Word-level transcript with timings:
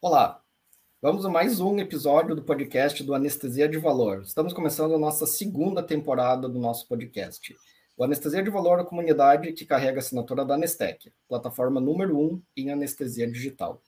Olá, 0.00 0.40
vamos 1.02 1.26
a 1.26 1.28
mais 1.28 1.58
um 1.58 1.80
episódio 1.80 2.36
do 2.36 2.44
podcast 2.44 3.02
do 3.02 3.12
Anestesia 3.12 3.68
de 3.68 3.76
Valor. 3.76 4.22
Estamos 4.22 4.52
começando 4.52 4.94
a 4.94 4.98
nossa 4.98 5.26
segunda 5.26 5.82
temporada 5.82 6.48
do 6.48 6.60
nosso 6.60 6.86
podcast. 6.86 7.56
O 7.96 8.04
Anestesia 8.04 8.40
de 8.40 8.50
Valor 8.50 8.78
é 8.78 8.82
a 8.82 8.84
comunidade 8.84 9.52
que 9.52 9.66
carrega 9.66 9.98
a 9.98 9.98
assinatura 9.98 10.44
da 10.44 10.54
Anestec, 10.54 11.12
plataforma 11.28 11.80
número 11.80 12.16
um 12.16 12.40
em 12.56 12.70
anestesia 12.70 13.28
digital. 13.28 13.82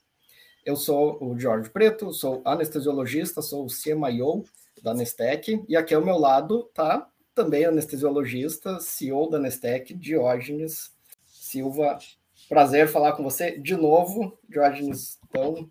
Eu 0.65 0.77
sou 0.77 1.17
o 1.23 1.39
Jorge 1.39 1.71
Preto, 1.71 2.13
sou 2.13 2.43
anestesiologista, 2.45 3.41
sou 3.41 3.65
o 3.65 3.69
CMIO 3.69 4.45
da 4.83 4.91
Anestec, 4.91 5.65
e 5.69 5.77
aqui 5.77 5.95
ao 5.95 6.05
meu 6.05 6.19
lado 6.19 6.67
está 6.69 7.09
também 7.35 7.65
anestesiologista, 7.65 8.79
CEO 8.81 9.31
da 9.31 9.39
Anestec, 9.39 9.95
Diógenes 9.95 10.93
Silva. 11.27 11.99
Prazer 12.49 12.89
falar 12.89 13.13
com 13.13 13.23
você 13.23 13.59
de 13.59 13.75
novo, 13.75 14.39
Diógenes. 14.49 15.19
Então, 15.29 15.71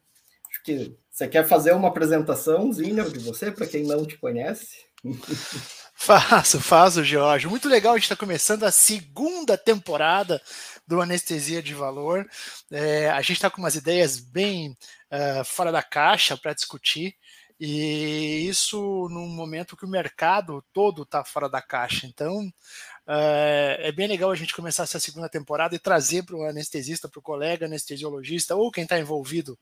acho 0.49 0.63
que 0.63 0.98
você 1.12 1.27
quer 1.27 1.46
fazer 1.48 1.74
uma 1.74 1.90
apresentaçãozinha 1.90 3.04
de 3.04 3.20
você 3.20 3.52
para 3.52 3.68
quem 3.68 3.84
não 3.84 4.05
te 4.05 4.18
conhece? 4.18 4.85
Faço, 6.02 6.62
faço, 6.62 7.04
Jorge. 7.04 7.46
Muito 7.46 7.68
legal, 7.68 7.91
a 7.91 7.98
gente 7.98 8.05
está 8.05 8.16
começando 8.16 8.63
a 8.63 8.71
segunda 8.71 9.58
temporada 9.58 10.41
do 10.89 10.99
Anestesia 10.99 11.61
de 11.61 11.75
Valor. 11.75 12.27
É, 12.71 13.11
a 13.11 13.21
gente 13.21 13.34
está 13.34 13.48
com 13.48 13.61
umas 13.61 13.75
ideias 13.75 14.20
bem 14.20 14.75
uh, 15.12 15.45
fora 15.45 15.71
da 15.71 15.84
caixa 15.84 16.35
para 16.35 16.52
discutir, 16.52 17.15
e 17.59 18.48
isso 18.49 19.07
num 19.12 19.27
momento 19.27 19.77
que 19.77 19.85
o 19.85 19.89
mercado 19.89 20.65
todo 20.73 21.03
está 21.03 21.23
fora 21.23 21.48
da 21.48 21.62
caixa. 21.62 22.07
Então, 22.07 22.48
uh, 22.48 23.76
é 23.77 23.91
bem 23.91 24.07
legal 24.07 24.31
a 24.31 24.35
gente 24.35 24.55
começar 24.55 24.81
essa 24.81 24.99
segunda 24.99 25.29
temporada 25.29 25.76
e 25.76 25.79
trazer 25.79 26.23
para 26.23 26.35
o 26.35 26.43
anestesista, 26.43 27.07
para 27.07 27.20
o 27.20 27.24
colega 27.24 27.68
anestesiologista, 27.68 28.55
ou 28.55 28.71
quem 28.71 28.84
está 28.84 28.98
envolvido 28.98 29.59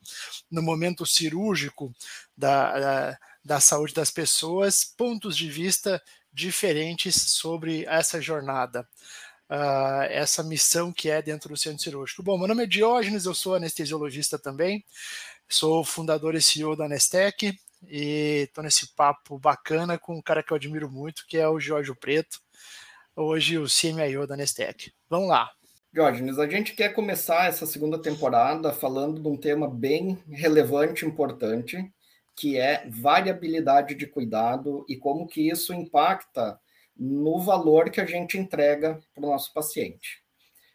no 0.50 0.62
momento 0.62 1.06
cirúrgico 1.06 1.94
da, 2.38 2.80
da, 2.80 3.20
da 3.44 3.60
saúde 3.60 3.94
das 3.94 4.12
pessoas, 4.12 4.86
pontos 4.86 5.36
de 5.36 5.50
vista 5.50 6.02
diferentes 6.32 7.16
sobre 7.16 7.84
essa 7.86 8.22
jornada, 8.22 8.88
uh, 9.50 10.04
essa 10.10 10.44
missão 10.44 10.92
que 10.92 11.10
é 11.10 11.22
dentro 11.22 11.50
do 11.50 11.58
centro 11.58 11.84
cirúrgico. 11.84 12.24
Bom, 12.24 12.38
meu 12.38 12.48
nome 12.48 12.64
é 12.64 12.68
Diógenes, 12.68 13.26
eu 13.26 13.34
sou 13.34 13.56
anestesiologista 13.56 14.38
também, 14.38 14.84
sou 15.48 15.84
fundador 15.84 16.36
e 16.36 16.42
CEO 16.42 16.76
da 16.76 16.86
Anestec 16.86 17.58
e 17.88 18.46
estou 18.48 18.64
nesse 18.64 18.94
papo 18.96 19.38
bacana 19.38 19.98
com 19.98 20.16
um 20.18 20.22
cara 20.22 20.44
que 20.44 20.52
eu 20.52 20.58
admiro 20.58 20.90
muito, 20.90 21.26
que 21.28 21.38
é 21.38 21.48
o 21.48 21.60
Jorge 21.60 21.94
Preto, 21.96 22.40
hoje 23.16 23.58
o 23.58 23.66
CMIO 23.66 24.28
da 24.28 24.34
Anestec. 24.34 24.92
Vamos 25.10 25.30
lá. 25.30 25.50
Diógenes, 25.94 26.38
a 26.38 26.48
gente 26.48 26.74
quer 26.74 26.90
começar 26.90 27.48
essa 27.48 27.66
segunda 27.66 28.00
temporada 28.00 28.74
falando 28.74 29.22
de 29.22 29.28
um 29.28 29.38
tema 29.38 29.68
bem 29.68 30.22
relevante 30.30 31.04
e 31.04 31.08
importante, 31.08 31.92
que 32.36 32.58
é 32.58 32.88
variabilidade 32.88 33.96
de 33.96 34.06
cuidado 34.06 34.86
e 34.88 34.96
como 34.96 35.26
que 35.26 35.50
isso 35.50 35.74
impacta 35.74 36.60
no 37.00 37.40
valor 37.40 37.90
que 37.90 38.02
a 38.02 38.06
gente 38.06 38.38
entrega 38.38 39.00
para 39.14 39.24
o 39.24 39.30
nosso 39.30 39.54
paciente. 39.54 40.24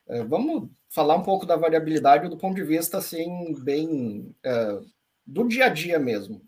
É, 0.08 0.22
vamos 0.24 0.68
falar 0.88 1.16
um 1.16 1.22
pouco 1.22 1.46
da 1.46 1.56
variabilidade 1.56 2.28
do 2.28 2.36
ponto 2.36 2.54
de 2.54 2.64
vista 2.64 2.98
assim 2.98 3.54
bem 3.62 4.34
é, 4.44 4.80
do 5.26 5.46
dia 5.46 5.66
a 5.66 5.68
dia 5.68 5.98
mesmo. 5.98 6.42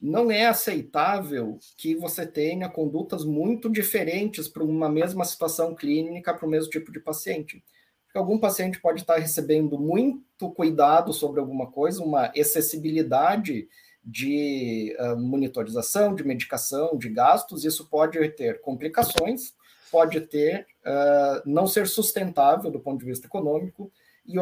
Não 0.00 0.30
é 0.30 0.46
aceitável 0.46 1.58
que 1.76 1.96
você 1.96 2.24
tenha 2.24 2.68
condutas 2.68 3.24
muito 3.24 3.68
diferentes 3.68 4.46
para 4.46 4.62
uma 4.62 4.88
mesma 4.88 5.24
situação 5.24 5.74
clínica 5.74 6.32
para 6.32 6.46
o 6.46 6.50
mesmo 6.50 6.70
tipo 6.70 6.92
de 6.92 7.00
paciente. 7.00 7.64
Porque 8.06 8.18
algum 8.18 8.38
paciente 8.38 8.80
pode 8.80 9.00
estar 9.00 9.18
recebendo 9.18 9.78
muito 9.78 10.50
cuidado 10.52 11.12
sobre 11.12 11.40
alguma 11.40 11.70
coisa, 11.70 12.02
uma 12.02 12.26
acessibilidade 12.26 13.68
de 14.08 14.96
uh, 14.98 15.18
monitorização, 15.18 16.14
de 16.14 16.24
medicação, 16.24 16.96
de 16.96 17.10
gastos, 17.10 17.62
isso 17.62 17.86
pode 17.90 18.26
ter 18.30 18.58
complicações, 18.62 19.52
pode 19.92 20.22
ter 20.22 20.66
uh, 20.80 21.42
não 21.44 21.66
ser 21.66 21.86
sustentável 21.86 22.70
do 22.70 22.80
ponto 22.80 23.00
de 23.00 23.04
vista 23.04 23.26
econômico, 23.26 23.92
e, 24.26 24.36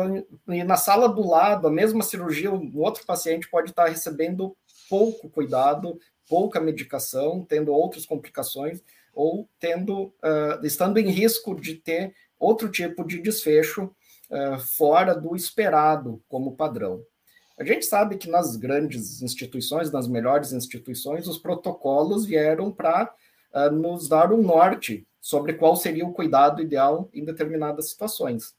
e, 0.54 0.62
na 0.62 0.76
sala 0.76 1.08
do 1.08 1.26
lado, 1.26 1.66
a 1.66 1.70
mesma 1.70 2.04
cirurgia, 2.04 2.52
um 2.52 2.70
outro 2.76 3.04
paciente 3.04 3.50
pode 3.50 3.70
estar 3.70 3.88
recebendo 3.88 4.56
pouco 4.88 5.28
cuidado, 5.28 5.98
pouca 6.28 6.60
medicação, 6.60 7.44
tendo 7.44 7.72
outras 7.72 8.06
complicações, 8.06 8.80
ou 9.12 9.48
tendo, 9.58 10.14
uh, 10.22 10.64
estando 10.64 10.98
em 10.98 11.10
risco 11.10 11.60
de 11.60 11.74
ter 11.74 12.14
outro 12.38 12.70
tipo 12.70 13.04
de 13.04 13.20
desfecho 13.20 13.90
fora 14.76 15.14
do 15.14 15.36
esperado 15.36 16.20
como 16.28 16.56
padrão. 16.56 17.00
A 17.58 17.64
gente 17.64 17.86
sabe 17.86 18.18
que 18.18 18.28
nas 18.28 18.54
grandes 18.56 19.22
instituições, 19.22 19.90
nas 19.90 20.06
melhores 20.06 20.52
instituições, 20.52 21.26
os 21.26 21.38
protocolos 21.38 22.26
vieram 22.26 22.70
para 22.70 23.12
uh, 23.54 23.70
nos 23.70 24.08
dar 24.08 24.32
um 24.32 24.42
norte 24.42 25.06
sobre 25.20 25.54
qual 25.54 25.74
seria 25.74 26.06
o 26.06 26.12
cuidado 26.12 26.60
ideal 26.60 27.08
em 27.14 27.24
determinadas 27.24 27.90
situações. 27.90 28.54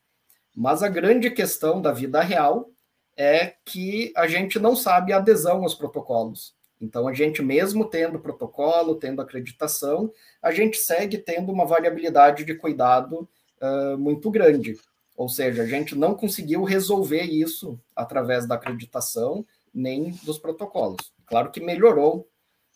Mas 0.55 0.81
a 0.81 0.89
grande 0.89 1.29
questão 1.29 1.81
da 1.81 1.91
vida 1.91 2.21
real 2.21 2.69
é 3.15 3.53
que 3.63 4.11
a 4.15 4.27
gente 4.27 4.59
não 4.59 4.75
sabe 4.75 5.13
a 5.13 5.17
adesão 5.17 5.61
aos 5.61 5.75
protocolos. 5.75 6.55
Então, 6.81 7.07
a 7.07 7.13
gente, 7.13 7.41
mesmo 7.41 7.85
tendo 7.85 8.19
protocolo, 8.19 8.95
tendo 8.95 9.21
acreditação, 9.21 10.11
a 10.41 10.51
gente 10.51 10.77
segue 10.77 11.17
tendo 11.17 11.51
uma 11.51 11.65
variabilidade 11.65 12.43
de 12.43 12.55
cuidado 12.55 13.27
uh, 13.61 13.97
muito 13.97 14.29
grande. 14.29 14.77
Ou 15.17 15.28
seja, 15.28 15.63
a 15.63 15.66
gente 15.66 15.95
não 15.95 16.13
conseguiu 16.13 16.63
resolver 16.63 17.23
isso 17.23 17.79
através 17.95 18.47
da 18.47 18.53
acreditação 18.53 19.44
nem 19.73 20.11
dos 20.23 20.38
protocolos. 20.38 21.11
Claro 21.25 21.51
que 21.51 21.59
melhorou, 21.59 22.29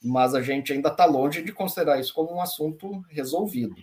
mas 0.04 0.34
a 0.34 0.42
gente 0.42 0.74
ainda 0.74 0.90
está 0.90 1.06
longe 1.06 1.44
de 1.44 1.54
considerar 1.54 2.00
isso 2.00 2.12
como 2.14 2.34
um 2.34 2.42
assunto 2.42 3.06
resolvido. 3.10 3.76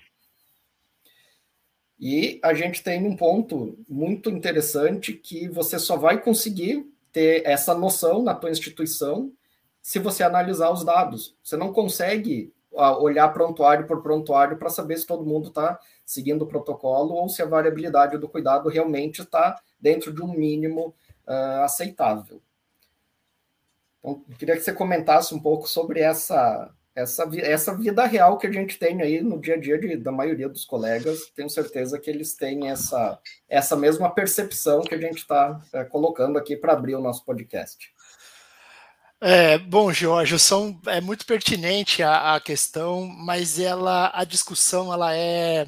E 2.00 2.40
a 2.42 2.52
gente 2.52 2.82
tem 2.82 3.06
um 3.06 3.16
ponto 3.16 3.78
muito 3.88 4.28
interessante 4.28 5.12
que 5.12 5.48
você 5.48 5.78
só 5.78 5.96
vai 5.96 6.20
conseguir 6.20 6.84
ter 7.12 7.46
essa 7.46 7.74
noção 7.74 8.24
na 8.24 8.34
tua 8.34 8.50
instituição 8.50 9.32
se 9.80 10.00
você 10.00 10.24
analisar 10.24 10.70
os 10.70 10.84
dados. 10.84 11.36
Você 11.42 11.56
não 11.56 11.72
consegue 11.72 12.52
olhar 12.72 13.28
prontuário 13.32 13.86
por 13.86 14.02
prontuário 14.02 14.56
para 14.56 14.68
saber 14.68 14.98
se 14.98 15.06
todo 15.06 15.24
mundo 15.24 15.48
está 15.48 15.78
seguindo 16.04 16.42
o 16.42 16.46
protocolo 16.46 17.14
ou 17.14 17.28
se 17.28 17.42
a 17.42 17.46
variabilidade 17.46 18.18
do 18.18 18.28
cuidado 18.28 18.68
realmente 18.68 19.22
está 19.22 19.60
dentro 19.78 20.12
de 20.12 20.22
um 20.22 20.32
mínimo 20.32 20.94
uh, 21.26 21.62
aceitável. 21.62 22.40
Então, 23.98 24.24
queria 24.38 24.56
que 24.56 24.62
você 24.62 24.72
comentasse 24.72 25.34
um 25.34 25.40
pouco 25.40 25.68
sobre 25.68 26.00
essa, 26.00 26.72
essa, 26.94 27.28
essa 27.40 27.76
vida 27.76 28.04
real 28.06 28.38
que 28.38 28.46
a 28.46 28.52
gente 28.52 28.78
tem 28.78 29.02
aí 29.02 29.20
no 29.20 29.40
dia 29.40 29.54
a 29.54 29.60
dia 29.60 29.78
de, 29.78 29.96
da 29.96 30.12
maioria 30.12 30.48
dos 30.48 30.64
colegas. 30.64 31.30
Tenho 31.34 31.50
certeza 31.50 31.98
que 31.98 32.08
eles 32.08 32.34
têm 32.34 32.70
essa, 32.70 33.18
essa 33.48 33.76
mesma 33.76 34.10
percepção 34.10 34.82
que 34.82 34.94
a 34.94 35.00
gente 35.00 35.18
está 35.18 35.60
uh, 35.74 35.88
colocando 35.90 36.38
aqui 36.38 36.56
para 36.56 36.72
abrir 36.72 36.94
o 36.94 37.00
nosso 37.02 37.24
podcast. 37.24 37.92
É, 39.20 39.58
bom, 39.58 39.92
Jorge, 39.92 40.38
são, 40.38 40.80
é 40.86 41.00
muito 41.00 41.26
pertinente 41.26 42.02
a, 42.04 42.36
a, 42.36 42.40
questão, 42.40 43.04
mas 43.06 43.58
ela, 43.58 44.12
a 44.14 44.22
discussão, 44.24 44.92
ela 44.92 45.12
é, 45.16 45.66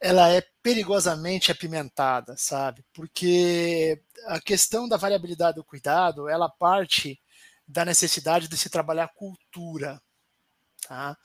ela 0.00 0.28
é 0.28 0.42
perigosamente 0.62 1.50
apimentada, 1.50 2.36
sabe? 2.36 2.84
Porque 2.92 4.02
a 4.26 4.40
questão 4.40 4.88
da 4.88 4.96
variabilidade 4.96 5.56
do 5.56 5.64
cuidado, 5.64 6.28
ela 6.28 6.48
parte 6.50 7.18
da 7.66 7.84
necessidade 7.84 8.48
de 8.48 8.56
se 8.58 8.68
trabalhar 8.70 9.08
cultura, 9.14 10.00
tá? 10.88 11.16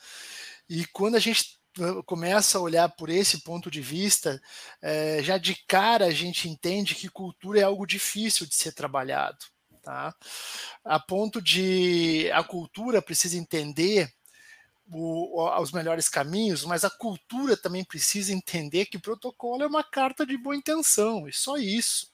E 0.70 0.86
quando 0.88 1.16
a 1.16 1.20
gente 1.20 1.60
começa 2.06 2.58
a 2.58 2.62
olhar 2.62 2.90
por 2.90 3.10
esse 3.10 3.44
ponto 3.44 3.72
de 3.72 3.82
vista, 3.82 4.42
é, 4.82 5.24
já 5.24 5.38
de 5.38 5.56
cara 5.68 6.06
a 6.08 6.12
gente 6.12 6.50
entende 6.50 6.96
que 6.96 7.10
cultura 7.10 7.60
é 7.60 7.64
algo 7.64 7.86
difícil 7.86 8.46
de 8.48 8.56
ser 8.56 8.74
trabalhado 8.74 9.46
tá? 9.82 10.16
A 10.84 11.00
ponto 11.00 11.42
de 11.42 12.30
a 12.32 12.44
cultura 12.44 13.02
precisa 13.02 13.38
entender 13.38 14.12
o, 14.92 15.50
os 15.62 15.72
melhores 15.72 16.10
caminhos, 16.10 16.66
mas 16.66 16.84
a 16.84 16.90
cultura 16.90 17.56
também 17.56 17.84
precisa 17.84 18.34
entender 18.34 18.86
que 18.86 19.00
protocolo 19.00 19.64
é 19.64 19.68
uma 19.68 19.84
carta 19.84 20.26
de 20.26 20.38
boa 20.38 20.56
intenção, 20.56 21.28
e 21.28 21.34
só 21.34 21.58
isso. 21.58 22.12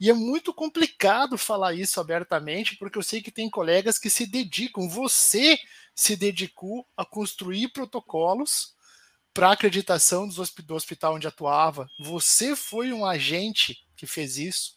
E 0.00 0.08
é 0.08 0.14
muito 0.14 0.52
complicado 0.54 1.36
falar 1.36 1.74
isso 1.74 2.00
abertamente, 2.00 2.76
porque 2.76 2.96
eu 2.96 3.02
sei 3.02 3.20
que 3.20 3.30
tem 3.30 3.50
colegas 3.50 3.98
que 3.98 4.08
se 4.08 4.26
dedicam, 4.26 4.88
você 4.88 5.58
se 5.94 6.16
dedicou 6.16 6.86
a 6.96 7.04
construir 7.04 7.68
protocolos 7.68 8.74
para 9.34 9.52
acreditação 9.52 10.26
do 10.26 10.74
hospital 10.74 11.14
onde 11.14 11.28
atuava, 11.28 11.86
você 12.00 12.56
foi 12.56 12.92
um 12.92 13.04
agente 13.06 13.76
que 13.94 14.06
fez 14.06 14.36
isso. 14.38 14.72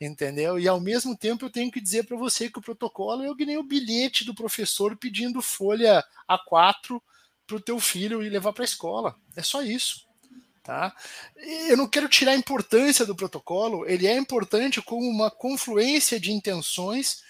Entendeu? 0.00 0.58
E 0.58 0.66
ao 0.66 0.80
mesmo 0.80 1.16
tempo 1.16 1.44
eu 1.44 1.50
tenho 1.50 1.70
que 1.70 1.80
dizer 1.80 2.04
para 2.04 2.16
você 2.16 2.48
que 2.48 2.58
o 2.58 2.62
protocolo 2.62 3.22
é 3.22 3.34
que 3.36 3.44
nem 3.44 3.58
o 3.58 3.62
bilhete 3.62 4.24
do 4.24 4.34
professor 4.34 4.96
pedindo 4.96 5.42
folha 5.42 6.02
A4 6.28 7.00
para 7.46 7.56
o 7.56 7.60
teu 7.60 7.78
filho 7.78 8.22
e 8.22 8.28
levar 8.28 8.52
para 8.52 8.62
a 8.62 8.64
escola. 8.64 9.16
É 9.36 9.42
só 9.42 9.62
isso. 9.62 10.08
Tá? 10.62 10.94
Eu 11.68 11.76
não 11.76 11.88
quero 11.88 12.08
tirar 12.08 12.32
a 12.32 12.36
importância 12.36 13.04
do 13.04 13.16
protocolo, 13.16 13.86
ele 13.88 14.06
é 14.06 14.16
importante 14.16 14.80
como 14.80 15.08
uma 15.08 15.30
confluência 15.30 16.20
de 16.20 16.32
intenções, 16.32 17.22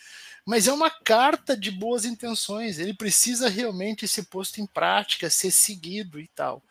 mas 0.46 0.66
é 0.66 0.72
uma 0.72 0.90
carta 0.90 1.56
de 1.56 1.70
boas 1.70 2.04
intenções, 2.04 2.78
ele 2.78 2.94
precisa 2.94 3.48
realmente 3.48 4.08
ser 4.08 4.24
posto 4.24 4.60
em 4.60 4.66
prática, 4.66 5.30
ser 5.30 5.50
seguido 5.50 6.18
e 6.18 6.28
tal. 6.28 6.62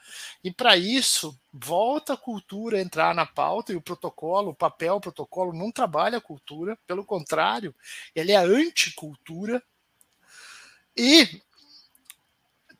E 0.44 0.51
para 0.51 0.75
isso, 0.77 1.38
volta 1.54 2.13
a 2.13 2.18
cultura 2.18 2.81
entrar 2.81 3.13
na 3.13 3.25
pauta 3.25 3.71
e 3.71 3.75
o 3.75 3.81
protocolo, 3.81 4.51
o 4.51 4.56
papel 4.56 4.95
o 4.95 5.01
protocolo 5.01 5.54
não 5.54 5.71
trabalha 5.71 6.18
a 6.18 6.21
cultura, 6.21 6.77
pelo 6.88 7.06
contrário, 7.06 7.74
ele 8.16 8.31
é 8.31 8.38
anticultura. 8.38 9.62
E 10.95 11.42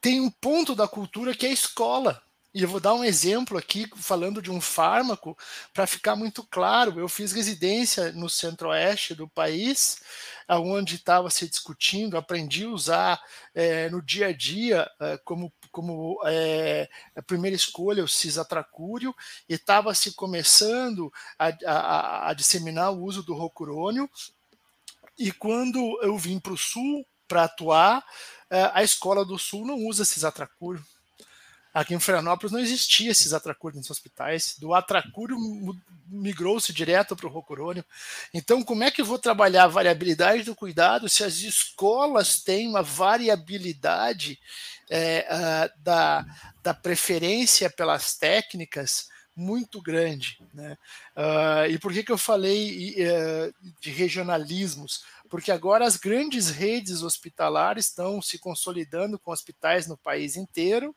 tem 0.02 0.20
um 0.20 0.30
ponto 0.30 0.76
da 0.76 0.88
cultura 0.88 1.36
que 1.36 1.46
é 1.46 1.50
a 1.50 1.54
escola. 1.54 2.22
E 2.51 2.63
eu 2.63 2.68
vou 2.68 2.80
dar 2.80 2.96
um 2.96 3.04
exemplo 3.04 3.60
aqui, 3.60 3.88
falando 3.96 4.42
de 4.42 4.50
um 4.50 4.60
fármaco, 4.60 5.38
para 5.72 5.86
ficar 5.86 6.16
muito 6.16 6.44
claro. 6.44 7.00
Eu 7.00 7.07
fiz 7.07 7.31
residência 7.31 8.12
no 8.12 8.28
centro-oeste 8.28 9.13
do 9.13 9.28
país, 9.28 10.01
onde 10.50 10.96
estava 10.96 11.30
se 11.30 11.48
discutindo, 11.48 12.18
aprendi 12.18 12.63
a 12.63 12.69
usar 12.69 13.22
é, 13.54 13.88
no 13.92 14.01
dia 14.01 14.28
a 14.28 14.34
dia 14.34 14.90
é, 15.00 15.18
como, 15.19 15.54
como 15.72 16.19
é, 16.25 16.90
a 17.16 17.22
primeira 17.22 17.56
escolha 17.56 18.04
o 18.04 18.07
cisatracúrio, 18.07 19.16
e 19.48 19.54
estava 19.54 19.94
se 19.94 20.13
começando 20.13 21.13
a, 21.38 21.50
a, 21.68 22.30
a, 22.30 22.34
disseminar 22.34 22.92
o 22.92 23.04
uso 23.04 23.22
do 23.22 23.36
rocurônio. 23.36 24.10
E 25.19 25.31
quando 25.31 26.00
eu 26.02 26.18
vim 26.18 26.40
para 26.40 26.54
o 26.54 26.57
sul 26.57 27.06
para 27.28 27.44
atuar, 27.44 28.04
é, 28.50 28.72
a 28.74 28.81
escola 28.81 29.24
do 29.24 29.38
sul 29.38 29.68
não 29.68 29.75
usa 29.86 30.04
cisatracúrio 30.04 30.84
Aqui 31.71 31.94
em 31.94 32.00
Florianópolis 32.00 32.51
não 32.51 32.60
existia 32.60 33.12
esses 33.12 33.31
atracúrios 33.31 33.77
nos 33.77 33.92
hospitais. 33.92 34.56
Do 34.57 34.74
atracúrio 34.74 35.38
migrou-se 36.07 36.74
direto 36.74 37.16
para 37.16 37.27
o 37.27 37.31
rocurônio. 37.31 37.86
Então, 38.33 38.63
como 38.63 38.83
é 38.83 38.89
que 38.89 39.01
eu 39.01 39.06
vou 39.06 39.19
trabalhar 39.19 39.66
a 39.66 39.68
variabilidade 39.68 40.44
do 40.44 40.56
cuidado 40.56 41.07
se 41.07 41.24
as 41.24 41.38
escolas 41.42 42.42
têm 42.42 42.68
uma 42.68 42.81
variabilidade 42.81 44.39
é, 44.89 45.71
da, 45.77 46.25
da 46.63 46.74
preferência 46.74 47.69
pelas 47.69 48.18
técnicas 48.18 49.07
muito 49.36 49.80
grande? 49.80 50.39
Né? 50.51 50.75
Uh, 51.16 51.71
e 51.71 51.77
por 51.77 51.94
que, 51.94 52.04
que 52.04 52.12
eu 52.12 52.18
falei 52.18 52.95
uh, 52.95 53.54
de 53.80 53.92
regionalismos? 53.92 55.04
Porque 55.30 55.51
agora 55.51 55.86
as 55.86 55.98
grandes 55.98 56.50
redes 56.50 57.04
hospitalares 57.04 57.86
estão 57.86 58.19
se 58.24 58.39
consolidando 58.39 59.19
com 59.19 59.31
hospitais 59.31 59.86
no 59.86 59.95
país 59.95 60.36
inteiro 60.36 60.95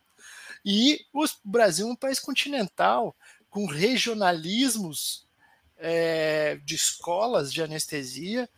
e 0.65 1.05
o 1.13 1.25
Brasil 1.45 1.89
é 1.89 1.91
um 1.91 1.97
país 1.97 2.19
continental, 2.19 3.17
com 3.51 3.67
regionalismos 3.67 5.27
é, 5.77 6.59
de 6.65 6.75
escolas 6.75 7.53
de 7.53 7.63
anestesia 7.63 8.49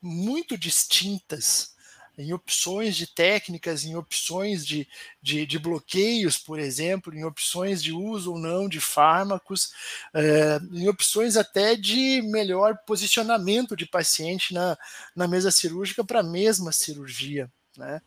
muito 0.00 0.58
distintas, 0.58 1.72
em 2.18 2.32
opções 2.32 2.94
de 2.96 3.06
técnicas, 3.06 3.84
em 3.84 3.94
opções 3.96 4.66
de, 4.66 4.86
de, 5.22 5.46
de, 5.46 5.58
bloqueios, 5.58 6.36
por 6.36 6.58
exemplo, 6.58 7.14
em 7.14 7.24
opções 7.24 7.82
de 7.82 7.92
uso 7.92 8.32
ou 8.32 8.38
não 8.38 8.68
de 8.68 8.80
fármacos, 8.80 9.72
é, 10.12 10.58
em 10.72 10.88
opções 10.88 11.36
até 11.36 11.74
de 11.74 12.20
melhor 12.22 12.76
posicionamento 12.86 13.74
de 13.74 13.86
paciente 13.86 14.52
na, 14.52 14.76
na 15.16 15.26
mesa 15.26 15.50
cirúrgica 15.50 16.04
para 16.04 16.20
a 16.20 16.24
mesma 16.24 16.70
cirurgia. 16.70 17.50
Né? 17.76 18.02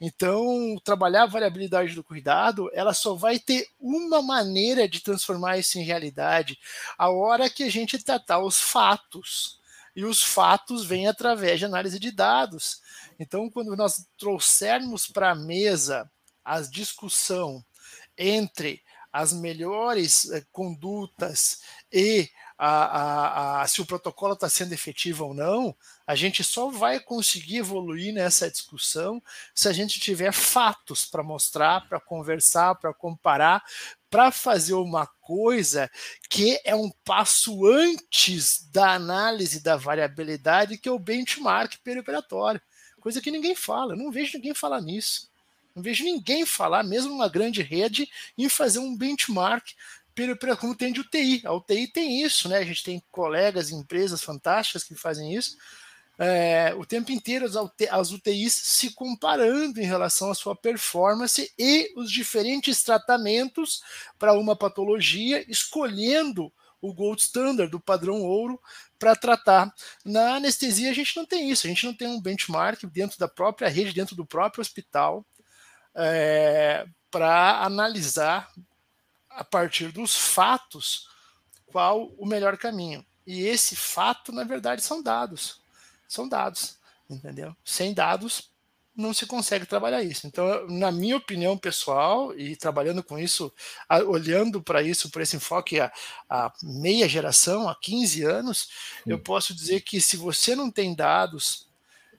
Então, 0.00 0.76
trabalhar 0.84 1.22
a 1.22 1.26
variabilidade 1.26 1.94
do 1.94 2.04
cuidado, 2.04 2.70
ela 2.74 2.92
só 2.92 3.14
vai 3.14 3.38
ter 3.38 3.66
uma 3.80 4.20
maneira 4.20 4.88
de 4.88 5.00
transformar 5.00 5.58
isso 5.58 5.78
em 5.78 5.82
realidade, 5.82 6.58
a 6.98 7.08
hora 7.10 7.48
que 7.48 7.62
a 7.62 7.70
gente 7.70 8.02
tratar 8.02 8.40
os 8.40 8.60
fatos. 8.60 9.58
E 9.94 10.04
os 10.04 10.22
fatos 10.22 10.84
vêm 10.84 11.06
através 11.06 11.58
de 11.58 11.64
análise 11.64 11.98
de 11.98 12.10
dados. 12.10 12.82
Então, 13.18 13.48
quando 13.48 13.74
nós 13.74 14.06
trouxermos 14.18 15.06
para 15.06 15.30
a 15.30 15.34
mesa 15.34 16.10
a 16.44 16.60
discussão 16.60 17.64
entre 18.16 18.82
as 19.10 19.32
melhores 19.32 20.30
eh, 20.30 20.44
condutas 20.52 21.62
e 21.90 22.28
a, 22.58 22.68
a, 22.68 23.62
a, 23.62 23.66
se 23.66 23.80
o 23.82 23.86
protocolo 23.86 24.32
está 24.32 24.48
sendo 24.48 24.72
efetivo 24.72 25.26
ou 25.26 25.34
não, 25.34 25.76
a 26.06 26.14
gente 26.14 26.42
só 26.42 26.70
vai 26.70 26.98
conseguir 26.98 27.58
evoluir 27.58 28.14
nessa 28.14 28.50
discussão 28.50 29.22
se 29.54 29.68
a 29.68 29.72
gente 29.72 30.00
tiver 30.00 30.32
fatos 30.32 31.04
para 31.04 31.22
mostrar, 31.22 31.86
para 31.88 32.00
conversar, 32.00 32.74
para 32.76 32.94
comparar, 32.94 33.62
para 34.08 34.30
fazer 34.30 34.74
uma 34.74 35.06
coisa 35.06 35.90
que 36.30 36.58
é 36.64 36.74
um 36.74 36.90
passo 37.04 37.66
antes 37.66 38.66
da 38.70 38.94
análise 38.94 39.60
da 39.60 39.76
variabilidade, 39.76 40.78
que 40.78 40.88
é 40.88 40.92
o 40.92 40.98
benchmark 40.98 41.76
perioperatório. 41.84 42.60
Coisa 43.00 43.20
que 43.20 43.30
ninguém 43.30 43.54
fala, 43.54 43.92
eu 43.92 43.98
não 43.98 44.10
vejo 44.10 44.36
ninguém 44.36 44.54
falar 44.54 44.80
nisso. 44.80 45.30
Não 45.74 45.82
vejo 45.82 46.04
ninguém 46.04 46.46
falar, 46.46 46.82
mesmo 46.82 47.12
uma 47.12 47.28
grande 47.28 47.60
rede, 47.60 48.08
em 48.38 48.48
fazer 48.48 48.78
um 48.78 48.96
benchmark 48.96 49.74
como 50.58 50.74
tem 50.74 50.92
de 50.92 51.00
UTI. 51.00 51.42
A 51.44 51.52
UTI 51.52 51.88
tem 51.88 52.22
isso, 52.22 52.48
né? 52.48 52.58
A 52.58 52.64
gente 52.64 52.82
tem 52.82 53.02
colegas, 53.10 53.70
empresas 53.70 54.22
fantásticas 54.22 54.84
que 54.84 54.94
fazem 54.94 55.34
isso. 55.34 55.56
É, 56.18 56.74
o 56.74 56.86
tempo 56.86 57.12
inteiro 57.12 57.44
as 57.90 58.10
UTIs 58.10 58.54
se 58.54 58.92
comparando 58.92 59.78
em 59.78 59.84
relação 59.84 60.30
à 60.30 60.34
sua 60.34 60.56
performance 60.56 61.52
e 61.58 61.92
os 61.94 62.10
diferentes 62.10 62.82
tratamentos 62.82 63.82
para 64.18 64.32
uma 64.32 64.56
patologia, 64.56 65.44
escolhendo 65.46 66.50
o 66.80 66.94
gold 66.94 67.20
standard, 67.20 67.70
do 67.70 67.80
padrão 67.80 68.22
ouro, 68.22 68.60
para 68.98 69.14
tratar. 69.14 69.72
Na 70.04 70.36
anestesia, 70.36 70.90
a 70.90 70.94
gente 70.94 71.16
não 71.16 71.26
tem 71.26 71.50
isso, 71.50 71.66
a 71.66 71.70
gente 71.70 71.84
não 71.84 71.94
tem 71.94 72.08
um 72.08 72.20
benchmark 72.20 72.84
dentro 72.86 73.18
da 73.18 73.28
própria 73.28 73.68
rede, 73.68 73.92
dentro 73.92 74.16
do 74.16 74.24
próprio 74.24 74.62
hospital, 74.62 75.26
é, 75.94 76.86
para 77.10 77.62
analisar 77.62 78.50
a 79.36 79.44
partir 79.44 79.92
dos 79.92 80.16
fatos 80.16 81.08
qual 81.66 82.06
o 82.18 82.26
melhor 82.26 82.56
caminho. 82.56 83.04
E 83.26 83.42
esse 83.46 83.76
fato, 83.76 84.32
na 84.32 84.44
verdade, 84.44 84.82
são 84.82 85.02
dados. 85.02 85.60
São 86.08 86.28
dados, 86.28 86.76
entendeu? 87.10 87.54
Sem 87.64 87.92
dados 87.92 88.50
não 88.96 89.12
se 89.12 89.26
consegue 89.26 89.66
trabalhar 89.66 90.02
isso. 90.02 90.26
Então, 90.26 90.66
na 90.68 90.90
minha 90.90 91.18
opinião 91.18 91.58
pessoal, 91.58 92.34
e 92.34 92.56
trabalhando 92.56 93.02
com 93.02 93.18
isso, 93.18 93.52
olhando 94.06 94.62
para 94.62 94.82
isso, 94.82 95.10
por 95.10 95.20
esse 95.20 95.36
enfoque 95.36 95.78
a, 95.78 95.92
a, 96.30 96.50
meia 96.62 97.06
geração, 97.06 97.68
há 97.68 97.74
15 97.74 98.24
anos, 98.24 98.70
Sim. 99.04 99.10
eu 99.10 99.18
posso 99.18 99.54
dizer 99.54 99.82
que 99.82 100.00
se 100.00 100.16
você 100.16 100.56
não 100.56 100.70
tem 100.70 100.94
dados, 100.94 101.68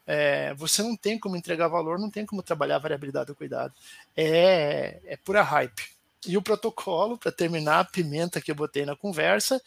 é, 0.05 0.53
você 0.53 0.83
não 0.83 0.95
tem 0.95 1.17
como 1.17 1.35
entregar 1.35 1.67
valor, 1.67 1.97
não 1.97 2.11
tem 2.11 2.25
como 2.25 2.43
trabalhar 2.43 2.75
a 2.75 2.79
variabilidade 2.79 3.27
do 3.27 3.35
cuidado. 3.35 3.73
É, 4.15 4.99
é 5.05 5.17
pura 5.17 5.41
hype. 5.41 5.96
E 6.25 6.35
o 6.37 6.41
protocolo, 6.41 7.17
para 7.17 7.31
terminar 7.31 7.79
a 7.79 7.85
pimenta 7.85 8.41
que 8.41 8.49
eu 8.49 8.55
botei 8.55 8.85
na 8.85 8.95
conversa, 8.95 9.61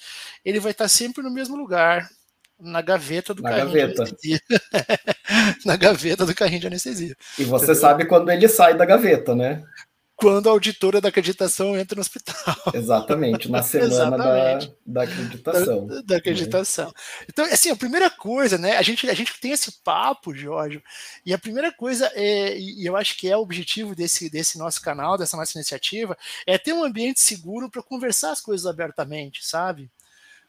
ele 0.45 0.59
vai 0.61 0.73
estar 0.73 0.89
sempre 0.89 1.23
no 1.23 1.31
mesmo 1.31 1.57
lugar, 1.57 2.09
na 2.59 2.83
gaveta 2.83 3.33
do 3.33 3.43
na 3.43 3.51
carrinho 3.51 3.67
gaveta. 3.73 3.95
de 3.95 4.01
anestesia. 4.03 4.41
na 5.65 5.77
gaveta 5.77 6.27
do 6.27 6.35
carrinho 6.35 6.61
de 6.61 6.67
anestesia. 6.67 7.17
E 7.39 7.45
você 7.45 7.73
Entendeu? 7.73 7.75
sabe 7.75 8.07
quando 8.07 8.31
ele 8.31 8.49
sai 8.49 8.77
da 8.77 8.85
gaveta, 8.85 9.35
né? 9.35 9.63
Quando 10.21 10.49
a 10.49 10.53
auditora 10.53 11.01
da 11.01 11.09
acreditação 11.09 11.77
entra 11.79 11.97
no 11.97 12.01
hospital. 12.01 12.57
Exatamente, 12.75 13.51
na 13.51 13.63
semana 13.65 14.17
da, 14.17 14.59
da 14.87 15.03
acreditação. 15.03 15.87
Da, 15.87 16.03
da 16.03 16.17
acreditação. 16.17 16.87
Né? 16.87 16.93
Então, 17.29 17.45
assim, 17.47 17.71
a 17.71 17.77
primeira 17.77 18.11
coisa, 18.11 18.59
né? 18.59 18.77
A 18.77 18.83
gente, 18.83 19.09
a 19.09 19.15
gente 19.15 19.41
tem 19.41 19.53
esse 19.53 19.81
papo, 19.83 20.35
Jorge, 20.35 20.83
e 21.25 21.33
a 21.33 21.39
primeira 21.39 21.73
coisa, 21.73 22.11
é, 22.15 22.59
e 22.59 22.85
eu 22.85 22.97
acho 22.97 23.17
que 23.17 23.29
é 23.29 23.37
o 23.37 23.41
objetivo 23.41 23.95
desse, 23.95 24.29
desse 24.29 24.59
nosso 24.59 24.83
canal, 24.83 25.17
dessa 25.17 25.37
nossa 25.37 25.57
iniciativa, 25.57 26.17
é 26.47 26.59
ter 26.59 26.73
um 26.73 26.85
ambiente 26.85 27.21
seguro 27.21 27.71
para 27.71 27.83
conversar 27.83 28.33
as 28.33 28.41
coisas 28.41 28.67
abertamente, 28.67 29.45
sabe? 29.45 29.91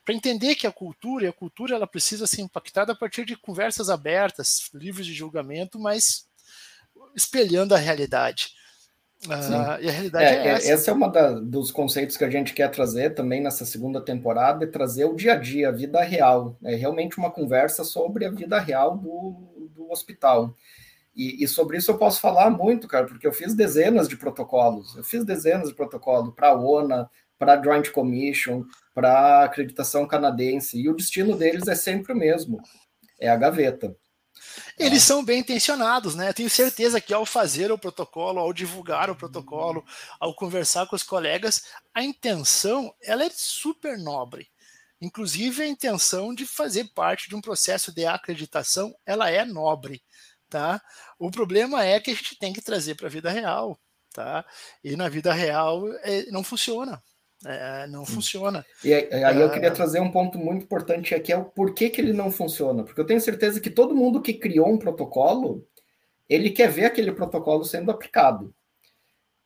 Para 0.04 0.16
entender 0.16 0.56
que 0.56 0.68
a 0.68 0.72
cultura, 0.72 1.26
e 1.26 1.28
a 1.28 1.34
cultura 1.34 1.76
ela 1.76 1.88
precisa 1.88 2.28
ser 2.28 2.42
impactada 2.42 2.92
a 2.92 2.96
partir 2.96 3.24
de 3.24 3.38
conversas 3.38 3.90
abertas, 3.90 4.70
livros 4.74 5.06
de 5.06 5.14
julgamento, 5.14 5.80
mas 5.80 6.26
espelhando 7.16 7.74
a 7.74 7.78
realidade. 7.78 8.61
Uh, 9.28 9.78
e 9.82 9.88
a 9.88 9.92
realidade 9.92 10.26
é, 10.26 10.30
é, 10.30 10.48
é 10.48 10.52
essa. 10.54 10.72
Esse 10.72 10.90
é 10.90 10.94
um 10.94 11.46
dos 11.46 11.72
conceitos 11.72 12.18
que 12.18 12.24
a 12.24 12.30
gente 12.30 12.54
quer 12.54 12.70
trazer 12.70 13.12
também 13.12 13.42
nessa 13.42 13.66
segunda 13.66 14.02
temporada, 14.02 14.66
é 14.66 14.68
trazer 14.68 15.06
o 15.06 15.16
dia 15.16 15.34
a 15.34 15.36
dia, 15.36 15.70
a 15.70 15.72
vida 15.72 16.02
real. 16.02 16.58
É 16.64 16.76
realmente 16.76 17.18
uma 17.18 17.30
conversa 17.30 17.84
sobre 17.84 18.26
a 18.26 18.32
vida 18.32 18.60
real 18.60 18.98
do, 18.98 19.70
do 19.76 19.92
hospital. 19.92 20.56
E, 21.16 21.44
e, 21.44 21.48
sobre 21.48 21.78
isso 21.78 21.92
eu 21.92 21.98
posso 21.98 22.22
falar 22.22 22.50
muito, 22.50 22.88
cara, 22.88 23.06
porque 23.06 23.28
eu 23.28 23.34
fiz 23.34 23.54
dezenas 23.54 24.08
de 24.08 24.18
protocolos. 24.18 24.96
Eu 24.96 25.04
fiz 25.04 25.24
dezenas 25.24 25.70
de 25.70 25.76
protocolos 25.76 26.34
para 26.34 26.50
a 26.50 26.60
ONA, 26.60 27.10
para 27.38 27.62
Joint 27.62 27.92
Commission, 27.92 28.64
para 28.94 29.44
acreditação 29.44 30.08
canadense, 30.08 30.80
e 30.80 30.90
o 30.90 30.96
destino 30.96 31.36
deles 31.36 31.68
é 31.68 31.76
sempre 31.76 32.14
o 32.14 32.16
mesmo, 32.16 32.62
é 33.20 33.30
a 33.30 33.36
gaveta. 33.36 33.96
Eles 34.78 35.04
são 35.04 35.24
bem 35.24 35.40
intencionados, 35.40 36.16
né? 36.16 36.30
Eu 36.30 36.34
tenho 36.34 36.50
certeza 36.50 37.02
que 37.02 37.14
ao 37.14 37.26
fazer 37.26 37.72
o 37.72 37.78
protocolo, 37.78 38.40
ao 38.40 38.54
divulgar 38.54 39.10
o 39.10 39.16
protocolo, 39.16 39.86
ao 40.20 40.34
conversar 40.34 40.88
com 40.88 40.96
os 40.96 41.04
colegas, 41.04 41.66
a 41.94 42.04
intenção 42.04 42.94
ela 43.02 43.24
é 43.24 43.30
super 43.32 43.98
nobre. 43.98 44.50
Inclusive 45.00 45.64
a 45.64 45.68
intenção 45.68 46.34
de 46.34 46.46
fazer 46.46 46.86
parte 46.94 47.28
de 47.28 47.36
um 47.36 47.42
processo 47.42 47.92
de 47.92 48.06
acreditação, 48.06 48.94
ela 49.06 49.30
é 49.30 49.44
nobre, 49.44 50.04
tá? 50.50 50.82
O 51.18 51.32
problema 51.32 51.84
é 51.84 52.00
que 52.00 52.12
a 52.12 52.14
gente 52.14 52.38
tem 52.38 52.54
que 52.54 52.62
trazer 52.62 52.96
para 52.96 53.08
a 53.08 53.10
vida 53.10 53.32
real, 53.32 53.80
tá? 54.14 54.46
E 54.84 54.96
na 54.96 55.10
vida 55.10 55.34
real 55.34 55.88
é, 56.04 56.30
não 56.32 56.44
funciona. 56.44 57.02
É, 57.46 57.88
não 57.88 58.06
funciona. 58.06 58.64
E 58.84 58.94
aí 58.94 59.42
eu 59.42 59.50
queria 59.50 59.72
trazer 59.72 60.00
um 60.00 60.12
ponto 60.12 60.38
muito 60.38 60.64
importante 60.64 61.16
aqui, 61.16 61.34
é 61.34 61.38
o 61.38 61.46
porquê 61.46 61.90
que 61.90 62.00
ele 62.00 62.14
não 62.14 62.32
funciona. 62.32 62.84
Porque 62.84 63.02
eu 63.02 63.06
tenho 63.06 63.20
certeza 63.20 63.60
que 63.60 63.70
todo 63.70 63.96
mundo 63.96 64.22
que 64.22 64.34
criou 64.34 64.70
um 64.70 64.78
protocolo, 64.78 65.66
ele 66.30 66.52
quer 66.52 66.70
ver 66.70 66.86
aquele 66.86 67.12
protocolo 67.12 67.66
sendo 67.66 67.90
aplicado. 67.90 68.54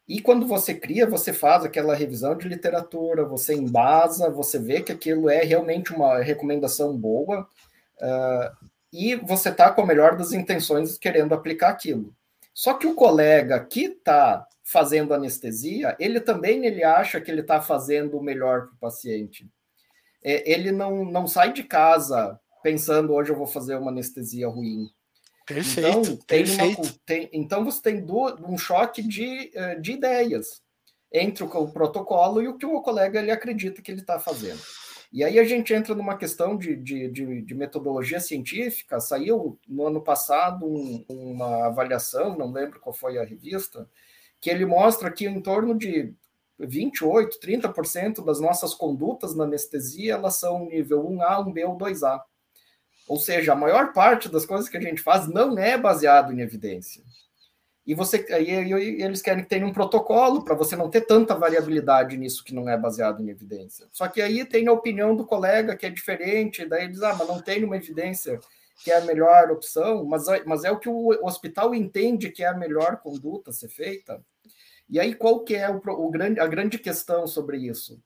E 0.08 0.22
quando 0.22 0.46
você 0.46 0.74
cria, 0.74 1.08
você 1.08 1.34
faz 1.34 1.64
aquela 1.64 1.96
revisão 1.96 2.38
de 2.38 2.48
literatura, 2.48 3.25
você 3.25 3.56
embasa, 3.56 4.30
você 4.30 4.60
vê 4.60 4.82
que 4.82 4.92
aquilo 4.92 5.30
é 5.30 5.44
realmente 5.44 5.94
uma 5.94 6.20
recomendação 6.20 6.96
boa, 6.96 7.48
uh, 7.98 8.68
e 8.94 9.16
você 9.16 9.50
está 9.50 9.72
com 9.72 9.82
a 9.82 9.86
melhor 9.86 10.16
das 10.16 10.32
intenções 10.32 10.98
querendo 10.98 11.34
aplicar 11.34 11.70
aquilo. 11.70 12.14
Só 12.54 12.75
que 12.75 12.86
o 12.86 12.94
colega 12.94 13.60
que 13.60 13.86
está 13.86 14.46
fazendo 14.66 15.14
anestesia, 15.14 15.96
ele 16.00 16.20
também 16.20 16.66
ele 16.66 16.84
acha 16.84 17.22
que 17.22 17.30
ele 17.30 17.42
está 17.42 17.62
fazendo 17.62 18.18
o 18.18 18.24
melhor 18.24 18.66
para 18.66 18.74
o 18.74 18.80
paciente. 18.80 19.48
É, 20.24 20.52
ele 20.52 20.72
não, 20.72 21.06
não 21.06 21.28
sai 21.28 21.54
de 21.54 21.64
casa 21.64 22.40
pensando 22.64 23.14
hoje 23.14 23.30
eu 23.30 23.38
vou 23.38 23.46
fazer 23.46 23.76
uma 23.76 23.92
anestesia 23.92 24.48
ruim. 24.48 24.90
Perfeito. 25.46 25.88
Então, 25.88 26.02
tem 26.26 26.44
perfeito. 26.44 26.82
Uma, 26.82 26.96
tem, 27.06 27.30
então 27.32 27.64
você 27.64 27.80
tem 27.80 28.04
do, 28.04 28.36
um 28.50 28.58
choque 28.58 29.04
de, 29.04 29.52
eh, 29.54 29.76
de 29.76 29.92
ideias 29.92 30.64
entre 31.14 31.44
o, 31.44 31.48
o 31.48 31.72
protocolo 31.72 32.42
e 32.42 32.48
o 32.48 32.58
que 32.58 32.66
o 32.66 32.82
colega 32.82 33.20
ele 33.20 33.30
acredita 33.30 33.84
que 33.84 33.92
ele 33.92 34.02
está 34.02 34.20
fazendo. 34.20 34.60
E 35.14 35.24
aí 35.24 35.38
a 35.38 35.44
gente 35.44 35.72
entra 35.76 35.94
numa 35.94 36.18
questão 36.18 36.58
de, 36.58 36.76
de, 36.76 37.08
de, 37.08 37.42
de 37.44 37.54
metodologia 37.54 38.20
científica. 38.20 39.00
Saiu 39.00 39.60
no 39.68 39.86
ano 39.86 40.02
passado 40.02 40.66
um, 40.66 41.06
uma 41.08 41.68
avaliação, 41.68 42.36
não 42.36 42.52
lembro 42.52 42.80
qual 42.80 42.94
foi 42.94 43.20
a 43.20 43.24
revista, 43.24 43.88
que 44.46 44.50
ele 44.52 44.64
mostra 44.64 45.12
que 45.12 45.25
em 45.25 45.42
torno 45.42 45.75
de 45.75 46.14
28, 46.60 47.40
30% 47.40 48.24
das 48.24 48.40
nossas 48.40 48.75
condutas 48.75 49.34
na 49.34 49.44
anestesia, 49.44 50.14
elas 50.14 50.36
são 50.36 50.68
nível 50.68 51.04
1A, 51.04 51.44
1B 51.44 51.68
ou 51.68 51.75
2A. 51.75 52.22
Ou 53.08 53.18
seja, 53.18 53.54
a 53.54 53.56
maior 53.56 53.92
parte 53.92 54.30
das 54.30 54.46
coisas 54.46 54.70
que 54.70 54.78
a 54.78 54.82
gente 54.82 55.02
faz 55.02 55.28
não 55.28 55.58
é 55.58 55.75
baseado 55.80 56.32
em 56.32 56.42
evidência. 56.42 57.02
E 57.88 57.96
você 57.96 58.24
e, 58.40 59.02
eles 59.02 59.20
querem 59.20 59.42
que 59.42 59.50
tenha 59.50 59.66
um 59.66 59.74
protocolo 59.74 60.44
para 60.44 60.54
você 60.54 60.75
não 60.75 60.92
ter 60.92 61.02
tanta 61.02 61.34
variabilidade 61.34 62.16
nisso 62.16 62.44
que 62.44 62.54
não 62.54 62.70
é 62.70 62.78
baseado 62.78 63.24
em 63.24 63.32
evidência. 63.32 63.88
Só 63.92 64.08
que 64.08 64.22
aí 64.22 64.46
tem 64.46 64.68
a 64.68 64.72
opinião 64.74 65.16
do 65.16 65.25
colega 65.25 65.75
que 65.75 65.88
é 65.88 65.90
diferente, 65.90 66.68
daí 66.68 66.84
eles, 66.84 67.02
ah, 67.02 67.16
mas 67.18 67.28
não 67.28 67.42
tem 67.42 67.64
uma 67.64 67.78
evidência 67.78 68.40
que 68.84 68.92
é 68.92 68.98
a 69.00 69.06
melhor 69.06 69.50
opção, 69.50 70.06
mas, 70.06 70.25
mas 70.46 70.64
é 70.64 70.70
o 70.70 70.78
que 70.78 70.88
o 70.88 71.08
hospital 71.25 71.74
entende 71.74 72.30
que 72.30 72.44
é 72.44 72.48
a 72.48 72.54
melhor 72.54 72.98
conduta 72.98 73.50
a 73.50 73.54
ser 73.54 73.70
feita. 73.70 74.24
E 74.89 75.00
aí, 75.00 75.15
qual 75.15 75.44
que 75.44 75.56
é 75.56 75.70
o, 75.70 75.77
o 75.77 76.10
grande, 76.10 76.39
a 76.39 76.48
grande 76.48 76.77
questão 76.77 77.25
sobre 77.25 77.58
isso? 77.58 78.00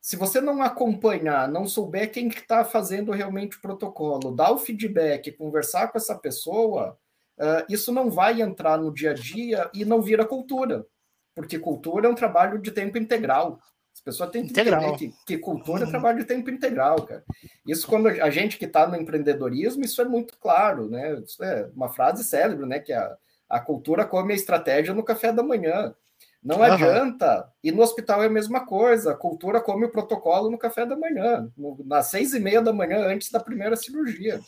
Se 0.00 0.16
você 0.16 0.40
não 0.40 0.62
acompanhar, 0.62 1.48
não 1.48 1.66
souber 1.66 2.10
quem 2.10 2.28
está 2.28 2.58
tá 2.58 2.64
fazendo 2.64 3.12
realmente 3.12 3.56
o 3.56 3.60
protocolo, 3.60 4.34
dar 4.34 4.52
o 4.52 4.58
feedback, 4.58 5.32
conversar 5.32 5.88
com 5.88 5.98
essa 5.98 6.16
pessoa, 6.16 6.96
uh, 7.38 7.64
isso 7.68 7.92
não 7.92 8.10
vai 8.10 8.40
entrar 8.40 8.78
no 8.78 8.92
dia 8.92 9.10
a 9.10 9.14
dia 9.14 9.70
e 9.74 9.84
não 9.84 10.00
vira 10.00 10.24
cultura. 10.24 10.86
Porque 11.34 11.58
cultura 11.58 12.08
é 12.08 12.10
um 12.10 12.14
trabalho 12.14 12.58
de 12.58 12.70
tempo 12.70 12.96
integral. 12.96 13.60
As 13.92 14.00
pessoas 14.00 14.30
têm 14.30 14.44
que 14.44 14.50
integral. 14.50 14.94
entender 14.94 15.12
que, 15.12 15.14
que 15.26 15.38
cultura 15.38 15.82
é 15.82 15.84
uhum. 15.84 15.90
trabalho 15.90 16.18
de 16.18 16.24
tempo 16.24 16.48
integral, 16.50 17.02
cara. 17.02 17.24
Isso 17.66 17.86
quando 17.86 18.06
a 18.06 18.30
gente 18.30 18.56
que 18.56 18.64
está 18.64 18.86
no 18.86 18.96
empreendedorismo, 18.96 19.84
isso 19.84 20.00
é 20.00 20.04
muito 20.04 20.38
claro, 20.38 20.88
né? 20.88 21.18
Isso 21.18 21.42
é 21.42 21.68
uma 21.74 21.88
frase 21.88 22.22
célebre, 22.22 22.64
né? 22.64 22.78
Que 22.78 22.92
a, 22.92 23.16
a 23.48 23.60
cultura 23.60 24.04
come 24.04 24.32
a 24.32 24.36
estratégia 24.36 24.92
no 24.92 25.02
café 25.02 25.32
da 25.32 25.42
manhã. 25.42 25.94
Não 26.42 26.58
uhum. 26.58 26.64
adianta. 26.64 27.52
E 27.62 27.72
no 27.72 27.82
hospital 27.82 28.22
é 28.22 28.26
a 28.26 28.30
mesma 28.30 28.64
coisa. 28.66 29.12
A 29.12 29.16
cultura 29.16 29.60
come 29.60 29.86
o 29.86 29.90
protocolo 29.90 30.50
no 30.50 30.58
café 30.58 30.86
da 30.86 30.96
manhã, 30.96 31.50
no, 31.56 31.82
nas 31.84 32.06
seis 32.06 32.32
e 32.34 32.40
meia 32.40 32.62
da 32.62 32.72
manhã, 32.72 33.06
antes 33.06 33.30
da 33.30 33.40
primeira 33.40 33.76
cirurgia. 33.76 34.40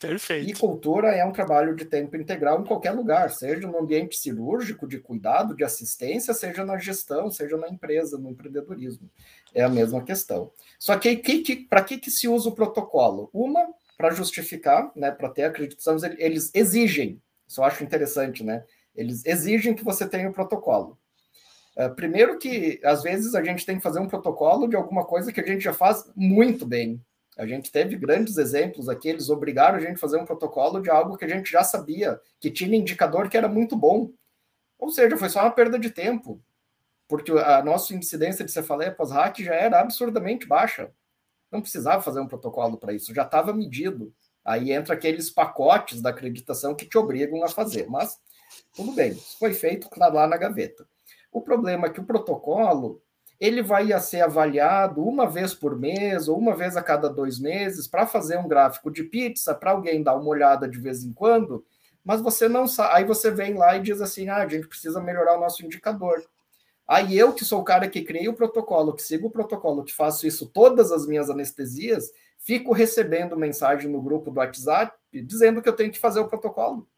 Perfeito. 0.00 0.50
E 0.50 0.54
cultura 0.54 1.08
é 1.08 1.24
um 1.24 1.32
trabalho 1.32 1.74
de 1.74 1.86
tempo 1.86 2.16
integral 2.16 2.60
em 2.60 2.64
qualquer 2.64 2.92
lugar, 2.92 3.30
seja 3.30 3.66
no 3.66 3.78
ambiente 3.78 4.16
cirúrgico, 4.16 4.86
de 4.86 4.98
cuidado, 4.98 5.56
de 5.56 5.64
assistência, 5.64 6.34
seja 6.34 6.64
na 6.64 6.76
gestão, 6.76 7.30
seja 7.30 7.56
na 7.56 7.68
empresa, 7.68 8.18
no 8.18 8.30
empreendedorismo. 8.30 9.10
É 9.54 9.62
a 9.62 9.70
mesma 9.70 10.02
questão. 10.04 10.52
Só 10.78 10.98
que, 10.98 11.16
que, 11.16 11.40
que 11.40 11.56
para 11.56 11.82
que, 11.82 11.96
que 11.96 12.10
se 12.10 12.28
usa 12.28 12.50
o 12.50 12.54
protocolo? 12.54 13.30
Uma, 13.32 13.66
para 13.96 14.10
justificar, 14.10 14.92
né, 14.94 15.10
para 15.10 15.30
ter 15.30 15.44
acreditação, 15.44 15.96
eles 16.18 16.50
exigem 16.54 17.20
isso 17.46 17.60
eu 17.60 17.64
acho 17.64 17.84
interessante, 17.84 18.42
né? 18.42 18.64
Eles 18.94 19.24
exigem 19.24 19.74
que 19.74 19.84
você 19.84 20.08
tenha 20.08 20.26
o 20.26 20.30
um 20.30 20.32
protocolo. 20.32 20.98
Uh, 21.76 21.94
primeiro 21.94 22.38
que, 22.38 22.80
às 22.82 23.02
vezes, 23.02 23.34
a 23.34 23.42
gente 23.42 23.66
tem 23.66 23.76
que 23.76 23.82
fazer 23.82 24.00
um 24.00 24.08
protocolo 24.08 24.66
de 24.66 24.74
alguma 24.74 25.04
coisa 25.04 25.32
que 25.32 25.40
a 25.40 25.46
gente 25.46 25.62
já 25.62 25.74
faz 25.74 26.10
muito 26.16 26.64
bem. 26.64 27.04
A 27.36 27.46
gente 27.46 27.70
teve 27.70 27.96
grandes 27.96 28.38
exemplos 28.38 28.88
aqui, 28.88 29.08
eles 29.08 29.28
obrigaram 29.28 29.76
a 29.76 29.80
gente 29.80 29.96
a 29.96 29.98
fazer 29.98 30.16
um 30.16 30.24
protocolo 30.24 30.80
de 30.80 30.88
algo 30.88 31.18
que 31.18 31.24
a 31.26 31.28
gente 31.28 31.52
já 31.52 31.62
sabia, 31.62 32.18
que 32.40 32.50
tinha 32.50 32.76
indicador 32.76 33.28
que 33.28 33.36
era 33.36 33.46
muito 33.46 33.76
bom. 33.76 34.10
Ou 34.78 34.90
seja, 34.90 35.18
foi 35.18 35.28
só 35.28 35.42
uma 35.42 35.50
perda 35.50 35.78
de 35.78 35.90
tempo, 35.90 36.42
porque 37.06 37.30
a 37.32 37.62
nossa 37.62 37.94
incidência 37.94 38.42
de 38.42 38.50
cefaleia 38.50 38.90
pós-hack 38.90 39.38
já 39.42 39.54
era 39.54 39.80
absurdamente 39.80 40.46
baixa. 40.46 40.90
Não 41.52 41.60
precisava 41.60 42.02
fazer 42.02 42.20
um 42.20 42.26
protocolo 42.26 42.78
para 42.78 42.94
isso, 42.94 43.14
já 43.14 43.22
estava 43.22 43.52
medido. 43.52 44.14
Aí 44.46 44.72
entra 44.72 44.94
aqueles 44.94 45.28
pacotes 45.28 46.00
da 46.00 46.10
acreditação 46.10 46.74
que 46.74 46.86
te 46.86 46.96
obrigam 46.96 47.42
a 47.42 47.48
fazer. 47.48 47.88
Mas 47.90 48.18
tudo 48.74 48.92
bem, 48.92 49.14
foi 49.38 49.52
feito 49.52 49.88
tá 49.90 50.08
lá 50.08 50.26
na 50.26 50.36
gaveta. 50.36 50.86
O 51.32 51.40
problema 51.40 51.86
é 51.86 51.90
que 51.90 52.00
o 52.00 52.04
protocolo 52.04 53.02
ele 53.38 53.62
vai 53.62 53.98
ser 54.00 54.22
avaliado 54.22 55.02
uma 55.02 55.28
vez 55.28 55.52
por 55.52 55.78
mês 55.78 56.28
ou 56.28 56.38
uma 56.38 56.54
vez 56.54 56.76
a 56.76 56.82
cada 56.82 57.08
dois 57.08 57.38
meses 57.38 57.86
para 57.86 58.06
fazer 58.06 58.38
um 58.38 58.48
gráfico 58.48 58.90
de 58.90 59.04
pizza 59.04 59.54
para 59.54 59.72
alguém 59.72 60.02
dar 60.02 60.14
uma 60.14 60.28
olhada 60.28 60.66
de 60.66 60.78
vez 60.78 61.04
em 61.04 61.12
quando, 61.12 61.64
mas 62.02 62.20
você 62.20 62.48
não 62.48 62.66
sabe. 62.66 62.94
Aí 62.94 63.04
você 63.04 63.30
vem 63.30 63.54
lá 63.54 63.76
e 63.76 63.82
diz 63.82 64.00
assim: 64.00 64.28
ah, 64.28 64.36
a 64.36 64.48
gente 64.48 64.68
precisa 64.68 65.00
melhorar 65.00 65.36
o 65.36 65.40
nosso 65.40 65.64
indicador. 65.64 66.24
Aí 66.88 67.18
eu, 67.18 67.32
que 67.32 67.44
sou 67.44 67.60
o 67.60 67.64
cara 67.64 67.88
que 67.88 68.02
criei 68.02 68.28
o 68.28 68.34
protocolo, 68.34 68.94
que 68.94 69.02
sigo 69.02 69.26
o 69.26 69.30
protocolo, 69.30 69.82
que 69.82 69.92
faço 69.92 70.26
isso 70.26 70.46
todas 70.46 70.92
as 70.92 71.04
minhas 71.04 71.28
anestesias, 71.28 72.12
fico 72.46 72.72
recebendo 72.72 73.36
mensagem 73.36 73.90
no 73.90 74.00
grupo 74.00 74.30
do 74.30 74.38
WhatsApp 74.38 74.96
dizendo 75.12 75.60
que 75.60 75.68
eu 75.68 75.74
tenho 75.74 75.90
que 75.90 75.98
fazer 75.98 76.20
o 76.20 76.28
protocolo. 76.28 76.88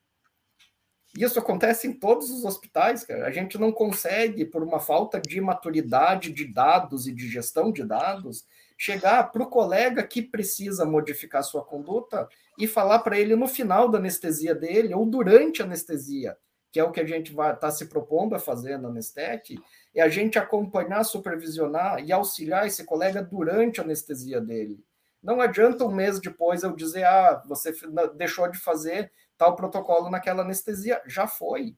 Isso 1.16 1.38
acontece 1.38 1.88
em 1.88 1.92
todos 1.94 2.30
os 2.30 2.44
hospitais, 2.44 3.02
cara. 3.02 3.26
A 3.26 3.30
gente 3.30 3.56
não 3.56 3.72
consegue, 3.72 4.44
por 4.44 4.62
uma 4.62 4.78
falta 4.78 5.18
de 5.18 5.40
maturidade 5.40 6.32
de 6.32 6.44
dados 6.44 7.08
e 7.08 7.12
de 7.12 7.26
gestão 7.26 7.72
de 7.72 7.82
dados, 7.82 8.46
chegar 8.76 9.32
para 9.32 9.42
o 9.42 9.48
colega 9.48 10.06
que 10.06 10.20
precisa 10.20 10.84
modificar 10.84 11.42
sua 11.42 11.64
conduta 11.64 12.28
e 12.58 12.66
falar 12.66 12.98
para 12.98 13.18
ele 13.18 13.34
no 13.34 13.48
final 13.48 13.88
da 13.88 13.96
anestesia 13.96 14.54
dele 14.54 14.92
ou 14.92 15.06
durante 15.06 15.62
a 15.62 15.64
anestesia, 15.64 16.36
que 16.70 16.78
é 16.78 16.84
o 16.84 16.92
que 16.92 17.00
a 17.00 17.06
gente 17.06 17.32
vai 17.32 17.54
estar 17.54 17.68
tá 17.68 17.70
se 17.70 17.86
propondo 17.86 18.34
a 18.34 18.38
fazer 18.38 18.76
na 18.76 18.88
Anestec, 18.88 19.58
é 19.94 20.02
a 20.02 20.08
gente 20.10 20.38
acompanhar, 20.38 21.02
supervisionar 21.04 22.04
e 22.04 22.12
auxiliar 22.12 22.66
esse 22.66 22.84
colega 22.84 23.22
durante 23.22 23.80
a 23.80 23.84
anestesia 23.84 24.40
dele. 24.42 24.86
Não 25.22 25.40
adianta 25.40 25.84
um 25.84 25.94
mês 25.94 26.20
depois 26.20 26.62
eu 26.62 26.74
dizer, 26.74 27.04
ah, 27.04 27.42
você 27.46 27.72
deixou 28.14 28.48
de 28.48 28.58
fazer 28.58 29.12
tal 29.36 29.56
protocolo 29.56 30.10
naquela 30.10 30.42
anestesia. 30.42 31.02
Já 31.06 31.26
foi. 31.26 31.76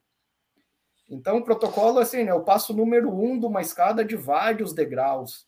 Então, 1.08 1.38
o 1.38 1.44
protocolo, 1.44 1.98
assim, 1.98 2.28
é 2.28 2.34
o 2.34 2.44
passo 2.44 2.72
número 2.72 3.12
um 3.12 3.38
de 3.38 3.44
uma 3.44 3.60
escada 3.60 4.04
de 4.04 4.14
vários 4.14 4.72
degraus 4.72 5.46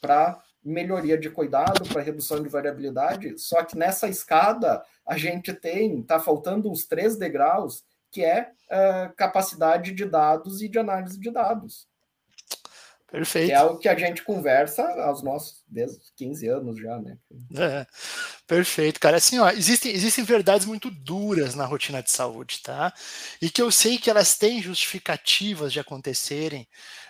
para 0.00 0.38
melhoria 0.62 1.16
de 1.16 1.30
cuidado, 1.30 1.88
para 1.88 2.02
redução 2.02 2.42
de 2.42 2.48
variabilidade. 2.48 3.38
Só 3.38 3.64
que 3.64 3.76
nessa 3.76 4.08
escada, 4.08 4.84
a 5.06 5.16
gente 5.16 5.54
tem, 5.54 6.00
está 6.00 6.20
faltando 6.20 6.70
uns 6.70 6.84
três 6.84 7.16
degraus, 7.16 7.84
que 8.10 8.22
é 8.22 8.50
uh, 8.66 9.14
capacidade 9.16 9.92
de 9.92 10.04
dados 10.04 10.60
e 10.60 10.68
de 10.68 10.78
análise 10.78 11.18
de 11.18 11.30
dados. 11.30 11.87
Perfeito. 13.10 13.48
Que 13.48 13.54
é 13.54 13.62
o 13.62 13.78
que 13.78 13.88
a 13.88 13.98
gente 13.98 14.22
conversa 14.22 14.82
aos 15.02 15.22
nossos 15.22 15.64
desde 15.66 15.98
15 16.14 16.48
anos 16.48 16.78
já, 16.78 16.98
né? 16.98 17.16
É, 17.56 17.86
perfeito, 18.46 19.00
cara. 19.00 19.16
Assim, 19.16 19.38
ó, 19.38 19.48
existem, 19.50 19.92
existem 19.92 20.24
verdades 20.24 20.66
muito 20.66 20.90
duras 20.90 21.54
na 21.54 21.64
rotina 21.64 22.02
de 22.02 22.10
saúde, 22.10 22.60
tá? 22.62 22.92
E 23.40 23.48
que 23.48 23.62
eu 23.62 23.70
sei 23.70 23.96
que 23.96 24.10
elas 24.10 24.36
têm 24.36 24.60
justificativas 24.60 25.72
de 25.72 25.80
acontecerem, 25.80 26.68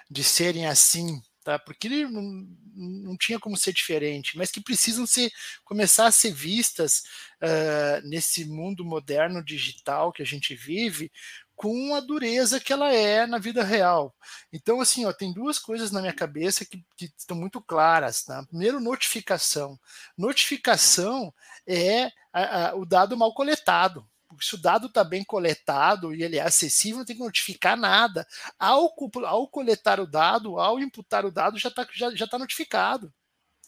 de 0.09 0.23
serem 0.23 0.67
assim, 0.67 1.21
tá? 1.43 1.59
Porque 1.59 1.89
não, 1.89 2.47
não 2.77 3.17
tinha 3.17 3.41
como 3.41 3.57
ser 3.57 3.73
diferente, 3.73 4.39
mas 4.39 4.53
que 4.53 4.61
precisam 4.61 5.05
ser 5.05 5.33
começar 5.65 6.07
a 6.07 6.13
ser 6.13 6.33
vistas 6.33 7.03
uh, 7.43 8.07
nesse 8.09 8.45
mundo 8.45 8.85
moderno 8.85 9.43
digital 9.43 10.13
que 10.13 10.23
a 10.23 10.27
gente 10.27 10.55
vive 10.55 11.11
com 11.59 11.93
a 11.93 12.01
dureza 12.01 12.61
que 12.61 12.73
ela 12.73 12.93
é 12.93 13.27
na 13.27 13.37
vida 13.37 13.65
real. 13.65 14.15
Então, 14.53 14.81
assim, 14.81 15.05
ó, 15.05 15.13
tem 15.13 15.33
duas 15.33 15.59
coisas 15.59 15.91
na 15.91 16.01
minha 16.01 16.13
cabeça 16.13 16.65
que, 16.65 16.85
que 16.97 17.13
estão 17.19 17.37
muito 17.37 17.61
claras. 17.61 18.23
Tá? 18.23 18.45
Primeiro, 18.47 18.79
notificação. 18.79 19.77
Notificação 20.17 21.35
é 21.67 22.13
a, 22.33 22.69
a, 22.69 22.75
o 22.77 22.87
dado 22.87 23.17
mal 23.17 23.35
coletado. 23.35 24.09
Se 24.41 24.55
o 24.55 24.63
dado 24.63 24.87
está 24.87 25.03
bem 25.03 25.25
coletado 25.25 26.15
e 26.15 26.23
ele 26.23 26.37
é 26.37 26.43
acessível, 26.43 26.99
não 26.99 27.05
tem 27.05 27.17
que 27.17 27.25
notificar 27.25 27.77
nada. 27.77 28.25
Ao, 28.57 28.95
ao 29.27 29.49
coletar 29.49 29.99
o 29.99 30.07
dado, 30.07 30.61
ao 30.61 30.79
imputar 30.79 31.27
o 31.27 31.33
dado, 31.33 31.59
já 31.59 31.71
está 31.71 31.85
já, 31.93 32.15
já 32.15 32.29
tá 32.29 32.39
notificado. 32.39 33.13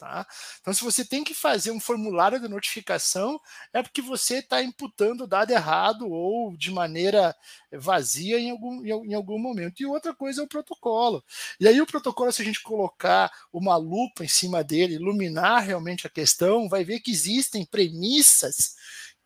Tá? 0.00 0.26
Então, 0.62 0.73
se 0.73 0.83
você 0.83 1.04
tem 1.04 1.23
que 1.23 1.35
fazer 1.35 1.71
um 1.73 1.78
formulário 1.78 2.40
de 2.40 2.49
notificação, 2.49 3.38
é 3.71 3.83
porque 3.83 4.00
você 4.00 4.38
está 4.38 4.62
imputando 4.62 5.25
o 5.25 5.26
dado 5.26 5.50
errado 5.50 6.09
ou 6.09 6.57
de 6.57 6.71
maneira 6.71 7.37
vazia 7.71 8.40
em 8.40 8.50
algum, 8.50 8.83
em 8.83 9.12
algum 9.12 9.38
momento. 9.38 9.78
E 9.83 9.85
outra 9.85 10.14
coisa 10.14 10.40
é 10.40 10.45
o 10.45 10.49
protocolo. 10.49 11.23
E 11.61 11.69
aí, 11.69 11.78
o 11.83 11.87
protocolo, 11.87 12.33
se 12.33 12.40
a 12.40 12.45
gente 12.47 12.62
colocar 12.62 13.30
uma 13.52 13.76
lupa 13.76 14.25
em 14.25 14.28
cima 14.28 14.64
dele, 14.64 14.95
iluminar 14.95 15.64
realmente 15.64 16.07
a 16.07 16.11
questão, 16.11 16.66
vai 16.66 16.83
ver 16.83 17.00
que 17.00 17.11
existem 17.11 17.66
premissas 17.66 18.75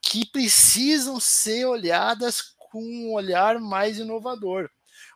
que 0.02 0.26
precisam 0.26 1.20
ser 1.20 1.66
olhadas 1.66 2.42
com 2.58 2.82
um 2.82 3.12
olhar 3.12 3.60
mais 3.60 3.98
inovador. 3.98 4.68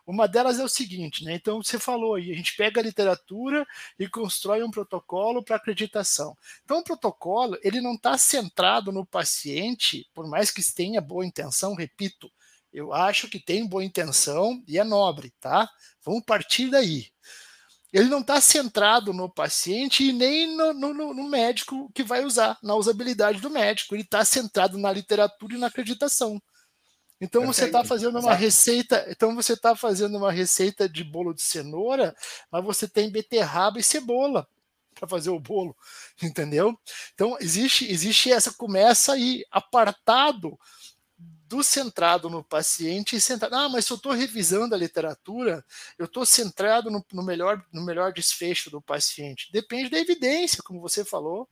Uma 0.09 0.27
delas 0.27 0.57
é 0.57 0.63
o 0.63 0.67
seguinte, 0.67 1.23
né? 1.23 1.35
Então 1.35 1.61
você 1.61 1.77
falou 1.77 2.15
aí, 2.15 2.31
a 2.31 2.35
gente 2.35 2.57
pega 2.57 2.81
a 2.81 2.83
literatura 2.83 3.63
e 3.99 4.07
constrói 4.07 4.63
um 4.63 4.71
protocolo 4.71 5.43
para 5.43 5.57
acreditação. 5.57 6.35
Então 6.65 6.79
o 6.79 6.83
protocolo 6.83 7.55
ele 7.61 7.79
não 7.79 7.93
está 7.93 8.17
centrado 8.17 8.91
no 8.91 9.05
paciente, 9.05 10.09
por 10.11 10.27
mais 10.27 10.49
que 10.49 10.63
tenha 10.73 10.99
boa 10.99 11.23
intenção, 11.23 11.75
repito, 11.75 12.27
eu 12.73 12.91
acho 12.91 13.29
que 13.29 13.37
tem 13.39 13.67
boa 13.67 13.85
intenção 13.85 14.63
e 14.67 14.79
é 14.79 14.83
nobre, 14.83 15.31
tá? 15.39 15.69
Vamos 16.03 16.23
partir 16.25 16.71
daí. 16.71 17.05
Ele 17.93 18.09
não 18.09 18.21
está 18.21 18.41
centrado 18.41 19.13
no 19.13 19.29
paciente 19.29 20.03
e 20.03 20.11
nem 20.11 20.57
no, 20.57 20.73
no, 20.73 21.13
no, 21.13 21.29
médico 21.29 21.87
que 21.93 22.01
vai 22.01 22.25
usar, 22.25 22.57
na 22.63 22.73
usabilidade 22.73 23.39
do 23.39 23.49
médico. 23.51 23.93
Ele 23.93 24.01
está 24.01 24.25
centrado 24.25 24.75
na 24.75 24.91
literatura 24.91 25.53
e 25.53 25.59
na 25.59 25.67
acreditação. 25.67 26.41
Então 27.21 27.41
Perfeito. 27.41 27.55
você 27.55 27.65
está 27.65 27.83
fazendo 27.83 28.19
uma 28.19 28.29
Exato. 28.29 28.41
receita, 28.41 29.05
então 29.09 29.35
você 29.35 29.53
está 29.53 29.75
fazendo 29.75 30.17
uma 30.17 30.31
receita 30.31 30.87
de 30.87 31.03
bolo 31.03 31.33
de 31.33 31.41
cenoura, 31.41 32.15
mas 32.51 32.63
você 32.63 32.87
tem 32.87 33.11
beterraba 33.11 33.79
e 33.79 33.83
cebola 33.83 34.47
para 34.95 35.07
fazer 35.07 35.29
o 35.29 35.39
bolo, 35.39 35.75
entendeu? 36.23 36.77
Então 37.13 37.37
existe 37.39 37.89
existe 37.91 38.31
essa 38.31 38.53
começa 38.53 39.13
aí 39.13 39.45
apartado 39.51 40.57
do 41.49 41.63
centrado 41.63 42.29
no 42.29 42.43
paciente 42.43 43.15
e 43.15 43.21
centrado. 43.21 43.55
Ah, 43.55 43.67
mas 43.67 43.85
se 43.85 43.91
eu 43.91 43.97
estou 43.97 44.11
revisando 44.11 44.75
a 44.75 44.77
literatura, 44.77 45.65
eu 45.97 46.05
estou 46.05 46.23
centrado 46.23 46.91
no, 46.91 47.03
no, 47.11 47.23
melhor, 47.23 47.65
no 47.73 47.83
melhor 47.83 48.13
desfecho 48.13 48.69
do 48.69 48.79
paciente. 48.79 49.51
Depende 49.51 49.89
da 49.89 49.97
evidência, 49.97 50.61
como 50.63 50.79
você 50.79 51.03
falou, 51.03 51.49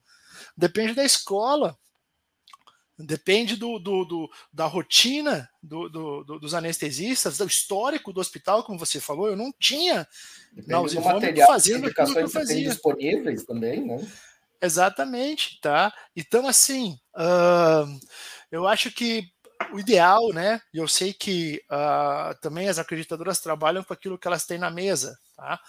depende 0.56 0.94
da 0.94 1.04
escola. 1.04 1.76
Depende 3.00 3.56
do, 3.56 3.78
do, 3.78 4.04
do 4.06 4.30
da 4.52 4.66
rotina 4.66 5.48
do, 5.62 5.88
dos 6.40 6.56
anestesistas, 6.56 7.38
do 7.38 7.46
histórico 7.46 8.12
do 8.12 8.20
hospital, 8.20 8.64
como 8.64 8.80
você 8.80 9.00
falou. 9.00 9.28
Eu 9.28 9.38
não 9.38 9.54
tinha 9.60 10.08
nausivômetro 10.66 11.46
fazendo 11.46 11.88
aquilo 11.88 12.14
que 12.14 12.20
eu 12.20 12.30
fazia. 12.30 12.70
disponíveis 12.70 13.44
também, 13.44 13.86
né? 13.86 13.98
Exatamente, 14.60 15.60
tá? 15.62 15.94
Então, 16.16 16.48
assim, 16.48 16.98
uh, 17.16 18.00
eu 18.52 18.68
acho 18.68 18.90
que 18.90 19.30
o 19.72 19.80
ideal, 19.80 20.34
né? 20.34 20.60
E 20.74 20.80
eu 20.80 20.88
sei 20.88 21.14
que 21.14 21.62
uh, 21.70 22.34
também 22.42 22.68
as 22.68 22.80
acreditadoras 22.80 23.40
trabalham 23.40 23.84
com 23.84 23.94
aquilo 23.94 24.18
que 24.18 24.28
elas 24.28 24.48
têm 24.48 24.58
na 24.58 24.72
mesa, 24.72 25.16
tá? 25.36 25.60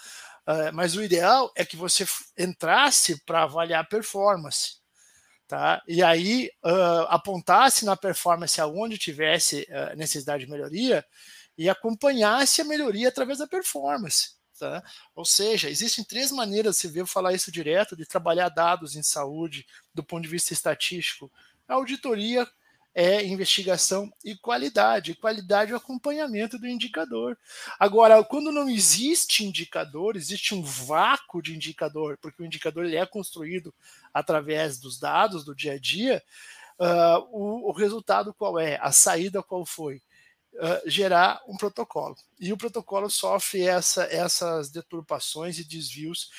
Uh, 0.47 0.73
mas 0.73 0.95
o 0.95 1.03
ideal 1.03 1.51
é 1.55 1.63
que 1.63 1.77
você 1.77 2.07
entrasse 2.35 3.23
para 3.23 3.43
avaliar 3.43 3.81
a 3.81 3.87
performance 3.87 4.78
tá? 5.49 5.81
E 5.87 6.03
aí 6.03 6.51
uh, 6.63 7.07
apontasse 7.09 7.83
na 7.83 7.97
performance 7.97 8.61
aonde 8.61 8.99
tivesse 8.99 9.67
uh, 9.71 9.97
necessidade 9.97 10.45
de 10.45 10.51
melhoria 10.51 11.03
e 11.57 11.67
acompanhasse 11.67 12.61
a 12.61 12.65
melhoria 12.65 13.09
através 13.09 13.39
da 13.39 13.47
performance. 13.47 14.35
Tá? 14.59 14.83
Ou 15.15 15.25
seja, 15.25 15.67
existem 15.67 16.03
três 16.03 16.31
maneiras, 16.31 16.77
você 16.77 16.87
viu 16.87 17.07
falar 17.07 17.33
isso 17.33 17.51
direto, 17.51 17.95
de 17.95 18.05
trabalhar 18.05 18.49
dados 18.49 18.95
em 18.95 19.01
saúde 19.01 19.65
do 19.91 20.03
ponto 20.03 20.21
de 20.21 20.29
vista 20.29 20.53
estatístico. 20.53 21.31
A 21.67 21.73
auditoria 21.73 22.47
é 22.99 23.25
investigação 23.25 24.11
e 24.25 24.35
qualidade. 24.35 25.15
Qualidade 25.15 25.71
é 25.71 25.73
o 25.73 25.77
acompanhamento 25.77 26.59
do 26.59 26.67
indicador. 26.67 27.37
Agora, 27.79 28.21
quando 28.25 28.51
não 28.51 28.67
existe 28.67 29.45
indicador, 29.45 30.17
existe 30.17 30.53
um 30.53 30.61
vácuo 30.61 31.41
de 31.41 31.55
indicador, 31.55 32.17
porque 32.21 32.43
o 32.43 32.45
indicador 32.45 32.83
ele 32.83 32.97
é 32.97 33.05
construído 33.05 33.73
através 34.13 34.79
dos 34.79 34.99
dados 34.99 35.45
do 35.45 35.55
dia 35.55 35.73
a 35.73 35.79
dia, 35.79 36.21
uh, 36.77 37.25
o, 37.31 37.69
o, 37.69 37.71
resultado 37.71 38.33
qual 38.33 38.59
é? 38.59 38.77
A 38.81 38.91
saída 38.91 39.41
qual 39.41 39.65
foi? 39.65 40.01
Uh, 40.55 40.89
gerar 40.89 41.41
um 41.47 41.55
protocolo. 41.55 42.17
E 42.37 42.51
o 42.51 42.57
protocolo 42.57 43.09
sofre 43.09 43.61
essa, 43.61 44.03
essas 44.11 44.69
deturpações 44.69 45.57
e 45.57 45.63
desvios 45.63 46.29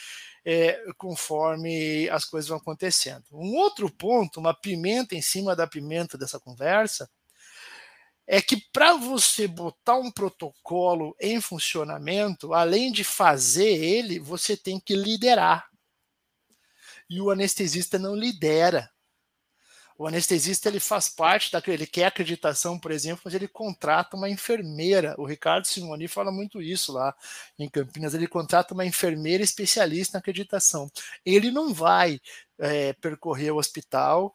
é, 0.45 0.81
conforme 0.97 2.09
as 2.11 2.25
coisas 2.25 2.49
vão 2.49 2.59
acontecendo. 2.59 3.25
Um 3.33 3.57
outro 3.57 3.91
ponto, 3.91 4.41
uma 4.41 4.55
pimenta 4.55 5.15
em 5.15 5.23
cima 5.23 5.55
da 5.55 5.67
pimenta 5.67 6.17
dessa 6.17 6.41
conversa, 6.41 7.11
é 8.27 8.41
que 8.41 8.57
para 8.73 8.95
você 8.95 9.49
botar 9.49 9.97
um 9.97 10.11
protocolo 10.11 11.17
em 11.21 11.41
funcionamento, 11.41 12.55
além 12.55 12.93
de 12.93 13.03
fazer 13.03 13.83
ele, 13.83 14.21
você 14.21 14.57
tem 14.57 14.79
que 14.79 14.95
liderar. 14.95 15.69
E 17.09 17.21
o 17.21 17.31
anestesista 17.31 17.99
não 17.99 18.15
lidera. 18.15 18.89
O 20.01 20.07
anestesista 20.07 20.67
ele 20.67 20.81
faz 20.81 21.11
parte 21.11 21.53
daquele, 21.53 21.77
ele 21.77 21.87
quer 21.87 22.07
acreditação, 22.07 22.79
por 22.79 22.91
exemplo, 22.91 23.21
mas 23.23 23.35
ele 23.35 23.47
contrata 23.47 24.17
uma 24.17 24.31
enfermeira. 24.31 25.15
O 25.19 25.27
Ricardo 25.27 25.67
Simoni 25.67 26.09
fala 26.09 26.33
muito 26.33 26.63
isso 26.63 26.91
lá 26.91 27.15
em 27.59 27.69
Campinas. 27.69 28.15
Ele 28.15 28.27
contrata 28.27 28.73
uma 28.73 28.87
enfermeira 28.87 29.45
especialista 29.45 30.17
na 30.17 30.21
acreditação. 30.21 30.91
Ele 31.23 31.51
não 31.51 31.75
vai 31.75 32.19
é, 32.59 32.95
percorrer 32.95 33.51
o 33.51 33.59
hospital 33.59 34.35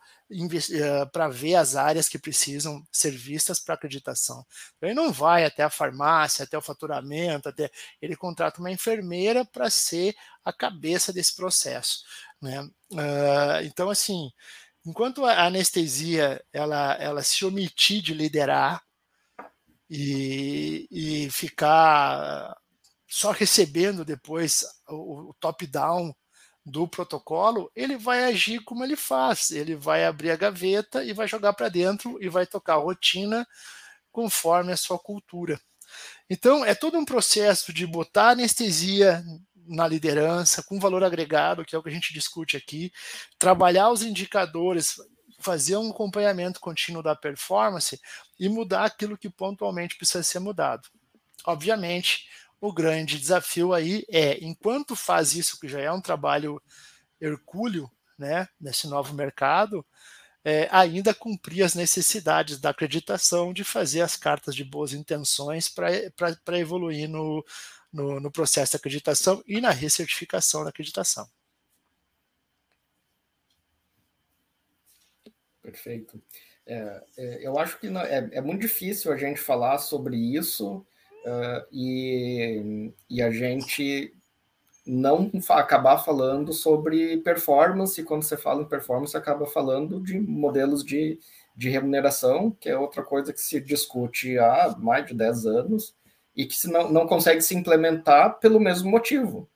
é, 0.71 1.06
para 1.06 1.30
ver 1.30 1.56
as 1.56 1.75
áreas 1.75 2.08
que 2.08 2.19
precisam 2.19 2.86
ser 2.91 3.10
vistas 3.10 3.60
para 3.60 3.73
acreditação. 3.73 4.45
Ele 4.80 4.93
não 4.93 5.12
vai 5.12 5.45
até 5.45 5.63
a 5.63 5.69
farmácia, 5.71 6.43
até 6.43 6.56
o 6.56 6.62
faturamento, 6.62 7.49
até 7.49 7.71
ele 7.99 8.15
contrata 8.15 8.60
uma 8.60 8.71
enfermeira 8.71 9.43
para 9.43 9.67
ser 9.71 10.15
a 10.43 10.54
cabeça 10.54 11.12
desse 11.12 11.36
processo. 11.36 12.04
Né? 12.39 12.62
Uh, 12.91 13.63
então, 13.63 13.89
assim, 13.89 14.32
enquanto 14.85 15.25
a 15.25 15.45
anestesia 15.45 16.43
ela, 16.53 16.93
ela 16.95 17.23
se 17.23 17.43
omitir 17.43 18.01
de 18.01 18.13
liderar 18.13 18.83
e, 19.89 20.87
e 20.91 21.29
ficar 21.31 22.55
só 23.07 23.31
recebendo 23.31 24.03
depois 24.03 24.65
o, 24.87 25.29
o 25.29 25.33
top-down 25.39 26.13
do 26.65 26.87
protocolo, 26.87 27.71
ele 27.75 27.95
vai 27.95 28.23
agir 28.23 28.59
como 28.61 28.83
ele 28.83 28.95
faz. 28.95 29.51
Ele 29.51 29.75
vai 29.75 30.03
abrir 30.03 30.31
a 30.31 30.35
gaveta 30.35 31.03
e 31.03 31.13
vai 31.13 31.27
jogar 31.27 31.53
para 31.53 31.69
dentro 31.69 32.17
e 32.21 32.27
vai 32.27 32.47
tocar 32.47 32.73
a 32.73 32.79
rotina 32.79 33.47
conforme 34.11 34.71
a 34.71 34.77
sua 34.77 34.97
cultura. 34.97 35.59
Então, 36.29 36.65
é 36.65 36.73
todo 36.73 36.97
um 36.97 37.05
processo 37.05 37.71
de 37.71 37.85
botar 37.85 38.29
anestesia 38.29 39.23
na 39.67 39.88
liderança, 39.88 40.63
com 40.63 40.80
valor 40.80 41.04
agregado, 41.04 41.65
que 41.65 41.75
é 41.75 41.80
o 41.80 41.84
que 41.84 41.89
a 41.89 41.91
gente 41.91 42.13
discute 42.13 42.56
aqui, 42.56 42.91
trabalhar 43.38 43.89
os 43.89 44.01
indicadores, 44.04 44.95
fazer 45.39 45.78
um 45.78 45.91
acompanhamento 45.91 46.60
contínuo 46.60 47.04
da 47.04 47.15
performance 47.15 47.99
e 48.39 48.47
mudar 48.49 48.86
aquilo 48.86 49.17
que 49.17 49.30
pontualmente 49.30 49.97
precisa 49.97 50.23
ser 50.23 50.39
mudado. 50.39 50.88
Obviamente, 51.45 52.28
o 52.60 52.73
grande 52.73 53.19
desafio 53.19 53.73
aí 53.73 54.06
é, 54.10 54.43
enquanto 54.43 54.95
faz 54.95 55.36
isso, 55.36 55.60
que 55.60 55.67
já 55.67 55.80
é 55.80 55.91
um 55.91 56.01
trabalho 56.01 56.62
hercúleo, 57.19 57.89
né, 58.17 58.47
nesse 58.60 58.88
novo 58.88 59.13
mercado, 59.13 59.86
é, 60.43 60.69
ainda 60.71 61.13
cumprir 61.13 61.63
as 61.63 61.73
necessidades 61.73 62.60
da 62.60 62.69
acreditação 62.69 63.51
de 63.51 63.63
fazer 63.63 64.01
as 64.01 64.15
cartas 64.15 64.56
de 64.56 64.63
boas 64.63 64.93
intenções 64.93 65.67
para 65.67 66.60
evoluir 66.60 67.10
no, 67.10 67.43
no, 67.95 68.19
no 68.19 68.29
processo 68.29 68.71
de 68.71 68.77
acreditação 68.77 69.41
e 69.47 69.62
na 69.62 69.71
recertificação 69.71 70.63
da 70.63 70.69
acreditação. 70.69 71.27
Perfeito. 75.62 76.21
É, 76.67 77.03
é, 77.17 77.47
eu 77.47 77.58
acho 77.58 77.79
que 77.79 77.89
não, 77.89 78.01
é, 78.01 78.29
é, 78.34 78.41
muito 78.41 78.62
difícil 78.62 79.12
a 79.13 79.17
gente 79.17 79.39
falar 79.39 79.77
sobre 79.77 80.17
isso 80.17 80.86
uh, 81.25 81.65
e, 81.71 82.91
e 83.10 83.21
a 83.21 83.31
gente 83.31 84.13
não 84.86 85.31
acabar 85.49 85.97
falando 85.97 86.53
sobre 86.53 87.17
performance, 87.17 87.99
e 87.99 88.03
quando 88.03 88.23
você 88.23 88.38
fala 88.38 88.62
em 88.62 88.67
performance, 88.67 89.15
acaba 89.15 89.47
falando 89.47 89.99
de 90.01 90.19
modelos 90.19 90.84
de, 90.84 91.19
de 91.55 91.69
remuneração, 91.69 92.51
que 92.51 92.69
é 92.69 92.77
outra 92.77 93.01
coisa 93.01 93.34
que 93.34 93.41
se 93.41 93.60
discute 93.60 94.38
há 94.38 94.75
mais 94.77 95.08
de 95.08 95.15
10 95.15 95.45
anos, 95.47 95.95
e 96.35 96.45
que 96.45 96.67
não, 96.67 96.91
não 96.91 97.07
consegue 97.07 97.41
se 97.41 97.55
implementar 97.55 98.39
pelo 98.39 98.59
mesmo 98.59 98.89
motivo, 98.89 99.49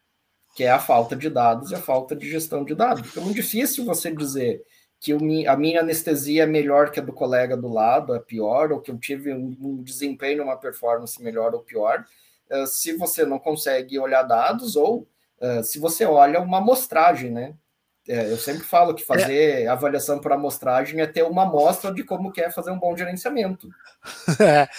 que 0.55 0.63
é 0.63 0.71
a 0.71 0.79
falta 0.79 1.15
de 1.15 1.29
dados 1.29 1.71
e 1.71 1.75
a 1.75 1.81
falta 1.81 2.15
de 2.15 2.29
gestão 2.29 2.63
de 2.63 2.73
dados. 2.73 3.01
Porque 3.01 3.19
é 3.19 3.21
muito 3.21 3.35
difícil 3.35 3.85
você 3.85 4.13
dizer 4.13 4.63
que 4.99 5.13
a 5.47 5.55
minha 5.55 5.79
anestesia 5.79 6.43
é 6.43 6.45
melhor 6.45 6.91
que 6.91 6.99
a 6.99 7.03
do 7.03 7.13
colega 7.13 7.55
do 7.55 7.69
lado, 7.69 8.13
é 8.13 8.19
pior, 8.19 8.71
ou 8.71 8.81
que 8.81 8.91
eu 8.91 8.97
tive 8.97 9.33
um 9.33 9.81
desempenho, 9.81 10.43
uma 10.43 10.57
performance 10.57 11.21
melhor 11.23 11.53
ou 11.53 11.61
pior, 11.61 12.05
eh, 12.49 12.65
se 12.65 12.93
você 12.93 13.25
não 13.25 13.39
consegue 13.39 13.99
olhar 13.99 14.23
dados 14.23 14.75
ou 14.75 15.07
uh, 15.39 15.63
se 15.63 15.79
você 15.79 16.05
olha 16.05 16.41
uma 16.41 16.57
amostragem, 16.57 17.31
né? 17.31 17.55
É, 18.09 18.31
eu 18.31 18.39
sempre 18.39 18.63
falo 18.63 18.95
que 18.95 19.03
fazer 19.03 19.61
é. 19.61 19.67
avaliação 19.67 20.19
por 20.19 20.31
amostragem 20.31 20.99
é 20.99 21.05
ter 21.05 21.21
uma 21.21 21.43
amostra 21.43 21.93
de 21.93 22.03
como 22.03 22.31
quer 22.31 22.51
fazer 22.51 22.71
um 22.71 22.79
bom 22.79 22.97
gerenciamento. 22.97 23.69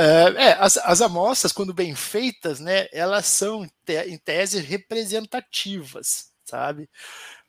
É, 0.00 0.50
é, 0.50 0.52
as, 0.60 0.76
as 0.76 1.02
amostras, 1.02 1.50
quando 1.50 1.74
bem 1.74 1.92
feitas, 1.92 2.60
né, 2.60 2.86
elas 2.92 3.26
são, 3.26 3.64
em 4.06 4.16
tese, 4.16 4.60
representativas, 4.60 6.30
sabe? 6.44 6.88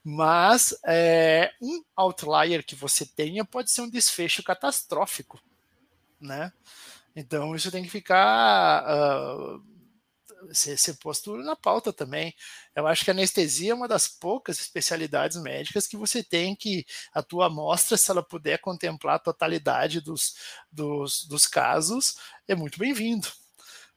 Mas 0.03 0.75
é, 0.83 1.51
um 1.61 1.83
outlier 1.95 2.65
que 2.65 2.73
você 2.73 3.05
tenha 3.05 3.45
pode 3.45 3.69
ser 3.69 3.81
um 3.81 3.89
desfecho 3.89 4.41
catastrófico, 4.41 5.39
né? 6.19 6.51
Então 7.15 7.55
isso 7.55 7.69
tem 7.69 7.83
que 7.83 7.89
ficar 7.91 8.83
uh, 8.83 9.63
ser, 10.51 10.97
posto 10.97 11.37
na 11.37 11.55
pauta 11.55 11.91
também. 11.93 12.33
Eu 12.75 12.87
acho 12.87 13.03
que 13.03 13.11
a 13.11 13.13
anestesia 13.13 13.71
é 13.71 13.75
uma 13.75 13.87
das 13.87 14.07
poucas 14.07 14.59
especialidades 14.59 15.41
médicas 15.41 15.87
que 15.87 15.97
você 15.97 16.23
tem 16.23 16.55
que 16.55 16.85
a 17.13 17.21
tua 17.23 17.47
amostra, 17.47 17.97
se 17.97 18.09
ela 18.11 18.23
puder 18.23 18.59
contemplar 18.59 19.15
a 19.15 19.19
totalidade 19.19 20.01
dos, 20.01 20.35
dos, 20.71 21.25
dos 21.25 21.45
casos, 21.47 22.15
é 22.47 22.55
muito 22.55 22.79
bem-vindo. 22.79 23.27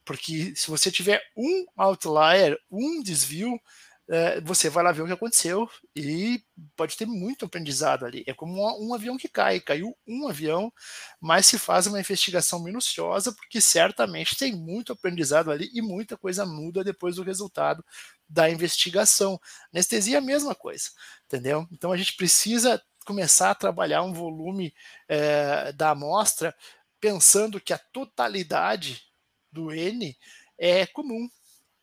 Porque 0.05 0.55
se 0.57 0.69
você 0.69 0.91
tiver 0.91 1.23
um 1.37 1.65
outlier, 1.77 2.59
um 2.71 3.03
desvio, 3.03 3.61
é, 4.09 4.41
você 4.41 4.69
vai 4.69 4.83
lá 4.85 4.93
ver 4.93 5.03
o 5.03 5.07
que 5.07 5.13
aconteceu 5.13 5.69
e 5.95 6.43
pode 6.77 6.97
ter 6.97 7.07
muito 7.07 7.45
aprendizado 7.45 8.05
ali. 8.05 8.25
É 8.27 8.35
como 8.35 8.55
um, 8.55 8.89
um, 8.89 8.95
avião 8.95 9.17
que 9.17 9.29
cai, 9.29 9.61
caiu 9.61 9.97
um 10.07 10.29
avião, 10.29 10.73
mas 11.21 11.47
se 11.47 11.59
faz 11.59 11.87
uma 11.87 12.01
investigação 12.01 12.63
minuciosa, 12.63 13.33
porque 13.33 13.61
certamente 13.61 14.37
tem 14.37 14.55
muito 14.55 14.93
aprendizado 14.93 15.51
ali 15.51 15.71
e 15.73 15.81
muita 15.81 16.17
coisa 16.17 16.45
muda 16.45 16.85
depois 16.85 17.17
do 17.17 17.23
resultado 17.23 17.85
da 18.29 18.51
investigação. 18.51 19.41
Anestesia 19.73 20.17
é 20.17 20.19
a 20.19 20.23
mesma 20.23 20.55
coisa, 20.55 20.91
entendeu? 21.27 21.67
Então 21.71 21.93
a 21.93 21.97
gente 21.97 22.17
precisa 22.17 22.83
começar 23.05 23.51
a 23.51 23.55
trabalhar 23.55 24.03
um 24.03 24.13
volume 24.13 24.75
é, 25.09 25.73
da 25.73 25.91
amostra 25.91 26.55
pensando 27.01 27.61
que 27.61 27.73
a 27.73 27.79
totalidade 27.79 29.03
do 29.51 29.73
N 29.73 30.17
é 30.57 30.87
comum, 30.87 31.29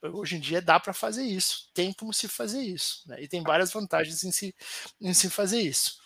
hoje 0.01 0.37
em 0.37 0.39
dia 0.39 0.61
dá 0.61 0.79
para 0.79 0.93
fazer 0.93 1.23
isso, 1.23 1.69
tem 1.73 1.93
como 1.93 2.13
se 2.13 2.27
fazer 2.27 2.61
isso, 2.61 3.03
né? 3.07 3.21
e 3.21 3.27
tem 3.27 3.43
várias 3.43 3.71
vantagens 3.71 4.23
em 4.23 4.31
se, 4.31 4.55
em 4.99 5.13
se 5.13 5.29
fazer 5.29 5.59
isso. 5.59 5.99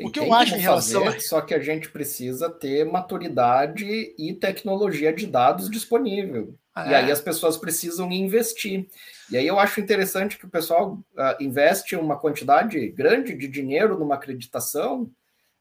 O 0.00 0.10
que 0.10 0.20
eu 0.20 0.32
acho 0.32 0.54
em 0.54 0.58
relação 0.58 1.04
fazer, 1.04 1.16
a... 1.16 1.20
Só 1.20 1.40
que 1.40 1.54
a 1.54 1.60
gente 1.60 1.90
precisa 1.90 2.50
ter 2.50 2.84
maturidade 2.84 3.84
e 4.18 4.34
tecnologia 4.34 5.12
de 5.12 5.26
dados 5.26 5.70
disponível. 5.70 6.54
Ah, 6.74 6.90
e 6.90 6.94
aí 6.94 7.08
é? 7.08 7.12
as 7.12 7.20
pessoas 7.20 7.56
precisam 7.56 8.10
investir. 8.10 8.86
E 9.30 9.36
aí 9.36 9.46
eu 9.46 9.58
acho 9.58 9.80
interessante 9.80 10.38
que 10.38 10.46
o 10.46 10.50
pessoal 10.50 10.94
uh, 10.94 11.42
investe 11.42 11.96
uma 11.96 12.18
quantidade 12.18 12.88
grande 12.90 13.34
de 13.34 13.48
dinheiro 13.48 13.98
numa 13.98 14.14
acreditação, 14.14 15.10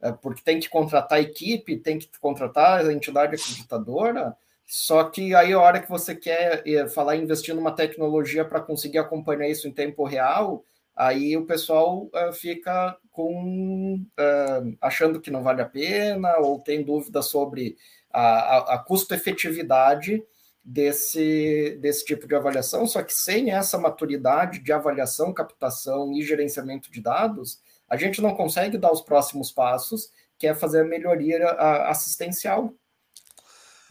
uh, 0.01 0.13
porque 0.21 0.41
tem 0.43 0.59
que 0.59 0.69
contratar 0.69 1.17
a 1.17 1.21
equipe, 1.21 1.77
tem 1.77 1.97
que 1.97 2.09
contratar 2.19 2.85
a 2.85 2.93
entidade 2.93 3.35
acreditadora, 3.35 4.35
só 4.67 5.05
que 5.05 5.33
aí 5.33 5.53
a 5.53 5.59
hora 5.59 5.79
que 5.81 5.89
você 5.89 6.13
quer 6.13 6.61
eh, 6.67 6.89
falar 6.89 7.15
em 7.15 7.23
investir 7.23 7.55
numa 7.55 7.71
tecnologia 7.73 8.43
para 8.43 8.59
conseguir 8.59 8.97
acompanhar 8.97 9.47
isso 9.47 9.65
em 9.65 9.71
tempo 9.71 10.03
real, 10.03 10.65
aí 10.93 11.37
o 11.37 11.45
pessoal 11.45 12.09
uh, 12.13 12.33
fica 12.33 12.97
com 13.09 13.95
uh, 14.19 14.77
achando 14.81 15.21
que 15.21 15.31
não 15.31 15.41
vale 15.41 15.61
a 15.61 15.65
pena 15.65 16.37
ou 16.39 16.59
tem 16.59 16.83
dúvida 16.83 17.21
sobre 17.21 17.77
a, 18.11 18.21
a, 18.21 18.75
a 18.75 18.77
custo-efetividade 18.79 20.21
desse, 20.61 21.77
desse 21.79 22.03
tipo 22.03 22.27
de 22.27 22.35
avaliação. 22.35 22.85
Só 22.85 23.01
que 23.01 23.13
sem 23.13 23.51
essa 23.51 23.77
maturidade 23.77 24.59
de 24.59 24.73
avaliação, 24.73 25.33
captação 25.33 26.11
e 26.11 26.21
gerenciamento 26.21 26.91
de 26.91 26.99
dados, 26.99 27.61
a 27.87 27.95
gente 27.95 28.21
não 28.21 28.35
consegue 28.35 28.77
dar 28.77 28.91
os 28.91 29.01
próximos 29.01 29.49
passos, 29.49 30.11
que 30.37 30.45
é 30.45 30.53
fazer 30.53 30.81
a 30.81 30.85
melhoria 30.85 31.51
assistencial 31.89 32.73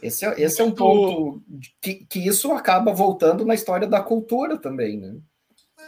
esse 0.01 0.25
é, 0.25 0.41
esse 0.41 0.61
é 0.61 0.63
um 0.63 0.71
ponto 0.71 1.41
que, 1.81 2.05
que 2.05 2.19
isso 2.19 2.51
acaba 2.51 2.93
voltando 2.93 3.45
na 3.45 3.55
história 3.55 3.87
da 3.87 4.01
cultura 4.01 4.57
também, 4.57 4.97
né? 4.97 5.15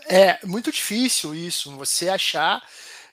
É 0.08 0.46
muito 0.46 0.72
difícil 0.72 1.36
isso, 1.36 1.76
você 1.76 2.10
achar 2.10 2.62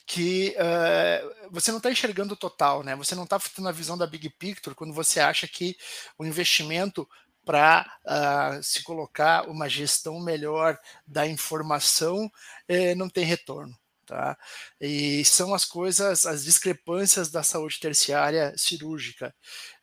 que 0.07 0.55
uh, 0.57 1.51
você 1.51 1.71
não 1.71 1.79
está 1.79 1.91
enxergando 1.91 2.35
o 2.35 2.37
total, 2.37 2.83
né? 2.85 2.95
Você 2.95 3.15
não 3.15 3.25
está 3.25 3.39
tendo 3.39 3.69
a 3.69 3.73
visão 3.73 3.99
da 3.99 4.07
big 4.07 4.31
picture 4.31 4.75
quando 4.75 4.95
você 4.95 5.19
acha 5.19 5.49
que 5.49 5.77
o 6.17 6.25
investimento 6.25 7.07
para 7.45 7.87
uh, 8.05 8.63
se 8.63 8.83
colocar 8.83 9.49
uma 9.49 9.69
gestão 9.69 10.19
melhor 10.21 10.79
da 11.07 11.27
informação 11.27 12.31
eh, 12.67 12.95
não 12.97 13.09
tem 13.09 13.25
retorno. 13.25 13.73
Tá? 14.05 14.39
E 14.81 15.25
são 15.25 15.53
as 15.53 15.65
coisas, 15.65 16.27
as 16.27 16.45
discrepâncias 16.45 17.29
da 17.29 17.43
saúde 17.43 17.81
terciária 17.81 18.53
cirúrgica. 18.57 19.35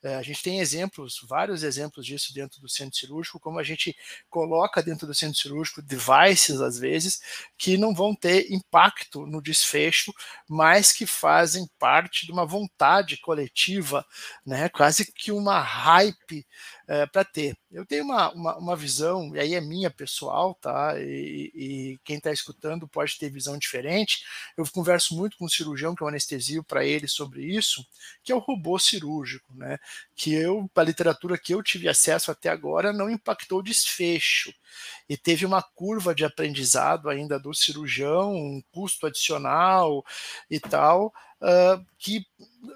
É, 0.04 0.16
a 0.16 0.22
gente 0.22 0.44
tem 0.44 0.60
exemplos, 0.60 1.22
vários 1.28 1.63
exemplos 1.63 2.06
disso 2.06 2.34
dentro 2.34 2.60
do 2.60 2.68
centro 2.68 2.98
cirúrgico, 3.00 3.39
como 3.39 3.58
a 3.58 3.63
gente 3.63 3.96
coloca 4.30 4.84
dentro 4.84 5.08
do 5.08 5.13
centro 5.13 5.39
cirúrgico 5.39 5.82
devices, 5.82 6.60
às 6.60 6.78
vezes, 6.78 7.22
que 7.58 7.78
não 7.78 7.96
vão 7.96 8.13
ter 8.13 8.52
impacto 8.52 9.26
no 9.26 9.42
desfecho, 9.42 10.13
mas 10.48 10.92
que 10.92 11.06
fazem 11.06 11.66
parte 11.80 12.26
de 12.26 12.34
uma 12.34 12.46
vontade 12.46 13.16
coletiva, 13.18 14.06
né? 14.46 14.68
quase 14.68 15.10
que 15.12 15.32
uma 15.32 15.62
hype 15.62 16.46
é, 16.88 17.06
para 17.06 17.24
ter. 17.24 17.58
Eu 17.72 17.86
tenho 17.86 18.04
uma, 18.04 18.32
uma, 18.34 18.58
uma, 18.58 18.76
visão, 18.76 19.36
e 19.36 19.39
aí 19.39 19.56
é 19.56 19.62
minha 19.62 19.89
pessoal, 19.89 20.54
tá? 20.56 20.94
E, 21.00 21.52
e 21.56 22.00
quem 22.04 22.18
está 22.18 22.32
escutando 22.32 22.88
pode 22.88 23.18
ter 23.18 23.30
visão 23.30 23.58
diferente. 23.58 24.24
Eu 24.58 24.66
converso 24.72 25.16
muito 25.16 25.38
com 25.38 25.46
o 25.46 25.50
cirurgião, 25.50 25.96
que 25.96 26.04
é 26.04 26.06
o 26.06 26.10
anestesio, 26.10 26.63
para 26.63 26.86
ele 26.86 27.08
sobre 27.08 27.44
isso, 27.44 27.86
que 28.24 28.32
é 28.32 28.36
o 28.36 28.39
robô 28.39 28.78
cirúrgico, 28.78 29.54
né? 29.56 29.80
Que 30.16 30.34
eu, 30.34 30.70
a 30.76 30.84
literatura 30.84 31.38
que 31.38 31.54
eu 31.54 31.64
tive 31.64 31.90
acesso 31.90 32.32
até 32.32 32.50
agora, 32.50 32.94
não 32.94 33.10
impactou 33.10 33.60
o 33.60 33.64
desfecho. 33.64 34.54
E 35.08 35.18
teve 35.18 35.46
uma 35.46 35.62
curva 35.62 36.14
de 36.16 36.26
aprendizado 36.26 37.10
ainda 37.10 37.40
do 37.40 37.54
cirurgião, 37.54 38.34
um 38.34 38.62
custo 38.72 39.06
adicional 39.06 40.04
e 40.50 40.60
tal, 40.60 41.14
uh, 41.42 41.86
que 41.98 42.26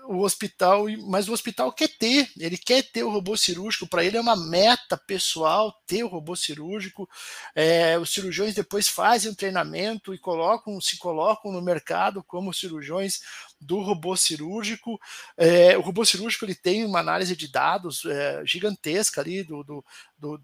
o 0.08 0.22
hospital, 0.22 0.86
mas 1.08 1.28
o 1.28 1.34
hospital 1.34 1.72
quer 1.72 1.90
ter, 1.98 2.30
ele 2.38 2.58
quer 2.58 2.84
ter 2.84 3.04
o 3.04 3.10
robô 3.10 3.38
cirúrgico, 3.38 3.88
para 3.88 4.04
ele 4.04 4.18
é 4.18 4.22
uma 4.22 4.36
meta 4.36 4.98
pessoal 4.98 5.74
ter 5.86 6.04
o 6.04 6.08
robô 6.08 6.36
cirúrgico. 6.36 7.10
É, 7.56 7.98
os 7.98 8.12
cirurgiões 8.12 8.54
depois 8.54 8.88
fazem 8.88 9.32
um 9.32 9.36
treinamento 9.36 10.14
e 10.14 10.18
colocam, 10.18 10.80
se 10.82 10.98
colocam 10.98 11.52
no 11.52 11.62
mercado 11.62 12.24
como 12.24 12.54
cirurgiões 12.54 13.22
do 13.60 13.82
robô 13.82 14.16
cirúrgico. 14.16 15.00
É, 15.36 15.78
o 15.78 15.82
robô 15.82 16.06
cirúrgico 16.06 16.46
ele 16.46 16.56
tem 16.56 16.86
uma 16.86 17.00
análise 17.00 17.36
de 17.36 17.48
dados 17.48 18.06
é, 18.06 18.46
gigantesca 18.46 19.22
ali 19.22 19.44
do, 19.44 19.64
do, 19.64 19.84
do, 20.18 20.38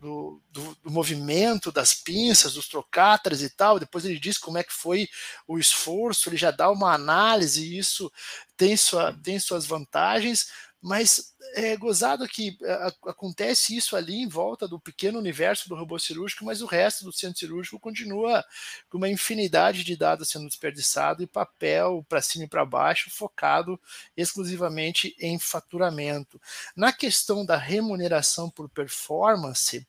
do, 0.00 0.42
do 0.82 0.90
movimento 0.90 1.72
das 1.72 1.94
pinças, 1.94 2.54
dos 2.54 2.68
trocáteres 2.68 3.42
e 3.42 3.50
tal. 3.50 3.78
Depois 3.78 4.04
ele 4.04 4.18
diz 4.18 4.38
como 4.38 4.58
é 4.58 4.62
que 4.62 4.72
foi 4.72 5.08
o 5.46 5.58
esforço, 5.58 6.28
ele 6.28 6.36
já 6.36 6.50
dá 6.50 6.70
uma 6.70 6.92
análise 6.92 7.64
e 7.64 7.78
isso 7.78 8.12
tem, 8.56 8.76
sua, 8.76 9.12
tem 9.22 9.38
suas 9.38 9.66
vantagens 9.66 10.48
mas 10.80 11.34
é 11.54 11.76
gozado 11.76 12.26
que 12.26 12.56
é, 12.62 12.92
acontece 13.06 13.76
isso 13.76 13.96
ali 13.96 14.22
em 14.22 14.28
volta 14.28 14.66
do 14.66 14.80
pequeno 14.80 15.18
universo 15.18 15.68
do 15.68 15.74
robô 15.74 15.98
cirúrgico, 15.98 16.44
mas 16.44 16.62
o 16.62 16.66
resto 16.66 17.04
do 17.04 17.12
centro 17.12 17.38
cirúrgico 17.38 17.78
continua 17.78 18.44
com 18.88 18.98
uma 18.98 19.08
infinidade 19.08 19.84
de 19.84 19.96
dados 19.96 20.30
sendo 20.30 20.46
desperdiçado 20.46 21.22
e 21.22 21.26
papel 21.26 22.04
para 22.08 22.22
cima 22.22 22.44
e 22.44 22.48
para 22.48 22.64
baixo, 22.64 23.10
focado 23.10 23.80
exclusivamente 24.16 25.14
em 25.18 25.38
faturamento. 25.38 26.40
Na 26.74 26.92
questão 26.92 27.44
da 27.44 27.56
remuneração 27.56 28.48
por 28.48 28.68
performance, 28.68 29.86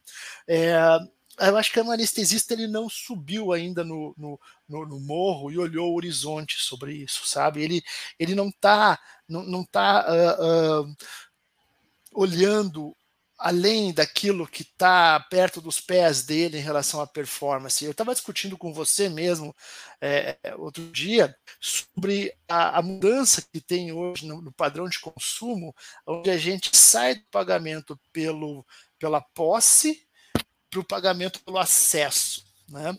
é, 0.47 0.75
eu 1.47 1.57
acho 1.57 1.71
que 1.71 1.79
o 1.79 1.91
anestesista 1.91 2.53
ele 2.53 2.67
não 2.67 2.89
subiu 2.89 3.51
ainda 3.51 3.83
no, 3.83 4.13
no, 4.17 4.39
no, 4.67 4.85
no, 4.85 4.99
morro 4.99 5.51
e 5.51 5.57
olhou 5.57 5.91
o 5.91 5.95
horizonte 5.95 6.59
sobre 6.59 6.93
isso, 6.93 7.27
sabe? 7.27 7.61
Ele, 7.61 7.81
ele 8.19 8.35
não 8.35 8.49
está 8.49 8.99
não, 9.27 9.43
não 9.43 9.63
tá, 9.63 10.05
uh, 10.07 10.83
uh, 10.83 10.95
olhando 12.13 12.95
além 13.41 13.91
daquilo 13.91 14.47
que 14.47 14.61
está 14.61 15.19
perto 15.19 15.59
dos 15.59 15.79
pés 15.79 16.23
dele 16.23 16.59
em 16.59 16.61
relação 16.61 17.01
à 17.01 17.07
performance. 17.07 17.83
Eu 17.83 17.89
estava 17.89 18.13
discutindo 18.13 18.55
com 18.55 18.71
você 18.71 19.09
mesmo 19.09 19.55
é, 19.99 20.37
outro 20.57 20.91
dia 20.91 21.35
sobre 21.59 22.35
a, 22.47 22.77
a, 22.77 22.81
mudança 22.83 23.41
que 23.51 23.59
tem 23.59 23.91
hoje 23.91 24.27
no, 24.27 24.43
no, 24.43 24.51
padrão 24.51 24.87
de 24.87 24.99
consumo, 24.99 25.75
onde 26.05 26.29
a 26.29 26.37
gente 26.37 26.75
sai 26.77 27.15
do 27.15 27.23
pagamento 27.31 27.99
pelo, 28.13 28.63
pela 28.99 29.19
posse 29.19 30.07
para 30.71 30.79
o 30.79 30.83
pagamento 30.85 31.41
pelo 31.41 31.59
acesso. 31.59 32.43
Né? 32.67 32.97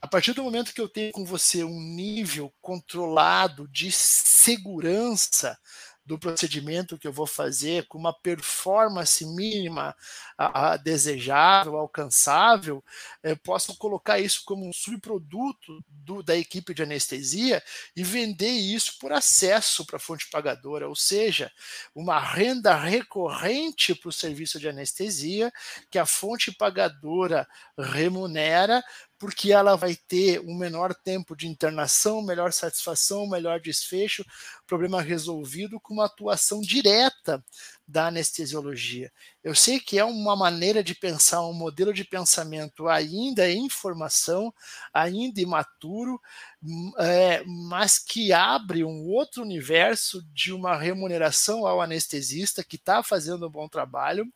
A 0.00 0.06
partir 0.06 0.34
do 0.34 0.44
momento 0.44 0.74
que 0.74 0.80
eu 0.80 0.88
tenho 0.88 1.10
com 1.12 1.24
você 1.24 1.64
um 1.64 1.80
nível 1.80 2.52
controlado 2.60 3.66
de 3.68 3.90
segurança 3.90 5.58
do 6.04 6.18
procedimento 6.18 6.98
que 6.98 7.08
eu 7.08 7.12
vou 7.12 7.26
fazer 7.26 7.86
com 7.86 7.96
uma 7.96 8.12
performance 8.12 9.24
mínima 9.24 9.96
a, 10.36 10.72
a 10.72 10.76
desejável, 10.76 11.76
alcançável, 11.76 12.84
eu 13.22 13.36
posso 13.38 13.74
colocar 13.76 14.18
isso 14.18 14.42
como 14.44 14.68
um 14.68 14.72
subproduto 14.72 15.82
do, 15.88 16.22
da 16.22 16.36
equipe 16.36 16.74
de 16.74 16.82
anestesia 16.82 17.62
e 17.96 18.02
vender 18.02 18.50
isso 18.50 18.98
por 18.98 19.12
acesso 19.12 19.86
para 19.86 19.96
a 19.96 20.00
fonte 20.00 20.28
pagadora, 20.30 20.88
ou 20.88 20.96
seja, 20.96 21.50
uma 21.94 22.18
renda 22.18 22.74
recorrente 22.76 23.94
para 23.94 24.08
o 24.08 24.12
serviço 24.12 24.60
de 24.60 24.68
anestesia 24.68 25.50
que 25.90 25.98
a 25.98 26.04
fonte 26.04 26.52
pagadora 26.52 27.48
remunera 27.78 28.82
porque 29.24 29.52
ela 29.52 29.74
vai 29.74 29.96
ter 29.96 30.38
um 30.40 30.54
menor 30.54 30.94
tempo 30.94 31.34
de 31.34 31.48
internação, 31.48 32.20
melhor 32.20 32.52
satisfação, 32.52 33.26
melhor 33.26 33.58
desfecho, 33.58 34.22
problema 34.66 35.00
resolvido 35.00 35.80
com 35.80 35.94
uma 35.94 36.04
atuação 36.04 36.60
direta 36.60 37.42
da 37.88 38.08
anestesiologia. 38.08 39.10
Eu 39.42 39.54
sei 39.54 39.80
que 39.80 39.98
é 39.98 40.04
uma 40.04 40.36
maneira 40.36 40.84
de 40.84 40.94
pensar, 40.94 41.40
um 41.40 41.54
modelo 41.54 41.90
de 41.94 42.04
pensamento 42.04 42.86
ainda 42.86 43.50
em 43.50 43.70
formação, 43.70 44.52
ainda 44.92 45.40
imaturo, 45.40 46.20
é, 46.98 47.42
mas 47.46 47.98
que 47.98 48.30
abre 48.30 48.84
um 48.84 49.06
outro 49.06 49.42
universo 49.42 50.22
de 50.34 50.52
uma 50.52 50.76
remuneração 50.76 51.66
ao 51.66 51.80
anestesista 51.80 52.62
que 52.62 52.76
está 52.76 53.02
fazendo 53.02 53.46
um 53.46 53.50
bom 53.50 53.70
trabalho, 53.70 54.30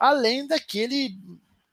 além 0.00 0.48
daquele 0.48 1.16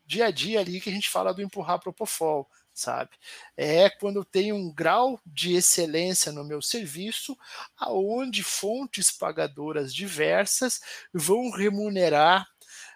dia 0.05 0.27
a 0.27 0.32
dia 0.32 0.60
ali 0.60 0.79
que 0.79 0.91
a 0.91 0.93
gente 0.93 1.10
fala 1.10 1.34
do 1.34 1.41
empurrar 1.41 1.79
propofol 1.79 2.47
sabe? 2.80 3.12
É 3.58 3.89
quando 3.89 4.18
eu 4.18 4.26
tenho 4.26 4.56
um 4.56 4.74
grau 4.74 5.20
de 5.26 5.54
excelência 5.54 6.32
no 6.32 6.44
meu 6.44 6.62
serviço, 6.62 7.38
aonde 7.78 8.42
fontes 8.42 9.12
pagadoras 9.12 9.94
diversas 9.94 10.80
vão 11.13 11.52
remunerar 11.52 12.48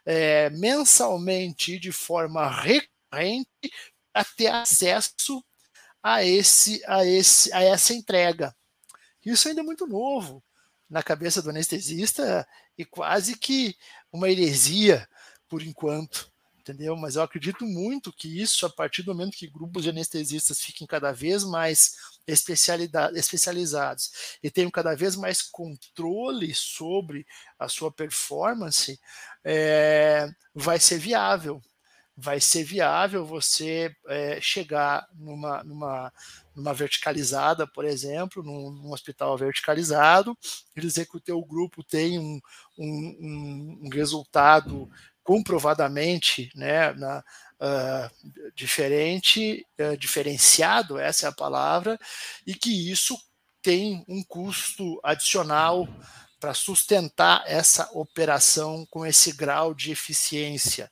é, 0.05 0.49
mensalmente 0.49 1.77
de 1.77 1.91
forma 1.91 2.49
recorrente 2.49 3.49
a 4.13 4.23
ter 4.23 4.47
acesso 4.47 5.43
a 6.01 6.23
esse, 6.23 6.81
a 6.85 7.05
esse, 7.05 7.53
a 7.53 7.61
essa 7.63 7.93
entrega. 7.93 8.55
Isso 9.25 9.47
ainda 9.47 9.61
é 9.61 9.63
muito 9.63 9.87
novo 9.87 10.43
na 10.89 11.01
cabeça 11.01 11.41
do 11.41 11.49
anestesista 11.49 12.47
e 12.77 12.85
quase 12.85 13.37
que 13.37 13.75
uma 14.11 14.29
heresia 14.29 15.07
por 15.47 15.61
enquanto 15.61 16.32
entendeu? 16.63 16.95
Mas 16.95 17.15
eu 17.15 17.21
acredito 17.21 17.65
muito 17.65 18.11
que 18.11 18.41
isso, 18.41 18.65
a 18.65 18.69
partir 18.69 19.03
do 19.03 19.13
momento 19.13 19.37
que 19.37 19.47
grupos 19.47 19.83
de 19.83 19.89
anestesistas 19.89 20.61
fiquem 20.61 20.87
cada 20.87 21.11
vez 21.11 21.43
mais 21.43 21.95
especializados 22.25 24.37
e 24.41 24.49
tenham 24.49 24.71
cada 24.71 24.95
vez 24.95 25.15
mais 25.15 25.41
controle 25.41 26.53
sobre 26.55 27.27
a 27.59 27.67
sua 27.67 27.91
performance, 27.91 28.99
é, 29.43 30.29
vai 30.55 30.79
ser 30.79 30.97
viável. 30.97 31.61
Vai 32.15 32.39
ser 32.39 32.63
viável 32.63 33.25
você 33.25 33.93
é, 34.07 34.39
chegar 34.39 35.07
numa, 35.15 35.63
numa, 35.63 36.13
numa 36.55 36.71
verticalizada, 36.71 37.65
por 37.65 37.85
exemplo, 37.85 38.43
num, 38.43 38.69
num, 38.69 38.91
hospital 38.91 39.35
verticalizado, 39.35 40.37
eles 40.75 40.93
dizer 40.93 41.07
que 41.07 41.17
o 41.17 41.19
teu 41.19 41.43
grupo 41.43 41.83
tem 41.83 42.19
um, 42.19 42.39
um, 42.77 43.79
um 43.81 43.89
resultado 43.89 44.87
comprovadamente 45.23 46.51
né, 46.55 46.93
na, 46.93 47.23
uh, 47.59 48.53
diferente, 48.53 49.65
uh, 49.79 49.97
diferenciado, 49.97 50.99
essa 50.99 51.25
é 51.25 51.29
a 51.29 51.33
palavra, 51.33 51.97
e 52.45 52.53
que 52.53 52.91
isso 52.91 53.17
tem 53.61 54.03
um 54.07 54.21
custo 54.23 54.99
adicional 55.01 55.87
para 56.39 56.53
sustentar 56.53 57.41
essa 57.47 57.89
operação 57.93 58.85
com 58.91 59.05
esse 59.05 59.31
grau 59.31 59.73
de 59.73 59.91
eficiência. 59.91 60.91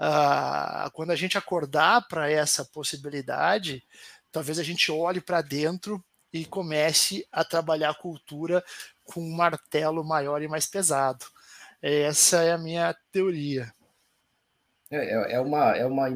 Uh, 0.00 0.90
quando 0.92 1.10
a 1.10 1.16
gente 1.16 1.36
acordar 1.36 2.06
para 2.08 2.30
essa 2.30 2.64
possibilidade, 2.64 3.82
talvez 4.32 4.58
a 4.58 4.62
gente 4.62 4.90
olhe 4.90 5.20
para 5.20 5.42
dentro 5.42 6.02
e 6.32 6.44
comece 6.46 7.26
a 7.30 7.44
trabalhar 7.44 7.90
a 7.90 7.94
cultura 7.94 8.64
com 9.04 9.20
um 9.20 9.36
martelo 9.36 10.02
maior 10.04 10.40
e 10.40 10.48
mais 10.48 10.66
pesado. 10.66 11.26
Essa 11.82 12.42
é 12.42 12.52
a 12.52 12.58
minha 12.58 12.94
teoria. 13.12 13.72
É, 14.90 14.96
é, 14.96 15.32
é 15.34 15.40
uma, 15.40 15.76
é, 15.76 15.86
uma, 15.86 16.08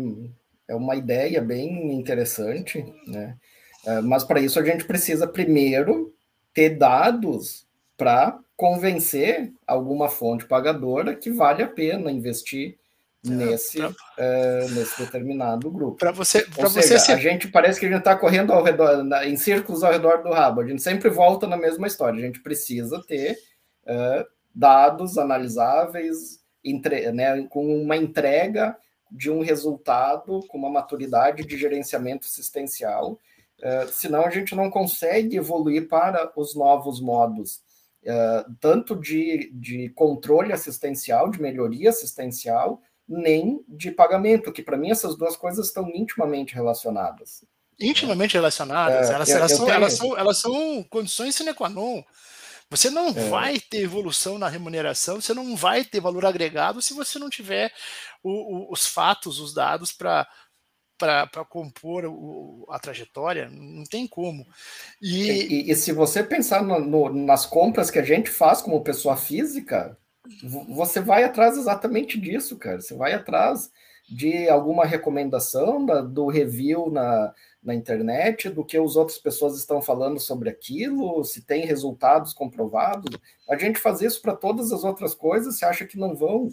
é 0.68 0.74
uma 0.74 0.96
ideia 0.96 1.40
bem 1.40 1.92
interessante, 1.92 2.84
né? 3.06 3.36
É, 3.84 4.00
mas 4.00 4.24
para 4.24 4.40
isso 4.40 4.58
a 4.58 4.64
gente 4.64 4.84
precisa 4.84 5.26
primeiro 5.26 6.14
ter 6.54 6.70
dados 6.70 7.66
para 7.96 8.38
convencer 8.56 9.52
alguma 9.66 10.08
fonte 10.08 10.46
pagadora 10.46 11.16
que 11.16 11.30
vale 11.30 11.62
a 11.62 11.68
pena 11.68 12.10
investir 12.10 12.78
é, 13.26 13.30
nesse, 13.30 13.78
pra... 13.78 13.88
uh, 13.88 14.70
nesse 14.70 14.98
determinado 15.02 15.70
grupo. 15.70 15.96
Para 15.96 16.12
você, 16.12 16.42
para 16.42 16.68
você 16.68 16.98
se... 16.98 17.12
a 17.12 17.16
gente 17.16 17.48
parece 17.48 17.80
que 17.80 17.86
a 17.86 17.88
gente 17.88 17.98
está 17.98 18.16
correndo 18.16 18.52
ao 18.52 18.62
redor, 18.62 19.02
na, 19.02 19.26
em 19.26 19.36
círculos 19.36 19.82
ao 19.82 19.92
redor 19.92 20.22
do 20.22 20.30
rabo. 20.30 20.60
A 20.60 20.66
gente 20.66 20.82
sempre 20.82 21.08
volta 21.08 21.46
na 21.46 21.56
mesma 21.56 21.86
história. 21.86 22.18
A 22.18 22.26
gente 22.26 22.40
precisa 22.40 23.02
ter 23.06 23.36
uh, 23.84 24.24
dados 24.54 25.18
analisáveis, 25.18 26.40
entre, 26.64 27.10
né, 27.12 27.46
com 27.48 27.82
uma 27.82 27.96
entrega 27.96 28.76
de 29.10 29.30
um 29.30 29.42
resultado, 29.42 30.40
com 30.48 30.56
uma 30.56 30.70
maturidade 30.70 31.44
de 31.44 31.56
gerenciamento 31.56 32.26
assistencial, 32.26 33.18
uh, 33.58 33.88
senão 33.90 34.24
a 34.24 34.30
gente 34.30 34.54
não 34.54 34.70
consegue 34.70 35.36
evoluir 35.36 35.88
para 35.88 36.32
os 36.36 36.54
novos 36.54 37.00
modos, 37.00 37.56
uh, 38.04 38.54
tanto 38.60 38.96
de, 38.96 39.50
de 39.52 39.90
controle 39.90 40.52
assistencial, 40.52 41.30
de 41.30 41.42
melhoria 41.42 41.90
assistencial, 41.90 42.80
nem 43.06 43.62
de 43.68 43.90
pagamento, 43.90 44.52
que 44.52 44.62
para 44.62 44.78
mim 44.78 44.90
essas 44.90 45.16
duas 45.16 45.36
coisas 45.36 45.66
estão 45.66 45.90
intimamente 45.90 46.54
relacionadas. 46.54 47.44
Intimamente 47.78 48.34
relacionadas, 48.34 49.10
é, 49.10 49.14
elas, 49.14 49.28
eu, 49.28 49.36
elas, 49.36 49.50
eu 49.50 49.56
são, 49.56 49.68
elas, 49.68 49.92
são, 49.94 50.18
elas 50.18 50.38
são 50.38 50.82
condições 50.84 51.34
sine 51.34 51.52
qua 51.52 51.68
non 51.68 52.02
você 52.76 52.88
não 52.88 53.08
é. 53.08 53.28
vai 53.28 53.60
ter 53.60 53.82
evolução 53.82 54.38
na 54.38 54.48
remuneração, 54.48 55.20
você 55.20 55.34
não 55.34 55.54
vai 55.54 55.84
ter 55.84 56.00
valor 56.00 56.24
agregado 56.24 56.80
se 56.80 56.94
você 56.94 57.18
não 57.18 57.28
tiver 57.28 57.70
o, 58.22 58.30
o, 58.30 58.72
os 58.72 58.86
fatos, 58.86 59.38
os 59.38 59.52
dados 59.52 59.92
para 59.92 60.26
para 60.98 61.44
compor 61.44 62.04
o, 62.04 62.64
a 62.70 62.78
trajetória, 62.78 63.50
não 63.50 63.82
tem 63.82 64.06
como. 64.06 64.46
E, 65.02 65.30
e, 65.30 65.70
e 65.72 65.74
se 65.74 65.90
você 65.90 66.22
pensar 66.22 66.62
no, 66.62 66.78
no, 66.78 67.12
nas 67.12 67.44
compras 67.44 67.90
que 67.90 67.98
a 67.98 68.04
gente 68.04 68.30
faz 68.30 68.62
como 68.62 68.84
pessoa 68.84 69.16
física, 69.16 69.98
você 70.68 71.00
vai 71.00 71.24
atrás 71.24 71.58
exatamente 71.58 72.20
disso, 72.20 72.56
cara. 72.56 72.80
Você 72.80 72.94
vai 72.94 73.14
atrás 73.14 73.68
de 74.12 74.48
alguma 74.48 74.84
recomendação 74.84 75.86
da, 75.86 76.02
do 76.02 76.26
review 76.26 76.90
na, 76.90 77.32
na 77.62 77.74
internet, 77.74 78.50
do 78.50 78.62
que 78.62 78.76
as 78.76 78.94
outras 78.94 79.16
pessoas 79.16 79.56
estão 79.56 79.80
falando 79.80 80.20
sobre 80.20 80.50
aquilo, 80.50 81.24
se 81.24 81.42
tem 81.46 81.64
resultados 81.64 82.34
comprovados. 82.34 83.16
A 83.48 83.56
gente 83.56 83.78
faz 83.78 84.02
isso 84.02 84.20
para 84.20 84.36
todas 84.36 84.70
as 84.70 84.84
outras 84.84 85.14
coisas, 85.14 85.56
você 85.56 85.64
acha 85.64 85.86
que 85.86 85.98
não 85.98 86.14
vão 86.14 86.50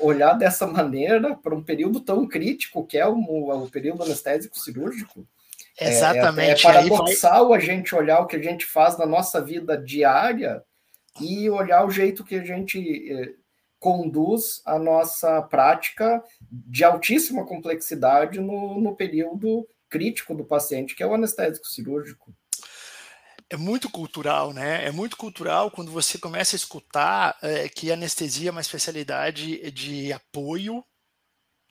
olhar 0.00 0.34
dessa 0.34 0.66
maneira 0.66 1.34
para 1.34 1.54
um 1.54 1.62
período 1.62 2.00
tão 2.00 2.26
crítico 2.26 2.86
que 2.86 2.96
é 2.96 3.06
o, 3.06 3.18
o 3.18 3.68
período 3.68 4.02
anestésico 4.04 4.58
cirúrgico? 4.58 5.26
Exatamente. 5.78 6.64
É, 6.64 6.70
é, 6.70 6.80
é 6.80 6.86
paradoxal 6.86 7.48
vai... 7.48 7.58
a 7.58 7.60
gente 7.60 7.94
olhar 7.94 8.20
o 8.20 8.26
que 8.26 8.36
a 8.36 8.42
gente 8.42 8.64
faz 8.64 8.96
na 8.96 9.04
nossa 9.04 9.42
vida 9.42 9.76
diária 9.76 10.62
e 11.20 11.50
olhar 11.50 11.84
o 11.84 11.90
jeito 11.90 12.24
que 12.24 12.36
a 12.36 12.44
gente 12.44 13.12
eh, 13.12 13.34
conduz 13.78 14.60
a 14.64 14.78
nossa 14.78 15.40
prática 15.42 16.22
de 16.50 16.84
altíssima 16.84 17.46
complexidade 17.46 18.40
no, 18.40 18.80
no 18.80 18.94
período 18.94 19.68
crítico 19.88 20.34
do 20.34 20.44
paciente, 20.44 20.94
que 20.94 21.02
é 21.02 21.06
o 21.06 21.14
anestésico 21.14 21.66
cirúrgico. 21.66 22.34
É 23.50 23.56
muito 23.56 23.88
cultural, 23.88 24.52
né? 24.52 24.84
É 24.84 24.90
muito 24.90 25.16
cultural 25.16 25.70
quando 25.70 25.90
você 25.90 26.18
começa 26.18 26.54
a 26.54 26.58
escutar 26.58 27.38
é, 27.40 27.68
que 27.68 27.90
anestesia 27.90 28.50
é 28.50 28.52
uma 28.52 28.60
especialidade 28.60 29.70
de 29.70 30.12
apoio. 30.12 30.84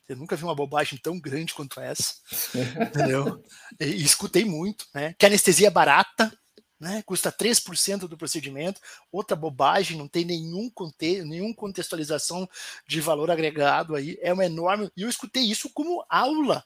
Eu 0.10 0.16
nunca 0.16 0.36
vi 0.36 0.44
uma 0.44 0.56
bobagem 0.56 0.98
tão 0.98 1.20
grande 1.20 1.54
quanto 1.54 1.80
essa, 1.80 2.16
entendeu? 2.82 3.44
E, 3.80 3.86
e 3.86 4.04
escutei 4.04 4.44
muito, 4.44 4.86
né? 4.96 5.14
Que 5.20 5.26
anestesia 5.28 5.68
é 5.68 5.72
barata, 5.72 6.36
né? 6.80 7.02
custa 7.06 7.32
3% 7.32 8.08
do 8.08 8.18
procedimento, 8.18 8.80
outra 9.12 9.36
bobagem, 9.36 9.98
não 9.98 10.08
tem 10.08 10.24
nenhum, 10.24 10.70
conte 10.70 11.24
nenhum 11.24 11.54
contextualização 11.54 12.48
de 12.88 13.02
valor 13.02 13.32
agregado 13.32 13.96
aí, 13.96 14.18
é 14.22 14.32
uma 14.32 14.46
enorme. 14.46 14.92
E 14.96 15.02
eu 15.02 15.10
escutei 15.10 15.44
isso 15.44 15.70
como 15.74 16.06
aula, 16.10 16.64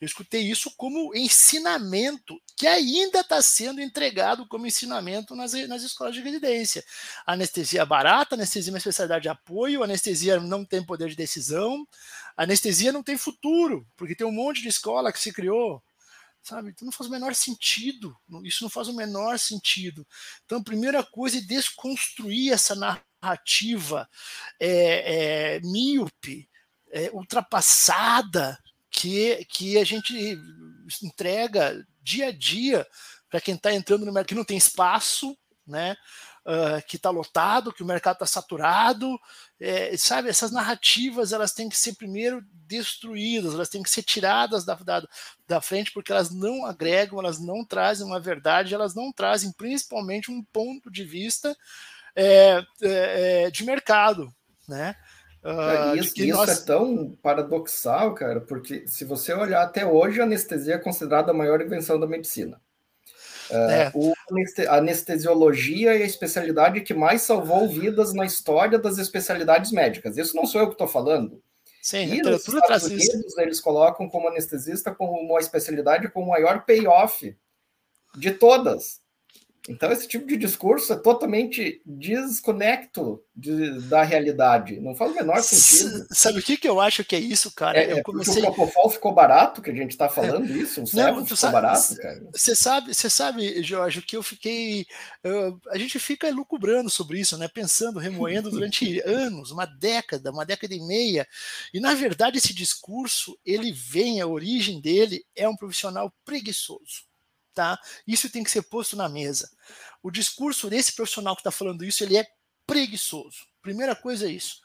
eu 0.00 0.06
escutei 0.06 0.42
isso 0.42 0.70
como 0.76 1.14
ensinamento, 1.14 2.38
que 2.56 2.66
ainda 2.66 3.20
está 3.20 3.40
sendo 3.40 3.80
entregado 3.80 4.46
como 4.46 4.66
ensinamento 4.66 5.34
nas, 5.34 5.52
nas 5.66 5.82
escolas 5.82 6.14
de 6.14 6.20
residência. 6.20 6.84
Anestesia 7.26 7.86
barata, 7.86 8.34
anestesia 8.34 8.70
é 8.70 8.72
uma 8.72 8.78
especialidade 8.78 9.22
de 9.22 9.28
apoio, 9.28 9.82
anestesia 9.82 10.38
não 10.40 10.64
tem 10.64 10.84
poder 10.84 11.08
de 11.08 11.16
decisão, 11.16 11.86
anestesia 12.36 12.92
não 12.92 13.02
tem 13.02 13.16
futuro, 13.16 13.86
porque 13.96 14.14
tem 14.14 14.26
um 14.26 14.32
monte 14.32 14.60
de 14.60 14.68
escola 14.68 15.12
que 15.12 15.18
se 15.18 15.32
criou 15.32 15.82
sabe? 16.44 16.70
Então 16.70 16.84
não 16.84 16.92
faz 16.92 17.08
o 17.08 17.12
menor 17.12 17.34
sentido. 17.34 18.16
Isso 18.44 18.62
não 18.62 18.70
faz 18.70 18.86
o 18.86 18.94
menor 18.94 19.38
sentido. 19.38 20.06
Então, 20.44 20.58
a 20.58 20.64
primeira 20.64 21.02
coisa 21.02 21.38
é 21.38 21.40
desconstruir 21.40 22.52
essa 22.52 22.74
narrativa 22.74 24.08
é, 24.60 25.56
é, 25.56 25.60
míope, 25.60 26.48
é, 26.92 27.10
ultrapassada 27.12 28.58
que, 28.90 29.44
que 29.46 29.78
a 29.78 29.84
gente 29.84 30.38
entrega 31.02 31.84
dia 32.02 32.28
a 32.28 32.32
dia 32.32 32.86
para 33.30 33.40
quem 33.40 33.54
está 33.54 33.72
entrando 33.72 34.04
no 34.04 34.12
mercado 34.12 34.28
que 34.28 34.34
não 34.34 34.44
tem 34.44 34.56
espaço, 34.56 35.36
né? 35.66 35.96
uh, 36.44 36.84
que 36.86 36.96
está 36.96 37.10
lotado, 37.10 37.72
que 37.72 37.82
o 37.82 37.86
mercado 37.86 38.16
está 38.16 38.26
saturado, 38.26 39.18
é, 39.58 39.96
sabe? 39.96 40.28
Essas 40.28 40.52
narrativas 40.52 41.32
elas 41.32 41.52
têm 41.52 41.68
que 41.68 41.76
ser 41.76 41.94
primeiro 41.94 42.44
destruídas, 42.52 43.54
elas 43.54 43.68
têm 43.68 43.82
que 43.82 43.90
ser 43.90 44.02
tiradas 44.02 44.64
da, 44.64 44.74
da, 44.74 45.06
da 45.46 45.60
frente 45.60 45.92
porque 45.92 46.12
elas 46.12 46.30
não 46.30 46.66
agregam, 46.66 47.18
elas 47.18 47.40
não 47.40 47.64
trazem 47.64 48.06
uma 48.06 48.20
verdade, 48.20 48.74
elas 48.74 48.94
não 48.94 49.12
trazem 49.12 49.52
principalmente 49.52 50.30
um 50.30 50.42
ponto 50.52 50.90
de 50.90 51.04
vista 51.04 51.56
é, 52.14 52.62
é, 52.82 53.44
é 53.44 53.50
de 53.50 53.64
mercado, 53.64 54.32
né? 54.68 54.94
Uh, 55.42 55.96
isso, 55.96 56.14
isso 56.22 56.38
nós... 56.38 56.48
é 56.48 56.64
tão 56.64 57.14
paradoxal, 57.22 58.14
cara, 58.14 58.40
porque 58.40 58.88
se 58.88 59.04
você 59.04 59.34
olhar 59.34 59.62
até 59.62 59.84
hoje, 59.84 60.18
a 60.18 60.24
anestesia 60.24 60.76
é 60.76 60.78
considerada 60.78 61.32
a 61.32 61.34
maior 61.34 61.60
invenção 61.60 62.00
da 62.00 62.06
medicina. 62.06 62.58
É. 63.54 63.90
O, 63.94 64.12
a 64.68 64.76
anestesiologia 64.76 65.94
é 65.96 66.02
a 66.02 66.06
especialidade 66.06 66.80
que 66.80 66.94
mais 66.94 67.22
salvou 67.22 67.68
vidas 67.68 68.12
na 68.12 68.24
história 68.24 68.78
das 68.78 68.98
especialidades 68.98 69.70
médicas. 69.70 70.16
Isso 70.16 70.36
não 70.36 70.46
sou 70.46 70.60
eu 70.60 70.66
que 70.66 70.74
estou 70.74 70.88
falando. 70.88 71.42
Sim, 71.82 72.14
e 72.14 72.22
nos 72.22 72.48
Estados 72.48 72.84
Unidos, 72.84 73.36
eles 73.36 73.60
colocam 73.60 74.08
como 74.08 74.28
anestesista 74.28 74.94
como 74.94 75.20
uma 75.20 75.38
especialidade 75.38 76.08
com 76.08 76.22
o 76.22 76.28
maior 76.28 76.64
payoff 76.64 77.36
de 78.16 78.30
todas. 78.30 79.03
Então, 79.66 79.90
esse 79.90 80.06
tipo 80.06 80.26
de 80.26 80.36
discurso 80.36 80.92
é 80.92 80.96
totalmente 80.96 81.80
desconecto 81.86 83.22
de, 83.34 83.80
da 83.88 84.02
realidade. 84.02 84.78
Não 84.78 84.94
faz 84.94 85.12
o 85.12 85.14
menor 85.14 85.40
sentido. 85.42 86.06
Sabe 86.10 86.40
o 86.40 86.42
que, 86.42 86.58
que 86.58 86.68
eu 86.68 86.78
acho 86.78 87.02
que 87.02 87.16
é 87.16 87.18
isso, 87.18 87.50
cara? 87.54 87.78
É, 87.78 87.92
eu 87.92 87.96
é 87.98 88.02
comecei... 88.02 88.42
o 88.42 88.52
Propofol 88.52 88.90
ficou 88.90 89.14
barato, 89.14 89.62
que 89.62 89.70
a 89.70 89.74
gente 89.74 89.92
está 89.92 90.06
falando 90.06 90.46
é. 90.52 90.56
isso? 90.58 90.84
Não, 90.94 91.22
ficou 91.22 91.36
sabe, 91.36 91.52
barato, 91.54 91.96
cara? 91.96 92.28
Você 92.32 92.54
sabe, 92.54 92.94
você 92.94 93.08
sabe, 93.08 93.62
Jorge, 93.62 94.02
que 94.02 94.16
eu 94.16 94.22
fiquei... 94.22 94.84
Eu, 95.22 95.58
a 95.70 95.78
gente 95.78 95.98
fica 95.98 96.28
elucubrando 96.28 96.90
sobre 96.90 97.18
isso, 97.18 97.38
né? 97.38 97.48
Pensando, 97.48 97.98
remoendo 97.98 98.50
durante 98.50 99.00
anos, 99.08 99.50
uma 99.50 99.64
década, 99.64 100.30
uma 100.30 100.44
década 100.44 100.74
e 100.74 100.80
meia. 100.80 101.26
E, 101.72 101.80
na 101.80 101.94
verdade, 101.94 102.36
esse 102.36 102.52
discurso, 102.52 103.38
ele 103.46 103.72
vem, 103.72 104.20
a 104.20 104.26
origem 104.26 104.78
dele 104.78 105.24
é 105.34 105.48
um 105.48 105.56
profissional 105.56 106.12
preguiçoso 106.22 107.13
tá? 107.54 107.78
Isso 108.06 108.28
tem 108.30 108.42
que 108.42 108.50
ser 108.50 108.62
posto 108.62 108.96
na 108.96 109.08
mesa. 109.08 109.50
O 110.02 110.10
discurso 110.10 110.68
desse 110.68 110.92
profissional 110.94 111.34
que 111.34 111.40
está 111.40 111.50
falando 111.50 111.84
isso, 111.84 112.02
ele 112.02 112.16
é 112.16 112.26
preguiçoso. 112.66 113.46
Primeira 113.62 113.94
coisa 113.94 114.26
é 114.26 114.32
isso, 114.32 114.60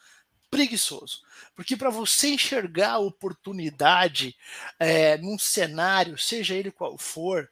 preguiçoso. 0.50 1.22
Porque 1.56 1.78
para 1.78 1.90
você 1.90 2.30
enxergar 2.30 2.94
a 2.94 3.00
oportunidade 3.00 4.36
é, 4.80 5.18
num 5.18 5.38
cenário, 5.38 6.18
seja 6.18 6.56
ele 6.56 6.72
qual 6.72 6.98
for, 6.98 7.50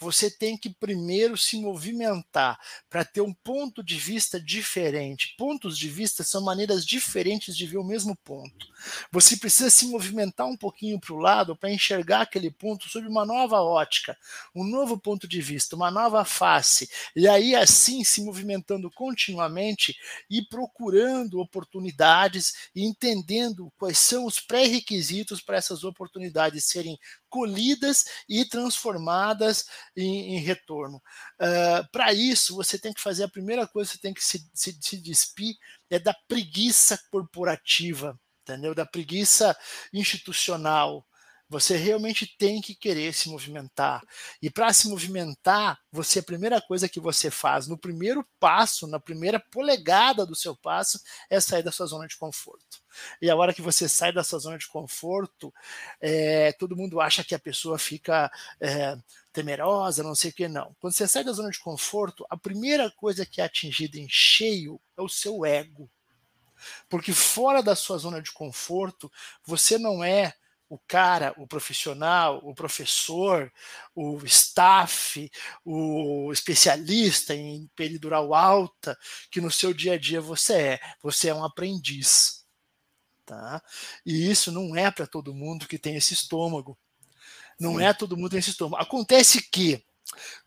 você 0.00 0.30
tem 0.30 0.56
que 0.56 0.70
primeiro 0.70 1.36
se 1.36 1.60
movimentar 1.60 2.58
para 2.88 3.04
ter 3.04 3.20
um 3.20 3.34
ponto 3.34 3.82
de 3.82 3.96
vista 3.96 4.40
diferente. 4.40 5.34
Pontos 5.36 5.76
de 5.76 5.88
vista 5.88 6.24
são 6.24 6.42
maneiras 6.42 6.86
diferentes 6.86 7.54
de 7.54 7.66
ver 7.66 7.76
o 7.76 7.84
mesmo 7.84 8.16
ponto. 8.24 8.66
Você 9.12 9.36
precisa 9.36 9.68
se 9.68 9.86
movimentar 9.86 10.46
um 10.46 10.56
pouquinho 10.56 10.98
para 10.98 11.12
o 11.14 11.18
lado 11.18 11.54
para 11.54 11.70
enxergar 11.70 12.22
aquele 12.22 12.50
ponto 12.50 12.88
sob 12.88 13.06
uma 13.06 13.26
nova 13.26 13.60
ótica, 13.60 14.16
um 14.54 14.64
novo 14.64 14.98
ponto 14.98 15.28
de 15.28 15.40
vista, 15.42 15.76
uma 15.76 15.90
nova 15.90 16.24
face. 16.24 16.88
E 17.14 17.28
aí, 17.28 17.54
assim, 17.54 18.02
se 18.02 18.22
movimentando 18.22 18.90
continuamente 18.90 19.94
e 20.30 20.42
procurando 20.42 21.40
oportunidades 21.40 22.70
e 22.74 22.84
entendendo 22.86 23.70
quais 23.76 23.98
são 23.98 24.24
os 24.24 24.40
pré-requisitos 24.40 25.42
para 25.42 25.58
essas 25.58 25.84
oportunidades 25.84 26.64
serem 26.64 26.98
colhidas 27.30 28.04
e 28.28 28.44
transformadas 28.44 29.64
em, 29.96 30.36
em 30.36 30.38
retorno. 30.40 31.00
Uh, 31.40 31.88
Para 31.90 32.12
isso, 32.12 32.54
você 32.54 32.78
tem 32.78 32.92
que 32.92 33.00
fazer 33.00 33.24
a 33.24 33.28
primeira 33.28 33.66
coisa, 33.66 33.92
você 33.92 33.98
tem 33.98 34.12
que 34.12 34.22
se, 34.24 34.46
se, 34.52 34.76
se 34.80 34.96
despir 34.98 35.54
é 35.88 35.98
da 35.98 36.14
preguiça 36.28 36.98
corporativa, 37.10 38.18
entendeu? 38.42 38.74
Da 38.74 38.84
preguiça 38.86 39.56
institucional, 39.92 41.06
você 41.50 41.76
realmente 41.76 42.36
tem 42.38 42.60
que 42.60 42.76
querer 42.76 43.12
se 43.12 43.28
movimentar. 43.28 44.02
E 44.40 44.48
para 44.48 44.72
se 44.72 44.88
movimentar, 44.88 45.80
você 45.90 46.20
a 46.20 46.22
primeira 46.22 46.60
coisa 46.60 46.88
que 46.88 47.00
você 47.00 47.28
faz 47.28 47.66
no 47.66 47.76
primeiro 47.76 48.24
passo, 48.38 48.86
na 48.86 49.00
primeira 49.00 49.40
polegada 49.40 50.24
do 50.24 50.36
seu 50.36 50.54
passo, 50.54 51.00
é 51.28 51.40
sair 51.40 51.64
da 51.64 51.72
sua 51.72 51.86
zona 51.86 52.06
de 52.06 52.16
conforto. 52.16 52.78
E 53.20 53.28
a 53.28 53.34
hora 53.34 53.52
que 53.52 53.60
você 53.60 53.88
sai 53.88 54.12
da 54.12 54.22
sua 54.22 54.38
zona 54.38 54.56
de 54.56 54.68
conforto, 54.68 55.52
é, 56.00 56.52
todo 56.52 56.76
mundo 56.76 57.00
acha 57.00 57.24
que 57.24 57.34
a 57.34 57.38
pessoa 57.38 57.80
fica 57.80 58.30
é, 58.60 58.96
temerosa, 59.32 60.04
não 60.04 60.14
sei 60.14 60.30
o 60.30 60.34
que, 60.34 60.46
não. 60.46 60.76
Quando 60.78 60.94
você 60.94 61.08
sai 61.08 61.24
da 61.24 61.32
zona 61.32 61.50
de 61.50 61.58
conforto, 61.58 62.24
a 62.30 62.36
primeira 62.36 62.88
coisa 62.92 63.26
que 63.26 63.40
é 63.40 63.44
atingida 63.44 63.98
em 63.98 64.06
cheio 64.08 64.80
é 64.96 65.02
o 65.02 65.08
seu 65.08 65.44
ego. 65.44 65.90
Porque 66.88 67.12
fora 67.12 67.60
da 67.60 67.74
sua 67.74 67.98
zona 67.98 68.22
de 68.22 68.30
conforto, 68.30 69.10
você 69.44 69.78
não 69.78 70.04
é 70.04 70.32
o 70.70 70.78
cara, 70.78 71.34
o 71.36 71.48
profissional, 71.48 72.40
o 72.44 72.54
professor, 72.54 73.52
o 73.92 74.24
staff, 74.24 75.28
o 75.64 76.32
especialista 76.32 77.34
em 77.34 77.68
peridural 77.74 78.32
alta, 78.32 78.96
que 79.32 79.40
no 79.40 79.50
seu 79.50 79.74
dia 79.74 79.94
a 79.94 79.98
dia 79.98 80.20
você 80.20 80.54
é. 80.54 80.80
Você 81.02 81.28
é 81.28 81.34
um 81.34 81.44
aprendiz. 81.44 82.46
Tá? 83.26 83.60
E 84.06 84.30
isso 84.30 84.52
não 84.52 84.76
é 84.76 84.92
para 84.92 85.08
todo 85.08 85.34
mundo 85.34 85.66
que 85.66 85.76
tem 85.76 85.96
esse 85.96 86.14
estômago. 86.14 86.78
Não 87.58 87.78
Sim. 87.78 87.84
é 87.84 87.92
todo 87.92 88.16
mundo 88.16 88.26
que 88.26 88.30
tem 88.30 88.38
esse 88.38 88.50
estômago. 88.50 88.80
Acontece 88.80 89.42
que 89.42 89.84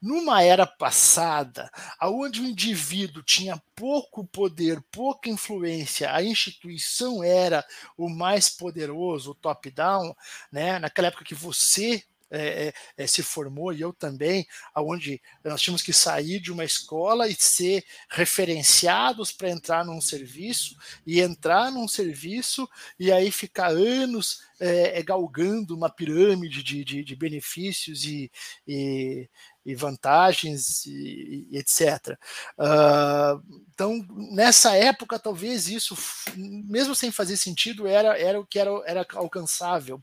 numa 0.01 0.43
era 0.43 0.65
passada, 0.65 1.71
onde 2.01 2.41
o 2.41 2.45
indivíduo 2.45 3.23
tinha 3.23 3.61
pouco 3.75 4.25
poder, 4.25 4.81
pouca 4.91 5.29
influência, 5.29 6.13
a 6.13 6.23
instituição 6.23 7.23
era 7.23 7.65
o 7.97 8.09
mais 8.09 8.49
poderoso, 8.49 9.31
o 9.31 9.35
top-down, 9.35 10.15
né? 10.51 10.79
naquela 10.79 11.07
época 11.07 11.25
que 11.25 11.35
você 11.35 12.03
é, 12.35 12.69
é, 12.69 12.73
é, 13.03 13.05
se 13.05 13.21
formou, 13.21 13.71
e 13.71 13.79
eu 13.79 13.93
também, 13.93 14.47
onde 14.75 15.21
nós 15.43 15.61
tínhamos 15.61 15.83
que 15.83 15.93
sair 15.93 16.39
de 16.39 16.51
uma 16.51 16.65
escola 16.65 17.27
e 17.27 17.35
ser 17.35 17.85
referenciados 18.09 19.31
para 19.31 19.51
entrar 19.51 19.85
num 19.85 20.01
serviço, 20.01 20.75
e 21.05 21.21
entrar 21.21 21.71
num 21.71 21.87
serviço 21.87 22.67
e 22.97 23.11
aí 23.11 23.29
ficar 23.31 23.67
anos 23.67 24.41
é, 24.59 24.97
é 24.97 25.03
galgando 25.03 25.75
uma 25.75 25.91
pirâmide 25.91 26.63
de, 26.63 26.83
de, 26.83 27.03
de 27.03 27.15
benefícios 27.15 28.03
e, 28.03 28.31
e, 28.67 29.29
e 29.65 29.75
vantagens 29.75 30.85
e, 30.85 31.47
e 31.49 31.57
etc. 31.57 32.17
Uh, 32.57 33.63
então, 33.73 34.05
nessa 34.31 34.75
época, 34.75 35.17
talvez 35.17 35.67
isso, 35.67 35.97
mesmo 36.35 36.93
sem 36.93 37.11
fazer 37.11 37.37
sentido, 37.37 37.87
era, 37.87 38.17
era 38.17 38.39
o 38.39 38.45
que 38.45 38.59
era, 38.59 38.69
era 38.85 39.05
alcançável. 39.15 40.01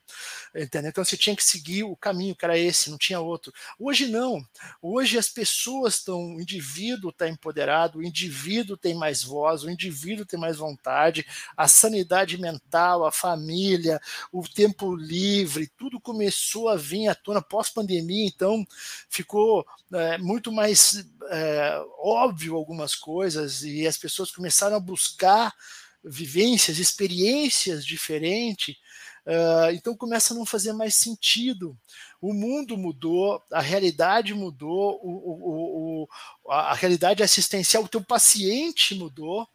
Entendeu? 0.55 0.91
Então, 0.91 1.05
você 1.05 1.17
tinha 1.17 1.37
que 1.37 1.45
seguir 1.45 1.85
o 1.85 1.97
caminho 1.97 2.35
que 2.35 2.45
era 2.45 2.59
esse, 2.59 2.91
não 2.91 2.99
tinha 2.99 3.21
outro. 3.21 3.53
Hoje, 3.79 4.09
não. 4.09 4.45
Hoje, 4.83 5.19
as 5.19 5.29
pessoas 5.29 5.95
estão, 5.95 6.35
o 6.35 6.41
indivíduo 6.41 7.11
está 7.11 7.29
empoderado, 7.29 7.99
o 7.99 8.03
indivíduo 8.03 8.77
tem 8.77 8.95
mais 8.95 9.23
voz, 9.23 9.63
o 9.63 9.71
indivíduo 9.71 10.27
tem 10.27 10.39
mais 10.39 10.57
vontade, 10.57 11.25
a 11.57 11.69
sanidade 11.69 12.39
mental, 12.39 13.07
a 13.07 13.13
família, 13.13 14.01
o 14.33 14.43
tempo 14.43 14.97
livre, 14.97 15.71
tudo 15.79 16.01
começou 16.01 16.69
a 16.69 16.77
vir 16.77 17.09
à 17.09 17.15
tona 17.15 17.41
pós-pandemia, 17.41 18.27
então 18.27 18.67
ficou 19.09 19.50
é, 19.93 20.19
muito 20.19 20.53
mais 20.53 21.05
é, 21.31 21.83
óbvio 21.99 22.57
algumas 22.57 22.95
coisas 22.95 23.63
e 23.63 23.87
as 23.87 23.97
pessoas 23.97 24.31
começaram 24.31 24.77
a 24.77 24.81
buscar 24.81 25.53
vivências, 26.03 26.79
experiências 26.79 27.85
diferentes 27.85 28.77
Uh, 29.27 29.71
então 29.73 29.97
começa 29.97 30.33
a 30.33 30.37
não 30.37 30.47
fazer 30.47 30.73
mais 30.73 30.95
sentido. 30.95 31.77
O 32.21 32.33
mundo 32.33 32.77
mudou, 32.77 33.43
a 33.53 33.61
realidade 33.61 34.35
mudou, 34.35 34.99
o, 35.03 35.11
o, 35.11 36.09
o, 36.45 36.51
a 36.51 36.75
realidade 36.75 37.23
assistencial, 37.23 37.85
o 37.85 37.89
teu 37.89 38.03
paciente 38.03 38.95
mudou 38.95 39.49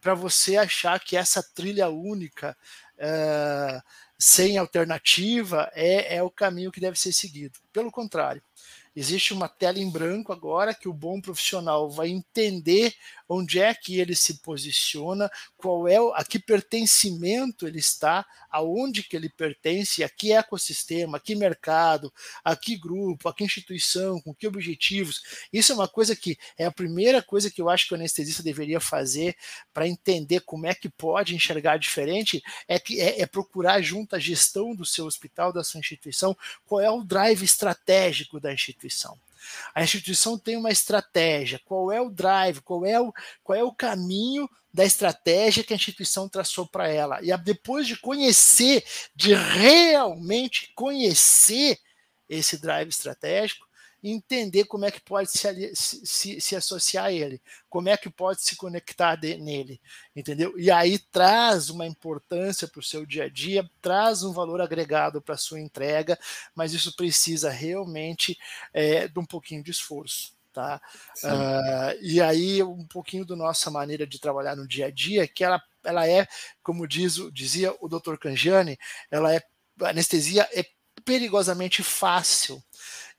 para 0.00 0.14
você 0.14 0.56
achar 0.56 0.98
que 1.00 1.16
essa 1.16 1.42
trilha 1.42 1.88
única, 1.88 2.56
uh, 2.98 3.82
sem 4.18 4.58
alternativa, 4.58 5.70
é, 5.74 6.16
é 6.16 6.22
o 6.22 6.30
caminho 6.30 6.72
que 6.72 6.80
deve 6.80 6.98
ser 6.98 7.12
seguido. 7.12 7.58
Pelo 7.72 7.90
contrário, 7.90 8.42
Existe 8.94 9.32
uma 9.32 9.48
tela 9.48 9.78
em 9.78 9.90
branco 9.90 10.32
agora 10.32 10.74
que 10.74 10.88
o 10.88 10.92
bom 10.92 11.20
profissional 11.20 11.90
vai 11.90 12.08
entender 12.08 12.94
onde 13.32 13.60
é 13.60 13.74
que 13.74 13.98
ele 13.98 14.14
se 14.14 14.38
posiciona, 14.38 15.30
qual 15.56 15.88
é 15.88 15.96
a 16.14 16.24
que 16.24 16.38
pertencimento 16.38 17.66
ele 17.66 17.78
está, 17.78 18.26
aonde 18.50 19.02
que 19.02 19.16
ele 19.16 19.28
pertence, 19.28 20.04
a 20.04 20.08
que 20.08 20.32
ecossistema, 20.32 21.16
a 21.16 21.20
que 21.20 21.34
mercado, 21.34 22.12
a 22.44 22.54
que 22.54 22.76
grupo, 22.76 23.28
a 23.28 23.34
que 23.34 23.44
instituição, 23.44 24.20
com 24.20 24.34
que 24.34 24.46
objetivos. 24.46 25.22
Isso 25.52 25.72
é 25.72 25.74
uma 25.74 25.88
coisa 25.88 26.14
que 26.14 26.36
é 26.58 26.66
a 26.66 26.72
primeira 26.72 27.22
coisa 27.22 27.50
que 27.50 27.62
eu 27.62 27.68
acho 27.68 27.88
que 27.88 27.94
o 27.94 27.96
anestesista 27.96 28.42
deveria 28.42 28.80
fazer 28.80 29.36
para 29.72 29.88
entender 29.88 30.40
como 30.40 30.66
é 30.66 30.74
que 30.74 30.88
pode 30.88 31.34
enxergar 31.34 31.76
diferente, 31.76 32.42
é, 32.68 32.78
que, 32.78 33.00
é, 33.00 33.20
é 33.20 33.26
procurar 33.26 33.80
junto 33.80 34.16
à 34.16 34.18
gestão 34.18 34.74
do 34.74 34.84
seu 34.84 35.06
hospital, 35.06 35.52
da 35.52 35.64
sua 35.64 35.80
instituição, 35.80 36.36
qual 36.66 36.80
é 36.80 36.90
o 36.90 37.02
drive 37.02 37.42
estratégico 37.42 38.40
da 38.40 38.52
instituição 38.52 38.72
instituição. 38.72 39.18
A 39.74 39.82
instituição 39.82 40.38
tem 40.38 40.56
uma 40.56 40.70
estratégia. 40.70 41.60
Qual 41.64 41.90
é 41.90 42.00
o 42.00 42.10
drive? 42.10 42.60
Qual 42.60 42.84
é 42.84 43.00
o, 43.00 43.12
qual 43.42 43.58
é 43.58 43.62
o 43.62 43.74
caminho 43.74 44.48
da 44.72 44.84
estratégia 44.84 45.64
que 45.64 45.72
a 45.72 45.76
instituição 45.76 46.28
traçou 46.28 46.66
para 46.66 46.88
ela? 46.88 47.20
E 47.22 47.36
depois 47.38 47.86
de 47.86 47.96
conhecer, 47.96 48.84
de 49.14 49.34
realmente 49.34 50.72
conhecer 50.74 51.78
esse 52.28 52.58
drive 52.58 52.88
estratégico, 52.88 53.66
entender 54.02 54.64
como 54.64 54.84
é 54.84 54.90
que 54.90 55.00
pode 55.00 55.30
se, 55.30 55.74
se, 55.74 56.40
se 56.40 56.56
associar 56.56 57.06
a 57.06 57.12
ele, 57.12 57.40
como 57.68 57.88
é 57.88 57.96
que 57.96 58.10
pode 58.10 58.42
se 58.42 58.56
conectar 58.56 59.16
de, 59.16 59.36
nele, 59.36 59.80
entendeu? 60.14 60.58
E 60.58 60.70
aí 60.70 60.98
traz 60.98 61.70
uma 61.70 61.86
importância 61.86 62.66
para 62.66 62.80
o 62.80 62.82
seu 62.82 63.06
dia 63.06 63.24
a 63.24 63.28
dia, 63.28 63.68
traz 63.80 64.22
um 64.22 64.32
valor 64.32 64.60
agregado 64.60 65.22
para 65.22 65.34
a 65.34 65.38
sua 65.38 65.60
entrega, 65.60 66.18
mas 66.54 66.72
isso 66.72 66.94
precisa 66.96 67.50
realmente 67.50 68.36
é, 68.72 69.06
de 69.06 69.18
um 69.18 69.24
pouquinho 69.24 69.62
de 69.62 69.70
esforço. 69.70 70.32
Tá? 70.52 70.82
Uh, 71.24 71.98
e 72.02 72.20
aí 72.20 72.62
um 72.62 72.86
pouquinho 72.86 73.24
da 73.24 73.34
nossa 73.34 73.70
maneira 73.70 74.06
de 74.06 74.20
trabalhar 74.20 74.54
no 74.54 74.68
dia 74.68 74.86
a 74.86 74.90
dia, 74.90 75.26
que 75.26 75.42
ela, 75.42 75.62
ela 75.82 76.06
é, 76.06 76.28
como 76.62 76.86
diz, 76.86 77.14
dizia 77.32 77.74
o 77.80 77.88
Dr. 77.88 78.18
Cangiani, 78.18 78.78
ela 79.10 79.34
é 79.34 79.42
a 79.80 79.88
anestesia 79.88 80.46
é 80.52 80.64
perigosamente 81.04 81.82
fácil. 81.82 82.62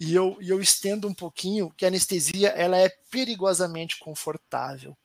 E 0.05 0.13
eu, 0.13 0.37
e 0.41 0.49
eu 0.49 0.59
estendo 0.59 1.07
um 1.07 1.13
pouquinho 1.13 1.71
que 1.77 1.85
a 1.85 1.87
anestesia 1.87 2.49
ela 2.49 2.77
é 2.77 2.89
perigosamente 3.09 3.97
confortável. 3.99 4.97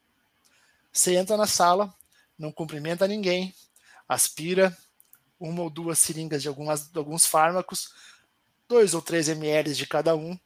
Você 0.92 1.14
entra 1.14 1.36
na 1.36 1.46
sala, 1.46 1.94
não 2.36 2.50
cumprimenta 2.50 3.06
ninguém, 3.06 3.54
aspira 4.08 4.76
uma 5.38 5.62
ou 5.62 5.70
duas 5.70 6.00
seringas 6.00 6.42
de, 6.42 6.48
algumas, 6.48 6.88
de 6.88 6.98
alguns 6.98 7.24
fármacos, 7.24 7.94
dois 8.66 8.92
ou 8.92 9.00
três 9.00 9.28
ml 9.28 9.72
de 9.72 9.86
cada 9.86 10.16
um, 10.16 10.36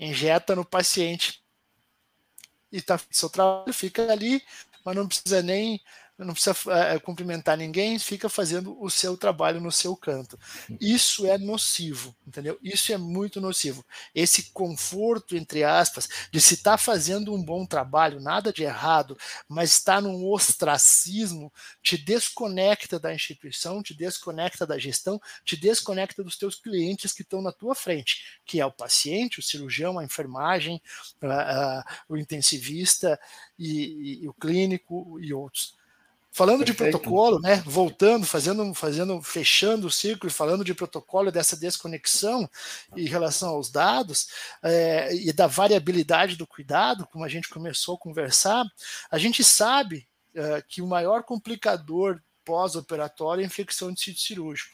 injeta 0.00 0.56
no 0.56 0.64
paciente 0.64 1.40
e 2.72 2.82
tá, 2.82 3.00
seu 3.08 3.30
trabalho 3.30 3.72
fica 3.72 4.10
ali, 4.10 4.42
mas 4.84 4.96
não 4.96 5.06
precisa 5.06 5.42
nem 5.42 5.80
não 6.24 6.34
precisa 6.34 6.54
é, 6.72 6.98
cumprimentar 6.98 7.56
ninguém, 7.56 7.98
fica 7.98 8.28
fazendo 8.28 8.80
o 8.80 8.90
seu 8.90 9.16
trabalho 9.16 9.60
no 9.60 9.70
seu 9.72 9.96
canto. 9.96 10.38
Isso 10.80 11.26
é 11.26 11.38
nocivo, 11.38 12.14
entendeu? 12.26 12.58
Isso 12.62 12.92
é 12.92 12.98
muito 12.98 13.40
nocivo. 13.40 13.84
Esse 14.14 14.50
conforto, 14.52 15.36
entre 15.36 15.64
aspas, 15.64 16.08
de 16.30 16.40
se 16.40 16.54
estar 16.54 16.72
tá 16.72 16.78
fazendo 16.78 17.34
um 17.34 17.42
bom 17.42 17.66
trabalho, 17.66 18.20
nada 18.20 18.52
de 18.52 18.62
errado, 18.62 19.16
mas 19.48 19.72
está 19.72 20.00
num 20.00 20.28
ostracismo, 20.28 21.52
te 21.82 21.96
desconecta 21.96 22.98
da 22.98 23.14
instituição, 23.14 23.82
te 23.82 23.94
desconecta 23.94 24.66
da 24.66 24.78
gestão, 24.78 25.20
te 25.44 25.56
desconecta 25.56 26.22
dos 26.22 26.36
teus 26.36 26.54
clientes 26.56 27.12
que 27.12 27.22
estão 27.22 27.42
na 27.42 27.52
tua 27.52 27.74
frente, 27.74 28.40
que 28.44 28.60
é 28.60 28.66
o 28.66 28.72
paciente, 28.72 29.38
o 29.38 29.42
cirurgião, 29.42 29.98
a 29.98 30.04
enfermagem, 30.04 30.80
o 32.08 32.16
intensivista 32.16 33.18
e, 33.58 34.20
e, 34.20 34.24
e 34.24 34.28
o 34.28 34.34
clínico 34.34 35.18
e 35.20 35.32
outros. 35.32 35.74
Falando 36.34 36.64
Perfeito. 36.64 36.84
de 36.84 36.90
protocolo, 36.90 37.38
né? 37.40 37.62
Voltando, 37.66 38.26
fazendo, 38.26 38.72
fazendo, 38.72 39.20
fechando 39.20 39.86
o 39.86 39.90
ciclo 39.90 40.30
e 40.30 40.32
falando 40.32 40.64
de 40.64 40.72
protocolo 40.72 41.30
dessa 41.30 41.54
desconexão 41.54 42.48
em 42.96 43.04
relação 43.04 43.50
aos 43.50 43.70
dados 43.70 44.28
é, 44.62 45.14
e 45.14 45.30
da 45.30 45.46
variabilidade 45.46 46.36
do 46.36 46.46
cuidado, 46.46 47.06
como 47.12 47.22
a 47.22 47.28
gente 47.28 47.50
começou 47.50 47.96
a 47.96 47.98
conversar, 47.98 48.64
a 49.10 49.18
gente 49.18 49.44
sabe 49.44 50.08
é, 50.34 50.64
que 50.66 50.80
o 50.80 50.86
maior 50.86 51.22
complicador 51.22 52.18
pós-operatório 52.46 53.42
é 53.42 53.44
a 53.44 53.46
infecção 53.46 53.92
de 53.92 54.00
sítio 54.00 54.22
cirúrgico. 54.22 54.72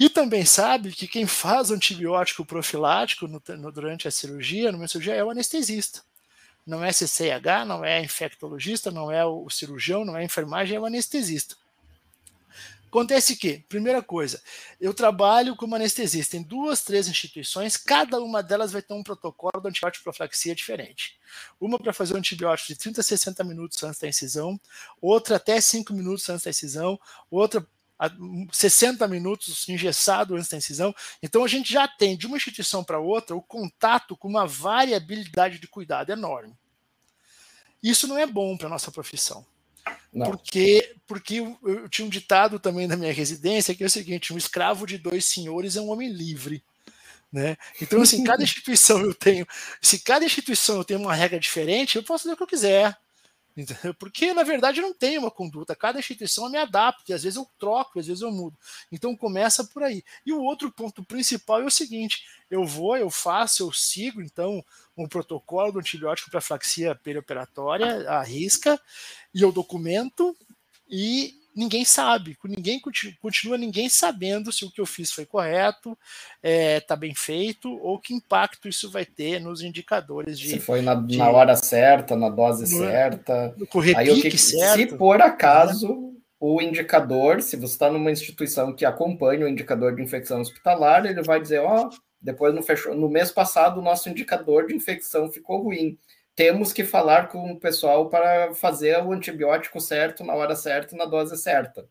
E 0.00 0.08
também 0.08 0.46
sabe 0.46 0.92
que 0.92 1.06
quem 1.06 1.26
faz 1.26 1.70
antibiótico 1.70 2.46
profilático 2.46 3.28
no, 3.28 3.42
no, 3.58 3.70
durante 3.70 4.08
a 4.08 4.10
cirurgia, 4.10 4.72
numa 4.72 4.88
cirurgia, 4.88 5.14
é 5.14 5.22
o 5.22 5.28
anestesista 5.28 6.07
não 6.68 6.84
é 6.84 6.92
CCH, 6.92 7.64
não 7.66 7.82
é 7.82 8.04
infectologista, 8.04 8.90
não 8.90 9.10
é 9.10 9.24
o 9.24 9.48
cirurgião, 9.48 10.04
não 10.04 10.16
é 10.16 10.22
enfermagem, 10.22 10.76
é 10.76 10.80
o 10.80 10.84
anestesista. 10.84 11.56
Acontece 12.86 13.36
que, 13.36 13.64
primeira 13.68 14.02
coisa, 14.02 14.42
eu 14.80 14.94
trabalho 14.94 15.56
como 15.56 15.74
anestesista 15.74 16.36
em 16.36 16.42
duas, 16.42 16.82
três 16.82 17.08
instituições, 17.08 17.76
cada 17.76 18.20
uma 18.20 18.42
delas 18.42 18.72
vai 18.72 18.82
ter 18.82 18.94
um 18.94 19.02
protocolo 19.02 19.60
de 19.62 19.68
antibiótico 19.68 20.04
profilaxia 20.04 20.54
diferente. 20.54 21.18
Uma 21.60 21.78
para 21.78 21.92
fazer 21.92 22.14
um 22.14 22.18
antibiótico 22.18 22.68
de 22.68 22.78
30 22.78 23.00
a 23.00 23.04
60 23.04 23.44
minutos 23.44 23.82
antes 23.82 24.00
da 24.00 24.08
incisão, 24.08 24.60
outra 25.00 25.36
até 25.36 25.60
5 25.60 25.92
minutos 25.92 26.28
antes 26.28 26.44
da 26.44 26.50
incisão, 26.50 26.98
outra 27.30 27.66
60 28.52 29.06
minutos 29.08 29.68
engessado 29.68 30.36
antes 30.36 30.48
da 30.48 30.56
incisão. 30.56 30.94
Então 31.22 31.44
a 31.44 31.48
gente 31.48 31.72
já 31.72 31.88
tem 31.88 32.16
de 32.16 32.26
uma 32.26 32.36
instituição 32.36 32.84
para 32.84 33.00
outra 33.00 33.34
o 33.34 33.42
contato 33.42 34.16
com 34.16 34.28
uma 34.28 34.46
variabilidade 34.46 35.58
de 35.58 35.66
cuidado 35.66 36.10
enorme. 36.10 36.54
Isso 37.82 38.06
não 38.06 38.18
é 38.18 38.26
bom 38.26 38.56
para 38.56 38.66
a 38.66 38.70
nossa 38.70 38.90
profissão. 38.90 39.44
Não. 40.12 40.26
Porque, 40.26 40.94
porque 41.06 41.36
eu 41.36 41.88
tinha 41.88 42.06
um 42.06 42.10
ditado 42.10 42.58
também 42.58 42.86
na 42.86 42.96
minha 42.96 43.12
residência 43.12 43.74
que 43.74 43.82
é 43.82 43.86
o 43.86 43.90
seguinte: 43.90 44.32
um 44.32 44.38
escravo 44.38 44.86
de 44.86 44.98
dois 44.98 45.24
senhores 45.24 45.76
é 45.76 45.80
um 45.80 45.90
homem 45.90 46.10
livre. 46.10 46.62
Né? 47.30 47.56
Então, 47.80 48.00
assim, 48.00 48.24
cada 48.24 48.42
instituição 48.44 49.00
eu 49.00 49.14
tenho, 49.14 49.46
se 49.82 49.98
cada 49.98 50.24
instituição 50.24 50.76
eu 50.76 50.84
tenho 50.84 51.00
uma 51.00 51.14
regra 51.14 51.38
diferente, 51.38 51.96
eu 51.96 52.02
posso 52.02 52.24
fazer 52.24 52.34
o 52.34 52.36
que 52.36 52.42
eu 52.42 52.46
quiser. 52.46 52.96
Porque, 53.98 54.32
na 54.32 54.42
verdade, 54.42 54.80
não 54.80 54.92
tenho 54.92 55.20
uma 55.20 55.30
conduta. 55.30 55.74
Cada 55.74 55.98
instituição 55.98 56.48
me 56.48 56.58
adapto, 56.58 57.04
e 57.08 57.12
às 57.12 57.22
vezes 57.22 57.36
eu 57.36 57.46
troco, 57.58 57.98
às 57.98 58.06
vezes 58.06 58.22
eu 58.22 58.30
mudo. 58.30 58.56
Então 58.90 59.16
começa 59.16 59.64
por 59.64 59.82
aí. 59.82 60.04
E 60.24 60.32
o 60.32 60.42
outro 60.42 60.70
ponto 60.70 61.02
principal 61.04 61.60
é 61.60 61.64
o 61.64 61.70
seguinte: 61.70 62.24
eu 62.50 62.64
vou, 62.64 62.96
eu 62.96 63.10
faço, 63.10 63.62
eu 63.62 63.72
sigo, 63.72 64.22
então, 64.22 64.64
um 64.96 65.08
protocolo 65.08 65.72
do 65.72 65.78
antibiótico 65.78 66.30
para 66.30 66.40
flaxia 66.40 66.94
perioperatória, 66.94 68.08
a 68.08 68.22
risca, 68.22 68.80
e 69.34 69.42
eu 69.42 69.52
documento, 69.52 70.36
e 70.88 71.34
ninguém 71.58 71.84
sabe, 71.84 72.36
ninguém 72.44 72.80
continua 73.20 73.58
ninguém 73.58 73.88
sabendo 73.88 74.52
se 74.52 74.64
o 74.64 74.70
que 74.70 74.80
eu 74.80 74.86
fiz 74.86 75.10
foi 75.10 75.26
correto, 75.26 75.90
está 75.90 76.48
é, 76.48 76.80
tá 76.80 76.94
bem 76.94 77.14
feito, 77.14 77.68
ou 77.82 77.98
que 77.98 78.14
impacto 78.14 78.68
isso 78.68 78.88
vai 78.88 79.04
ter 79.04 79.40
nos 79.40 79.60
indicadores 79.60 80.38
de. 80.38 80.50
Se 80.50 80.60
foi 80.60 80.80
na, 80.82 80.94
de, 80.94 81.16
na 81.16 81.28
hora 81.28 81.56
certa, 81.56 82.14
na 82.14 82.28
dose 82.28 82.62
no, 82.72 82.86
certa. 82.86 83.54
No 83.56 83.66
Aí, 83.96 84.20
que, 84.22 84.38
certo. 84.38 84.76
Se 84.76 84.86
por 84.96 85.20
acaso 85.20 85.88
né? 85.88 86.12
o 86.38 86.62
indicador, 86.62 87.42
se 87.42 87.56
você 87.56 87.72
está 87.72 87.90
numa 87.90 88.12
instituição 88.12 88.72
que 88.72 88.84
acompanha 88.84 89.44
o 89.44 89.48
indicador 89.48 89.96
de 89.96 90.02
infecção 90.02 90.40
hospitalar, 90.40 91.06
ele 91.06 91.22
vai 91.22 91.40
dizer, 91.40 91.58
ó, 91.58 91.88
oh, 91.88 91.90
depois 92.20 92.54
no, 92.54 92.62
fechou, 92.62 92.94
no 92.94 93.08
mês 93.08 93.32
passado 93.32 93.80
o 93.80 93.82
nosso 93.82 94.08
indicador 94.08 94.68
de 94.68 94.76
infecção 94.76 95.30
ficou 95.30 95.62
ruim 95.62 95.98
temos 96.38 96.72
que 96.72 96.84
falar 96.84 97.26
com 97.26 97.50
o 97.50 97.58
pessoal 97.58 98.08
para 98.08 98.54
fazer 98.54 99.02
o 99.02 99.12
antibiótico 99.12 99.80
certo, 99.80 100.22
na 100.22 100.34
hora 100.34 100.54
certa, 100.54 100.94
na 100.94 101.04
dose 101.04 101.36
certa. 101.36 101.84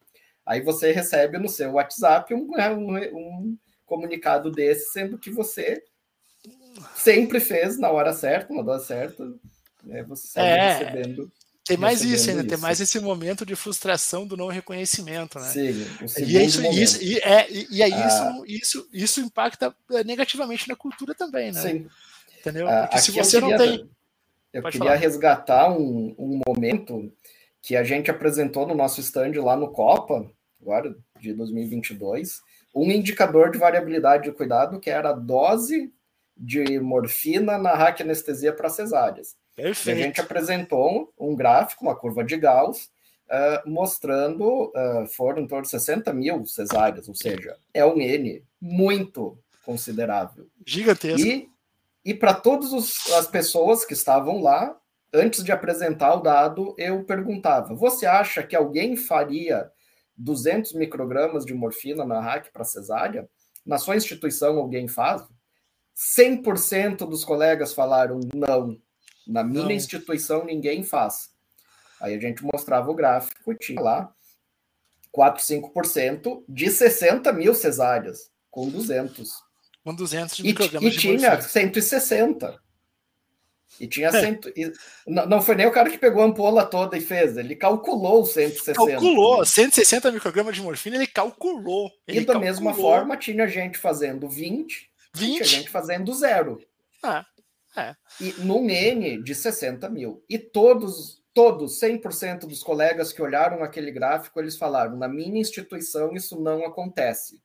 Aí 0.45 0.62
você 0.62 0.93
recebe 0.93 1.38
no 1.38 1.50
seu 1.50 1.74
WhatsApp 1.74 2.34
um, 2.34 2.52
né, 2.52 2.72
um, 2.72 2.95
um 2.95 3.58
comunicado 3.86 4.50
desse, 4.50 4.93
sendo 4.93 5.18
que 5.18 5.30
você 5.30 5.84
sempre 6.95 7.41
fez 7.41 7.78
na 7.78 7.91
hora 7.91 8.14
certa, 8.14 8.54
na 8.54 8.62
dose 8.62 8.88
certa, 8.88 9.26
né, 9.84 10.02
você 10.04 10.30
segue 10.30 10.48
é, 10.48 10.78
recebendo. 10.78 11.32
Tem 11.66 11.76
mais 11.76 12.02
isso 12.02 12.30
ainda, 12.30 12.43
isso. 12.43 12.50
tem 12.50 12.58
mais 12.58 12.80
esse 12.80 13.02
momento 13.02 13.45
de 13.45 13.54
frustração 13.54 14.26
do 14.26 14.38
não 14.38 14.48
reconhecimento, 14.48 15.38
né? 15.39 15.50
Sim, 15.50 15.86
e 16.20 16.45
isso, 16.45 16.66
isso, 16.68 17.04
e 17.04 17.18
é, 17.18 17.48
e 17.52 17.82
é 17.82 17.93
ah. 17.93 18.08
isso, 18.08 18.45
isso, 18.48 18.89
isso 18.93 19.20
impacta 19.20 19.76
negativamente 20.06 20.70
na 20.70 20.76
cultura 20.78 21.14
também, 21.14 21.52
né? 21.52 21.62
Sim. 21.62 21.88
Entendeu? 22.39 22.70
Ah, 22.70 22.88
Porque 22.88 23.00
se 23.00 23.12
você 23.12 23.41
não 23.41 23.58
tem 23.58 23.89
eu 24.58 24.64
Pode 24.64 24.74
queria 24.74 24.93
falar. 24.93 25.01
resgatar 25.01 25.72
um, 25.72 26.16
um 26.18 26.41
momento 26.47 27.12
que 27.62 27.76
a 27.76 27.84
gente 27.84 28.10
apresentou 28.10 28.66
no 28.66 28.74
nosso 28.74 28.99
stand 29.01 29.34
lá 29.41 29.55
no 29.55 29.72
Copa, 29.72 30.30
agora 30.62 30.95
de 31.20 31.34
2022, 31.34 32.41
um 32.76 32.91
indicador 32.91 33.51
de 33.51 33.58
variabilidade 33.58 34.24
de 34.24 34.32
cuidado 34.32 34.80
que 34.80 34.89
era 34.89 35.10
a 35.10 35.14
dose 35.14 35.93
de 36.36 36.80
morfina 36.80 37.58
na 37.58 37.74
raquianestesia 37.74 38.53
para 38.53 38.70
cesáreas. 38.70 39.36
Perfeito. 39.55 39.97
E 39.97 40.01
a 40.01 40.05
gente 40.05 40.22
apresentou 40.22 41.12
um, 41.20 41.36
gráfico, 41.36 41.84
uma 41.84 41.95
curva 41.95 42.24
de 42.24 42.38
Gauss, 42.38 42.89
uh, 43.30 43.70
mostrando, 43.70 44.68
uh, 44.68 45.08
foram 45.16 45.41
em 45.41 45.47
torno 45.47 45.64
de 45.64 45.70
60 45.70 46.14
mil 46.14 46.45
cesáreas, 46.45 47.08
ou 47.08 47.16
seja, 47.16 47.58
é 47.74 47.86
um 47.86 47.99
N 47.99 48.43
muito 48.62 49.38
considerável. 49.66 50.47
Gigantesco. 50.66 51.28
E, 51.28 51.49
e 52.08 52.14
para 52.14 52.34
todas 52.34 52.72
as 53.12 53.28
pessoas 53.28 53.84
que 53.84 53.91
estavam 53.91 54.41
lá, 54.41 54.80
antes 55.14 55.43
de 55.43 55.51
apresentar 55.51 56.14
o 56.14 56.22
dado, 56.22 56.74
eu 56.78 57.03
perguntava: 57.03 57.76
você 57.76 58.05
acha 58.05 58.41
que 58.41 58.55
alguém 58.55 58.95
faria 58.95 59.70
200 60.16 60.72
microgramas 60.72 61.45
de 61.45 61.53
morfina 61.53 62.05
na 62.05 62.22
RAC 62.22 62.49
para 62.53 62.64
cesárea? 62.64 63.30
Na 63.66 63.78
sua 63.78 63.97
instituição 63.97 64.58
alguém 64.58 64.88
faz? 64.88 65.22
100% 66.18 66.99
dos 66.99 67.26
colegas 67.26 67.74
falaram 67.74 68.22
não. 68.34 68.80
Na 69.28 69.43
minha 69.43 69.66
não. 69.66 69.72
instituição 69.72 70.45
ninguém 70.45 70.84
faz. 70.84 71.32
Aí 71.99 72.16
a 72.16 72.20
gente 72.22 72.41
mostrava 72.41 72.89
o 72.89 72.95
gráfico, 72.95 73.53
tinha 73.53 73.82
lá 73.82 74.16
4, 75.12 75.43
5% 75.43 76.45
de 76.47 76.70
60 76.70 77.34
mil 77.34 77.53
cesáreas, 77.53 78.32
com 78.49 78.70
200. 78.70 79.47
Com 79.88 79.96
200 79.96 80.42
microgramas 80.42 80.94
e, 80.94 80.98
e 80.98 81.00
tinha 81.00 81.14
morfina. 81.14 81.42
160. 81.42 82.60
E 83.80 83.88
tinha 83.88 84.12
cento. 84.12 84.52
E 84.54 84.74
não 85.08 85.42
foi 85.42 85.56
nem 85.56 85.66
o 85.66 85.72
cara 85.72 85.90
que 85.90 85.98
pegou 85.98 86.22
a 86.22 86.26
ampola 86.26 86.66
toda 86.66 86.98
e 86.98 87.00
fez, 87.00 87.38
ele 87.38 87.56
calculou 87.56 88.26
160. 88.26 88.74
Calculou, 88.74 89.46
160 89.46 90.12
microgramas 90.12 90.56
de 90.56 90.62
morfina, 90.62 90.98
ele 90.98 91.08
calculou. 91.08 91.90
Ele 92.06 92.18
e 92.18 92.26
da 92.26 92.34
calculou. 92.34 92.42
mesma 92.42 92.74
forma, 92.74 93.16
tinha 93.16 93.48
gente 93.48 93.78
fazendo 93.78 94.28
20, 94.28 94.92
20? 95.14 95.36
tinha 95.36 95.46
gente 95.46 95.70
fazendo 95.70 96.14
zero. 96.14 96.60
Ah, 97.02 97.26
é. 97.78 97.96
E 98.20 98.34
num 98.40 98.70
N 98.70 99.24
de 99.24 99.34
60 99.34 99.90
mil. 99.90 100.22
E 100.30 100.38
todos, 100.38 101.24
todos, 101.34 101.80
100% 101.80 102.40
dos 102.40 102.62
colegas 102.62 103.14
que 103.14 103.22
olharam 103.22 103.64
aquele 103.64 103.92
gráfico, 103.92 104.38
eles 104.38 104.58
falaram: 104.58 104.98
na 104.98 105.08
minha 105.08 105.40
instituição 105.40 106.14
isso 106.14 106.38
não 106.38 106.66
acontece. 106.66 107.40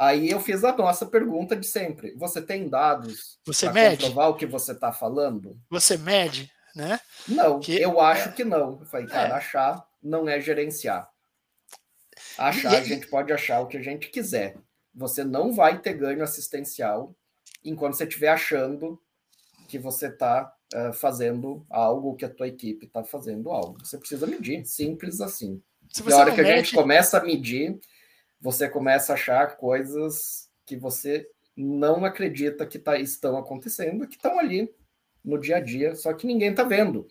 Aí 0.00 0.30
eu 0.30 0.40
fiz 0.40 0.64
a 0.64 0.74
nossa 0.74 1.04
pergunta 1.04 1.54
de 1.54 1.66
sempre. 1.66 2.14
Você 2.14 2.40
tem 2.40 2.70
dados 2.70 3.38
para 3.44 3.90
comprovar 3.90 4.30
o 4.30 4.34
que 4.34 4.46
você 4.46 4.72
está 4.72 4.90
falando? 4.90 5.60
Você 5.68 5.98
mede, 5.98 6.50
né? 6.74 6.98
Não, 7.28 7.60
que... 7.60 7.78
eu 7.78 8.00
acho 8.00 8.32
que 8.32 8.42
não. 8.42 8.80
Eu 8.80 8.86
falei, 8.86 9.06
cara, 9.06 9.28
é. 9.28 9.32
achar 9.32 9.86
não 10.02 10.26
é 10.26 10.40
gerenciar. 10.40 11.06
Achar, 12.38 12.72
e... 12.72 12.76
a 12.76 12.82
gente 12.82 13.08
pode 13.08 13.30
achar 13.30 13.60
o 13.60 13.66
que 13.66 13.76
a 13.76 13.82
gente 13.82 14.08
quiser. 14.08 14.56
Você 14.94 15.22
não 15.22 15.52
vai 15.52 15.78
ter 15.78 15.92
ganho 15.92 16.22
assistencial 16.22 17.14
enquanto 17.62 17.92
você 17.92 18.04
estiver 18.04 18.30
achando 18.30 18.98
que 19.68 19.78
você 19.78 20.06
está 20.06 20.50
uh, 20.74 20.78
eh, 20.78 20.92
fazendo 20.94 21.66
algo, 21.68 22.16
que 22.16 22.24
a 22.24 22.30
tua 22.30 22.48
equipe 22.48 22.86
está 22.86 23.04
fazendo 23.04 23.50
algo. 23.50 23.76
Você 23.84 23.98
precisa 23.98 24.26
medir, 24.26 24.64
simples 24.64 25.20
assim. 25.20 25.62
Se 25.90 26.02
e 26.02 26.10
a 26.10 26.16
hora 26.16 26.30
que 26.30 26.38
mede... 26.38 26.52
a 26.52 26.56
gente 26.56 26.74
começa 26.74 27.18
a 27.18 27.22
medir, 27.22 27.78
você 28.40 28.68
começa 28.68 29.12
a 29.12 29.14
achar 29.14 29.56
coisas 29.56 30.48
que 30.64 30.76
você 30.76 31.28
não 31.56 32.04
acredita 32.04 32.66
que 32.66 32.78
tá, 32.78 32.98
estão 32.98 33.36
acontecendo, 33.36 34.06
que 34.06 34.16
estão 34.16 34.38
ali 34.38 34.72
no 35.22 35.38
dia 35.38 35.56
a 35.56 35.60
dia, 35.60 35.94
só 35.94 36.14
que 36.14 36.26
ninguém 36.26 36.50
está 36.50 36.64
vendo. 36.64 37.06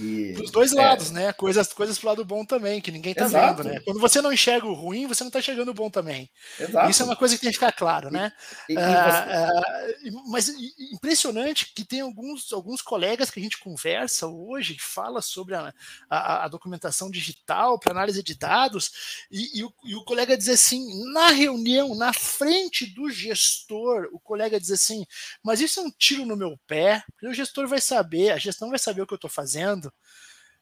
E, 0.00 0.32
Dos 0.32 0.50
dois 0.50 0.72
é. 0.72 0.76
lados, 0.76 1.10
né? 1.10 1.32
Coisas, 1.32 1.72
coisas 1.72 1.98
pro 1.98 2.08
lado 2.08 2.24
bom 2.24 2.44
também, 2.44 2.80
que 2.80 2.90
ninguém 2.90 3.14
tá 3.14 3.26
Exato. 3.26 3.62
vendo, 3.62 3.72
né? 3.72 3.80
Quando 3.80 4.00
você 4.00 4.22
não 4.22 4.32
enxerga 4.32 4.66
o 4.66 4.72
ruim, 4.72 5.06
você 5.06 5.22
não 5.22 5.30
tá 5.30 5.38
enxergando 5.38 5.70
o 5.70 5.74
bom 5.74 5.90
também. 5.90 6.30
Exato. 6.58 6.90
Isso 6.90 7.02
é 7.02 7.04
uma 7.04 7.16
coisa 7.16 7.34
que 7.34 7.40
tem 7.42 7.50
que 7.50 7.56
ficar 7.56 7.72
claro, 7.72 8.10
né? 8.10 8.32
E, 8.68 8.72
e, 8.72 8.78
ah, 8.78 9.56
você... 10.00 10.08
uh, 10.08 10.22
mas 10.30 10.48
impressionante 10.92 11.72
que 11.74 11.84
tem 11.84 12.00
alguns, 12.00 12.52
alguns 12.52 12.80
colegas 12.80 13.30
que 13.30 13.38
a 13.38 13.42
gente 13.42 13.58
conversa 13.58 14.26
hoje, 14.26 14.74
que 14.74 14.82
fala 14.82 15.20
sobre 15.20 15.54
a, 15.54 15.72
a, 16.08 16.44
a 16.44 16.48
documentação 16.48 17.10
digital 17.10 17.78
para 17.78 17.92
análise 17.92 18.22
de 18.22 18.34
dados, 18.34 19.26
e, 19.30 19.62
o, 19.62 19.72
e 19.84 19.94
o 19.94 20.04
colega 20.04 20.36
diz 20.36 20.48
assim, 20.48 21.12
na 21.12 21.28
reunião, 21.28 21.94
na 21.94 22.12
frente 22.12 22.86
do 22.86 23.10
gestor, 23.10 24.08
o 24.12 24.20
colega 24.20 24.58
diz 24.58 24.70
assim, 24.70 25.04
mas 25.42 25.60
isso 25.60 25.80
é 25.80 25.82
um 25.82 25.90
tiro 25.90 26.24
no 26.24 26.36
meu 26.36 26.58
pé, 26.66 27.02
porque 27.12 27.26
o 27.26 27.34
gestor 27.34 27.68
vai 27.68 27.80
saber, 27.80 28.30
a 28.30 28.38
gestão 28.38 28.70
vai 28.70 28.78
saber 28.78 29.02
o 29.02 29.06
que 29.06 29.12
eu 29.12 29.16
estou 29.16 29.30
fazendo, 29.30 29.89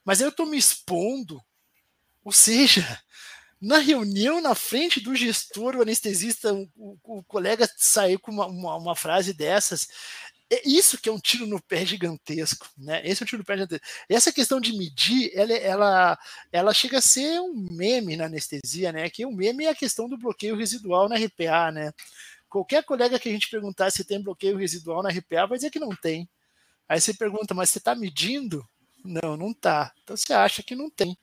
mas 0.05 0.21
eu 0.21 0.31
estou 0.31 0.47
me 0.47 0.57
expondo. 0.57 1.43
Ou 2.25 2.33
seja, 2.33 3.01
na 3.61 3.79
reunião, 3.79 4.41
na 4.41 4.55
frente 4.55 5.01
do 5.01 5.15
gestor, 5.15 5.77
o 5.77 5.83
anestesista, 5.83 6.53
o, 6.55 6.99
o, 7.03 7.23
colega 7.25 7.69
saiu 7.77 8.19
com 8.19 8.31
uma, 8.31 8.47
uma, 8.47 8.77
uma, 8.77 8.97
frase 8.97 9.33
dessas. 9.35 9.89
É 10.51 10.67
isso 10.67 10.97
que 10.97 11.09
é 11.09 11.13
um 11.13 11.19
tiro 11.19 11.47
no 11.47 11.61
pé 11.61 11.85
gigantesco, 11.85 12.67
né? 12.79 13.03
Esse 13.05 13.23
é 13.23 13.25
um 13.25 13.27
tiro 13.27 13.41
no 13.41 13.45
pé 13.45 13.55
gigantesco. 13.55 13.85
Essa 14.09 14.33
questão 14.33 14.61
de 14.61 14.73
medir, 14.73 15.31
ela, 15.35 15.53
ela, 15.53 16.19
ela 16.53 16.73
chega 16.73 16.99
a 16.99 17.03
ser 17.03 17.41
um 17.41 17.55
meme 17.71 18.17
na 18.17 18.27
anestesia, 18.27 18.93
né? 18.93 19.11
Que 19.11 19.27
o 19.27 19.29
um 19.29 19.35
meme 19.35 19.65
é 19.65 19.71
a 19.71 19.75
questão 19.75 20.09
do 20.09 20.17
bloqueio 20.17 20.57
residual 20.57 21.09
na 21.09 21.17
RPA, 21.17 21.71
né? 21.73 21.93
Qualquer 22.49 22.83
colega 22.85 23.19
que 23.19 23.29
a 23.29 23.33
gente 23.33 23.51
perguntar 23.51 23.91
se 23.91 24.05
tem 24.05 24.23
bloqueio 24.23 24.57
residual 24.57 25.03
na 25.03 25.11
RPA 25.11 25.47
vai 25.47 25.59
dizer 25.59 25.71
que 25.71 25.79
não 25.79 25.91
tem. 25.91 26.29
Aí 26.89 27.01
você 27.01 27.13
pergunta, 27.13 27.53
mas 27.53 27.71
você 27.71 27.79
está 27.79 27.95
medindo? 27.95 28.67
Não, 29.05 29.37
não 29.37 29.53
tá. 29.53 29.93
Então 30.03 30.17
você 30.17 30.33
acha 30.33 30.63
que 30.63 30.75
não 30.75 30.91
tem. 30.91 31.17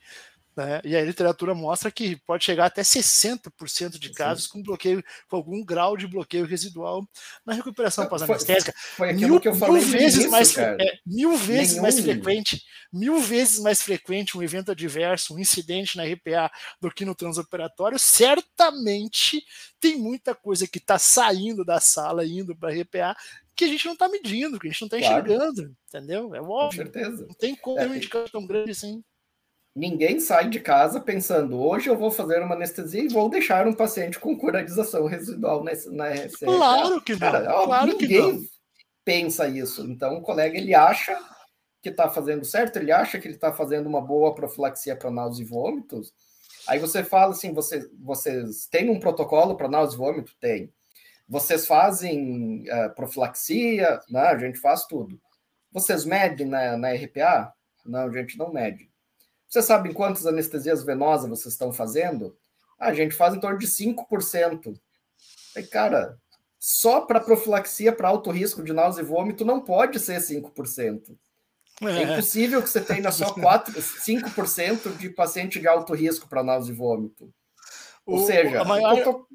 Né? 0.56 0.80
E 0.86 0.96
a 0.96 1.04
literatura 1.04 1.54
mostra 1.54 1.92
que 1.92 2.16
pode 2.26 2.46
chegar 2.46 2.68
até 2.68 2.82
60% 2.82 4.00
de 4.00 4.12
casos 4.12 4.48
com 4.48 4.64
bloqueio, 4.64 5.04
com 5.28 5.36
algum 5.36 5.64
grau 5.64 5.98
de 5.98 6.08
bloqueio 6.08 6.46
residual 6.46 7.06
na 7.46 7.54
recuperação 7.54 8.08
pós-anestésica. 8.08 8.74
Foi, 8.74 9.08
foi 9.08 9.10
aquilo 9.10 9.32
mil, 9.32 9.42
que 9.42 9.50
eu 9.50 9.56
falei 9.56 9.84
mil 9.84 9.92
vezes 9.92 10.30
mais 10.30 10.58
é, 10.58 10.78
mil 11.06 11.36
vezes 11.36 11.72
Nenhum. 11.74 11.82
mais 11.82 12.00
frequente, 12.00 12.64
mil 12.92 13.20
vezes 13.20 13.60
mais 13.60 13.82
frequente 13.82 14.38
um 14.38 14.44
evento 14.44 14.72
adverso, 14.72 15.36
um 15.36 15.40
incidente 15.40 15.98
na 15.98 16.06
RPA 16.06 16.50
do 16.80 16.90
que 16.90 17.04
no 17.04 17.14
transoperatório. 17.14 18.00
Certamente 18.00 19.44
tem 19.78 19.98
muita 19.98 20.34
coisa 20.34 20.66
que 20.66 20.78
está 20.78 20.98
saindo 20.98 21.66
da 21.66 21.82
sala 21.82 22.26
indo 22.26 22.56
para 22.56 22.70
a 22.70 22.82
RPA 22.82 23.16
que 23.56 23.66
a 23.66 23.68
gente 23.68 23.86
não 23.86 23.94
está 23.94 24.10
medindo, 24.10 24.60
que 24.60 24.68
a 24.68 24.72
gente 24.72 24.82
não 24.82 24.88
está 24.88 25.00
claro. 25.00 25.26
enxergando, 25.26 25.76
entendeu? 25.88 26.36
É 26.36 26.42
óbvio. 26.42 26.86
Com 26.86 26.92
certeza. 26.92 27.26
Não 27.26 27.36
tem 27.36 27.56
como 27.56 27.80
é, 27.80 27.88
um 27.88 27.96
indicador 27.96 28.30
tão 28.30 28.46
grande 28.46 28.72
assim. 28.72 29.02
Ninguém 29.76 30.20
sai 30.20 30.50
de 30.50 30.60
casa 30.60 31.02
pensando, 31.02 31.60
hoje 31.60 31.90
eu 31.90 31.98
vou 31.98 32.10
fazer 32.10 32.42
uma 32.42 32.56
anestesia 32.56 33.04
e 33.04 33.10
vou 33.10 33.30
deixar 33.30 33.68
um 33.68 33.74
paciente 33.74 34.20
com 34.20 34.38
curadização 34.38 35.06
residual 35.06 35.64
na, 35.64 35.72
na 35.92 36.10
RCA. 36.10 36.46
Claro 36.46 37.02
que 37.02 37.12
não. 37.14 37.20
Cara, 37.20 37.56
ó, 37.56 37.66
claro 37.66 37.92
ninguém 37.92 38.08
que 38.08 38.20
não. 38.20 38.44
pensa 39.04 39.48
isso. 39.48 39.82
Então, 39.84 40.16
o 40.16 40.22
colega, 40.22 40.58
ele 40.58 40.74
acha 40.74 41.18
que 41.82 41.90
está 41.90 42.10
fazendo 42.10 42.46
certo, 42.46 42.78
ele 42.78 42.92
acha 42.92 43.20
que 43.20 43.28
ele 43.28 43.36
está 43.36 43.54
fazendo 43.54 43.88
uma 43.88 44.02
boa 44.02 44.34
profilaxia 44.34 44.96
para 44.96 45.12
náusea 45.12 45.44
e 45.44 45.48
vômitos. 45.48 46.14
Aí 46.68 46.80
você 46.80 47.04
fala 47.04 47.32
assim, 47.32 47.54
você, 47.54 47.88
vocês 48.02 48.66
têm 48.68 48.90
um 48.90 49.00
protocolo 49.00 49.56
para 49.56 49.68
náusea 49.70 49.96
e 49.96 49.98
vômito? 49.98 50.32
Tem. 50.40 50.74
Vocês 51.28 51.66
fazem 51.66 52.66
uh, 52.70 52.94
profilaxia? 52.96 54.00
Não, 54.10 54.22
a 54.22 54.38
gente 54.38 54.60
faz 54.60 54.86
tudo. 54.86 55.20
Vocês 55.72 56.06
medem 56.06 56.48
na, 56.48 56.78
na 56.78 56.94
RPA? 56.94 57.54
Não, 57.86 58.08
a 58.08 58.12
gente 58.12 58.38
não 58.38 58.54
mede. 58.54 58.90
Vocês 59.48 59.66
sabem 59.66 59.94
quantas 59.94 60.26
anestesias 60.26 60.84
venosas 60.84 61.30
vocês 61.30 61.54
estão 61.54 61.72
fazendo? 61.72 62.36
Ah, 62.80 62.88
a 62.88 62.94
gente 62.94 63.16
faz 63.16 63.34
em 63.34 63.40
torno 63.40 63.58
de 63.58 63.68
5%. 63.68 64.74
E, 65.56 65.64
cara, 65.64 66.18
só 66.60 67.02
para 67.02 67.20
profilaxia 67.20 67.92
para 67.92 68.10
alto 68.10 68.32
risco 68.32 68.64
de 68.64 68.74
náusea 68.74 69.02
e 69.02 69.06
vômito 69.06 69.46
não 69.46 69.62
pode 69.62 70.00
ser 70.00 70.20
5%. 70.20 71.16
É, 71.82 71.86
é 71.86 72.04
impossível 72.04 72.62
que 72.62 72.70
você 72.70 72.82
tenha 72.82 73.12
só 73.12 73.34
4, 73.34 73.74
5% 73.74 74.98
de 74.98 75.10
paciente 75.10 75.60
de 75.60 75.68
alto 75.68 75.94
risco 75.94 76.28
para 76.28 76.44
náusea 76.44 76.74
e 76.74 76.76
vômito. 76.76 77.34
Ou 78.06 78.20
o, 78.20 78.26
seja, 78.26 78.64
maior... 78.64 79.26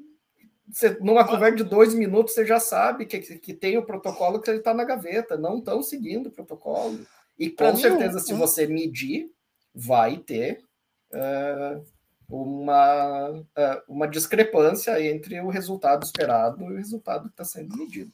Você, 0.71 0.97
numa 1.01 1.27
conversa 1.27 1.57
de 1.57 1.63
dois 1.63 1.93
minutos, 1.93 2.33
você 2.33 2.45
já 2.45 2.59
sabe 2.59 3.05
que, 3.05 3.19
que 3.19 3.53
tem 3.53 3.77
o 3.77 3.85
protocolo 3.85 4.39
que 4.39 4.49
ele 4.49 4.59
está 4.59 4.73
na 4.73 4.85
gaveta, 4.85 5.37
não 5.37 5.57
estão 5.57 5.83
seguindo 5.83 6.27
o 6.27 6.31
protocolo. 6.31 6.99
E 7.37 7.49
com 7.49 7.75
certeza, 7.75 8.19
se 8.19 8.33
você 8.33 8.67
medir, 8.67 9.31
vai 9.73 10.17
ter 10.17 10.63
uh, 11.11 11.83
uma, 12.29 13.29
uh, 13.31 13.81
uma 13.87 14.07
discrepância 14.07 15.01
entre 15.05 15.41
o 15.41 15.49
resultado 15.49 16.03
esperado 16.03 16.63
e 16.63 16.73
o 16.73 16.77
resultado 16.77 17.25
que 17.25 17.33
está 17.33 17.43
sendo 17.43 17.75
medido. 17.75 18.13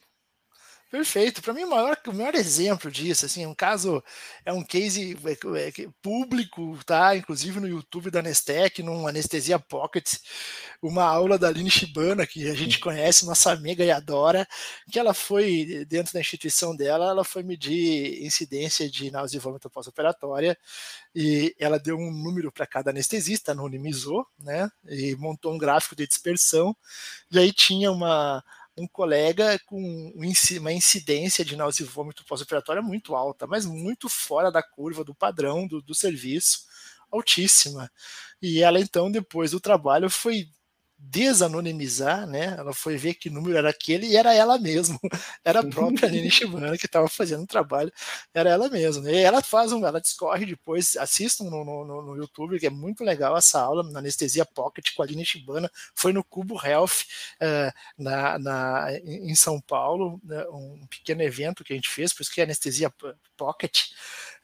Perfeito. 0.90 1.42
Para 1.42 1.52
mim, 1.52 1.64
o 1.64 1.70
maior, 1.70 1.98
o 2.06 2.14
maior 2.14 2.34
exemplo 2.34 2.90
disso, 2.90 3.26
assim, 3.26 3.44
um 3.44 3.54
caso, 3.54 4.02
é 4.42 4.50
um 4.50 4.64
case 4.64 5.14
é, 5.22 5.32
é, 5.82 5.88
público, 6.00 6.78
tá? 6.86 7.14
Inclusive 7.14 7.60
no 7.60 7.68
YouTube 7.68 8.10
da 8.10 8.22
Nestec, 8.22 8.82
num 8.82 9.06
Anestesia 9.06 9.58
Pocket, 9.58 10.14
uma 10.80 11.04
aula 11.04 11.38
da 11.38 11.48
Aline 11.48 11.70
Shibana, 11.70 12.26
que 12.26 12.48
a 12.48 12.54
gente 12.54 12.80
conhece, 12.80 13.26
nossa 13.26 13.52
amiga 13.52 13.84
e 13.84 13.90
adora, 13.90 14.48
que 14.90 14.98
ela 14.98 15.12
foi, 15.12 15.84
dentro 15.86 16.14
da 16.14 16.20
instituição 16.20 16.74
dela, 16.74 17.10
ela 17.10 17.22
foi 17.24 17.42
medir 17.42 18.24
incidência 18.24 18.88
de 18.90 19.10
náusea 19.10 19.36
e 19.36 19.40
vômito 19.40 19.68
pós-operatória, 19.68 20.56
e 21.14 21.54
ela 21.58 21.78
deu 21.78 21.98
um 21.98 22.10
número 22.10 22.50
para 22.50 22.66
cada 22.66 22.90
anestesista, 22.90 23.52
anonimizou, 23.52 24.26
né? 24.38 24.70
E 24.88 25.14
montou 25.16 25.52
um 25.52 25.58
gráfico 25.58 25.94
de 25.94 26.06
dispersão, 26.06 26.74
e 27.30 27.38
aí 27.38 27.52
tinha 27.52 27.92
uma 27.92 28.42
um 28.78 28.86
colega 28.86 29.58
com 29.66 30.12
uma 30.14 30.72
incidência 30.72 31.44
de 31.44 31.56
náusea 31.56 31.84
e 31.84 31.86
vômito 31.86 32.24
pós-operatória 32.24 32.80
muito 32.80 33.14
alta, 33.14 33.46
mas 33.46 33.66
muito 33.66 34.08
fora 34.08 34.50
da 34.50 34.62
curva 34.62 35.04
do 35.04 35.14
padrão 35.14 35.66
do, 35.66 35.82
do 35.82 35.94
serviço, 35.94 36.66
altíssima. 37.10 37.90
E 38.40 38.62
ela 38.62 38.80
então, 38.80 39.10
depois 39.10 39.50
do 39.50 39.60
trabalho, 39.60 40.08
foi 40.08 40.48
desanonimizar, 40.98 42.26
né? 42.26 42.56
Ela 42.58 42.74
foi 42.74 42.96
ver 42.96 43.14
que 43.14 43.30
número 43.30 43.56
era 43.56 43.70
aquele 43.70 44.06
e 44.06 44.16
era 44.16 44.34
ela 44.34 44.58
mesma. 44.58 44.98
Era 45.44 45.60
a 45.60 45.66
própria 45.66 46.08
Nini 46.08 46.30
Shibana 46.30 46.76
que 46.76 46.86
estava 46.86 47.08
fazendo 47.08 47.44
o 47.44 47.46
trabalho, 47.46 47.90
era 48.34 48.50
ela 48.50 48.68
mesma. 48.68 49.10
E 49.10 49.16
ela 49.16 49.40
faz 49.40 49.72
um, 49.72 49.86
ela 49.86 50.00
discorre 50.00 50.44
depois, 50.44 50.96
assistam 50.96 51.44
no, 51.44 51.64
no, 51.64 52.02
no, 52.02 52.16
YouTube, 52.16 52.58
que 52.58 52.66
é 52.66 52.70
muito 52.70 53.02
legal 53.02 53.36
essa 53.36 53.60
aula 53.60 53.82
na 53.82 54.00
anestesia 54.00 54.44
pocket 54.44 54.94
com 54.94 55.02
a 55.02 55.06
Nini 55.06 55.24
Shibana. 55.24 55.70
Foi 55.94 56.12
no 56.12 56.22
Cubo 56.22 56.60
Health 56.62 57.04
uh, 57.40 57.72
na, 57.96 58.38
na, 58.38 58.88
em 59.04 59.34
São 59.34 59.60
Paulo, 59.60 60.20
né? 60.22 60.44
um 60.50 60.86
pequeno 60.88 61.22
evento 61.22 61.64
que 61.64 61.72
a 61.72 61.76
gente 61.76 61.88
fez, 61.88 62.12
por 62.12 62.22
isso 62.22 62.32
que 62.32 62.40
é 62.40 62.44
anestesia 62.44 62.92
pocket. 63.36 63.84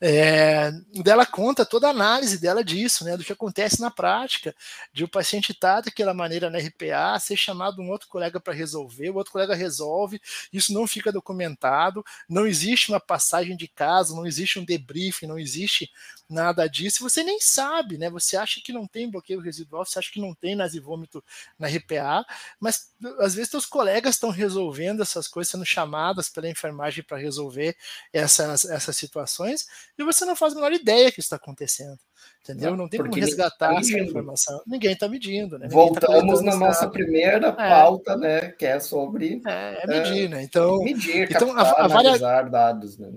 É, 0.00 0.70
dela 1.02 1.24
conta 1.24 1.64
toda 1.64 1.86
a 1.86 1.90
análise 1.90 2.38
dela 2.38 2.62
disso, 2.64 3.04
né, 3.04 3.16
do 3.16 3.24
que 3.24 3.32
acontece 3.32 3.80
na 3.80 3.90
prática, 3.90 4.54
de 4.92 5.04
o 5.04 5.08
paciente 5.08 5.52
estar 5.52 5.80
daquela 5.80 6.12
maneira 6.12 6.50
na 6.50 6.58
RPA, 6.58 7.18
ser 7.20 7.36
chamado 7.36 7.80
um 7.80 7.90
outro 7.90 8.08
colega 8.08 8.40
para 8.40 8.52
resolver, 8.52 9.10
o 9.10 9.16
outro 9.16 9.32
colega 9.32 9.54
resolve, 9.54 10.20
isso 10.52 10.72
não 10.72 10.86
fica 10.86 11.12
documentado, 11.12 12.04
não 12.28 12.46
existe 12.46 12.90
uma 12.90 13.00
passagem 13.00 13.56
de 13.56 13.68
caso, 13.68 14.14
não 14.16 14.26
existe 14.26 14.58
um 14.58 14.64
debriefing, 14.64 15.26
não 15.26 15.38
existe 15.38 15.90
nada 16.28 16.66
disso, 16.66 17.02
você 17.02 17.22
nem 17.22 17.38
sabe, 17.40 17.98
né? 17.98 18.08
Você 18.10 18.36
acha 18.36 18.60
que 18.62 18.72
não 18.72 18.86
tem 18.86 19.10
bloqueio 19.10 19.40
residual, 19.40 19.84
você 19.84 19.98
acha 19.98 20.10
que 20.10 20.20
não 20.20 20.34
tem 20.34 20.54
nasivômito 20.54 21.22
na 21.58 21.68
RPA, 21.68 22.24
mas 22.58 22.90
às 23.20 23.34
vezes 23.34 23.50
seus 23.50 23.66
colegas 23.66 24.14
estão 24.14 24.30
resolvendo 24.30 25.02
essas 25.02 25.28
coisas, 25.28 25.50
sendo 25.50 25.64
chamadas 25.64 26.28
pela 26.28 26.48
enfermagem 26.48 27.04
para 27.04 27.18
resolver 27.18 27.76
essas, 28.12 28.64
essas 28.64 28.96
situações, 28.96 29.66
e 29.98 30.04
você 30.04 30.24
não 30.24 30.34
faz 30.34 30.52
a 30.52 30.56
menor 30.56 30.72
ideia 30.72 31.10
que 31.12 31.20
está 31.20 31.36
acontecendo. 31.36 31.98
Entendeu? 32.42 32.70
Não, 32.72 32.78
não 32.78 32.88
tem 32.88 33.00
como 33.00 33.14
resgatar 33.14 33.72
tá 33.72 33.74
essa 33.74 33.98
informação. 33.98 34.60
Ninguém 34.66 34.92
está 34.92 35.08
medindo. 35.08 35.58
Né? 35.58 35.68
Tá 35.68 35.74
Voltamos 35.74 36.40
tá 36.40 36.44
na 36.44 36.56
nossa 36.56 36.88
primeira 36.88 37.48
é. 37.48 37.52
pauta, 37.52 38.16
né? 38.16 38.50
Que 38.52 38.66
é 38.66 38.80
sobre. 38.80 39.40
É, 39.46 39.82
é 39.82 39.86
medir, 39.86 40.24
é, 40.26 40.28
né? 40.28 40.42
Então, 40.42 40.82
medir, 40.82 41.30
então, 41.30 41.54
captar, 41.54 41.74
a, 41.74 41.82
a 41.82 41.84
analisar 41.84 42.50
dados, 42.50 42.98
né? 42.98 43.10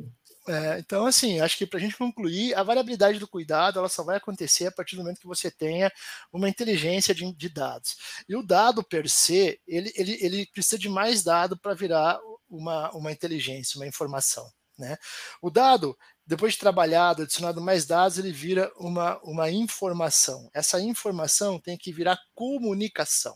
É, 0.50 0.80
então, 0.80 1.06
assim, 1.06 1.42
acho 1.42 1.58
que 1.58 1.68
para 1.68 1.78
a 1.78 1.82
gente 1.82 1.98
concluir, 1.98 2.56
a 2.56 2.64
variabilidade 2.64 3.20
do 3.20 3.28
cuidado 3.28 3.80
ela 3.80 3.90
só 3.90 4.02
vai 4.02 4.16
acontecer 4.16 4.68
a 4.68 4.72
partir 4.72 4.96
do 4.96 5.02
momento 5.02 5.20
que 5.20 5.28
você 5.28 5.52
tenha 5.52 5.92
uma 6.32 6.48
inteligência 6.48 7.14
de, 7.14 7.30
de 7.34 7.50
dados. 7.50 7.98
E 8.30 8.36
o 8.36 8.42
dado 8.42 8.82
per 8.82 9.10
se, 9.10 9.60
ele, 9.68 9.92
ele, 9.96 10.18
ele 10.22 10.46
precisa 10.54 10.80
de 10.80 10.88
mais 10.88 11.22
dado 11.22 11.58
para 11.58 11.74
virar 11.74 12.18
uma, 12.50 12.90
uma 12.92 13.12
inteligência, 13.12 13.78
uma 13.78 13.88
informação. 13.88 14.50
Né? 14.80 14.96
O 15.42 15.50
dado, 15.50 15.98
depois 16.28 16.54
de 16.54 16.60
trabalhado, 16.60 17.24
adicionado 17.24 17.62
mais 17.62 17.86
dados, 17.86 18.18
ele 18.18 18.34
vira 18.34 18.70
uma, 18.76 19.18
uma 19.24 19.50
informação. 19.50 20.50
Essa 20.54 20.82
informação 20.82 21.58
tem 21.58 21.78
que 21.78 21.92
virar 21.92 22.20
comunicação. 22.36 23.36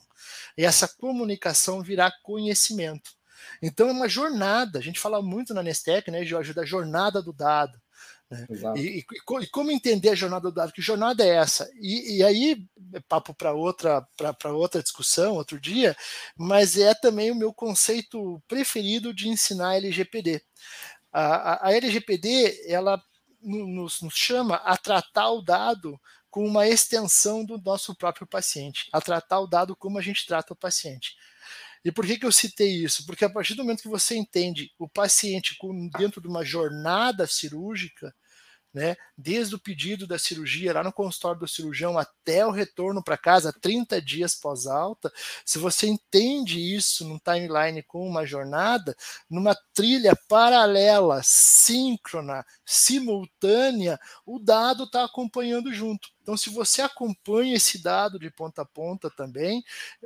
E 0.58 0.66
essa 0.66 0.88
comunicação 0.88 1.82
virar 1.82 2.12
conhecimento. 2.22 3.12
Então 3.62 3.88
é 3.88 3.94
uma 3.94 4.10
jornada. 4.10 4.78
A 4.78 4.82
gente 4.82 5.00
fala 5.00 5.22
muito 5.22 5.54
na 5.54 5.64
Nestec, 5.64 6.12
né, 6.12 6.26
Jorge, 6.26 6.54
da 6.54 6.66
jornada 6.66 7.22
do 7.22 7.32
dado. 7.32 7.80
Né? 8.30 8.46
E, 8.76 8.82
e, 8.82 9.06
e, 9.42 9.48
como 9.48 9.72
entender 9.72 10.10
a 10.10 10.16
jornada 10.16 10.50
do 10.50 10.54
dado? 10.54 10.72
Que 10.72 10.82
jornada 10.82 11.24
é 11.24 11.36
essa? 11.36 11.70
E, 11.76 12.18
e 12.18 12.24
aí, 12.24 12.66
é 12.94 13.00
papo 13.02 13.34
para 13.34 13.54
outra, 13.54 14.06
para 14.38 14.54
outra 14.54 14.82
discussão, 14.82 15.36
outro 15.36 15.60
dia, 15.60 15.96
mas 16.38 16.78
é 16.78 16.94
também 16.94 17.32
o 17.32 17.36
meu 17.36 17.54
conceito 17.54 18.42
preferido 18.48 19.14
de 19.14 19.28
ensinar 19.28 19.76
LGPD. 19.76 20.42
A, 21.12 21.24
a, 21.24 21.68
a 21.68 21.74
LGPD 21.74 22.66
ela 22.68 23.02
nos, 23.42 24.02
nos 24.02 24.14
chama 24.14 24.56
a 24.56 24.78
tratar 24.78 25.32
o 25.32 25.42
dado 25.42 26.00
com 26.30 26.46
uma 26.46 26.68
extensão 26.68 27.44
do 27.44 27.58
nosso 27.58 27.94
próprio 27.96 28.26
paciente, 28.26 28.88
a 28.94 29.02
tratar 29.02 29.40
o 29.42 29.48
dado 29.48 29.76
como 29.76 29.98
a 29.98 30.02
gente 30.02 30.26
trata 30.26 30.54
o 30.54 30.56
paciente. 30.56 31.16
E 31.84 31.92
por 31.92 32.06
que, 32.06 32.18
que 32.18 32.26
eu 32.26 32.32
citei 32.32 32.84
isso? 32.84 33.06
Porque 33.06 33.26
a 33.26 33.30
partir 33.30 33.56
do 33.56 33.64
momento 33.64 33.82
que 33.82 33.90
você 33.90 34.16
entende 34.16 34.72
o 34.78 34.88
paciente 34.88 35.58
dentro 35.98 36.22
de 36.22 36.28
uma 36.28 36.46
jornada 36.46 37.26
cirúrgica, 37.28 38.16
né, 38.74 38.96
desde 39.18 39.56
o 39.56 39.60
pedido 39.60 40.08
da 40.08 40.18
cirurgia 40.18 40.74
lá 40.74 40.84
no 40.84 40.94
consultório 40.94 41.40
do 41.40 41.48
cirurgião 41.48 41.98
até 41.98 42.46
o 42.46 42.52
retorno 42.52 43.04
para 43.04 43.18
casa, 43.18 43.54
30 43.54 44.02
dias 44.02 44.36
pós-alta, 44.36 45.12
se 45.46 45.60
você 45.60 45.88
entende 45.88 46.60
isso 46.60 47.08
num 47.08 47.20
timeline 47.20 47.84
com 47.84 48.08
uma 48.08 48.26
jornada, 48.26 48.96
numa 49.30 49.56
trilha 49.74 50.14
paralela, 50.28 51.22
síncrona, 51.24 52.46
simultânea, 52.66 54.00
o 54.26 54.40
dado 54.40 54.86
está 54.86 55.04
acompanhando 55.04 55.74
junto. 55.74 56.10
Então, 56.32 56.38
se 56.38 56.50
você 56.50 56.82
acompanha 56.82 57.58
esse 57.58 57.84
dado 57.84 58.18
de 58.18 58.32
ponta 58.32 58.62
a 58.62 58.66
ponta 58.66 59.10
também, 59.10 59.62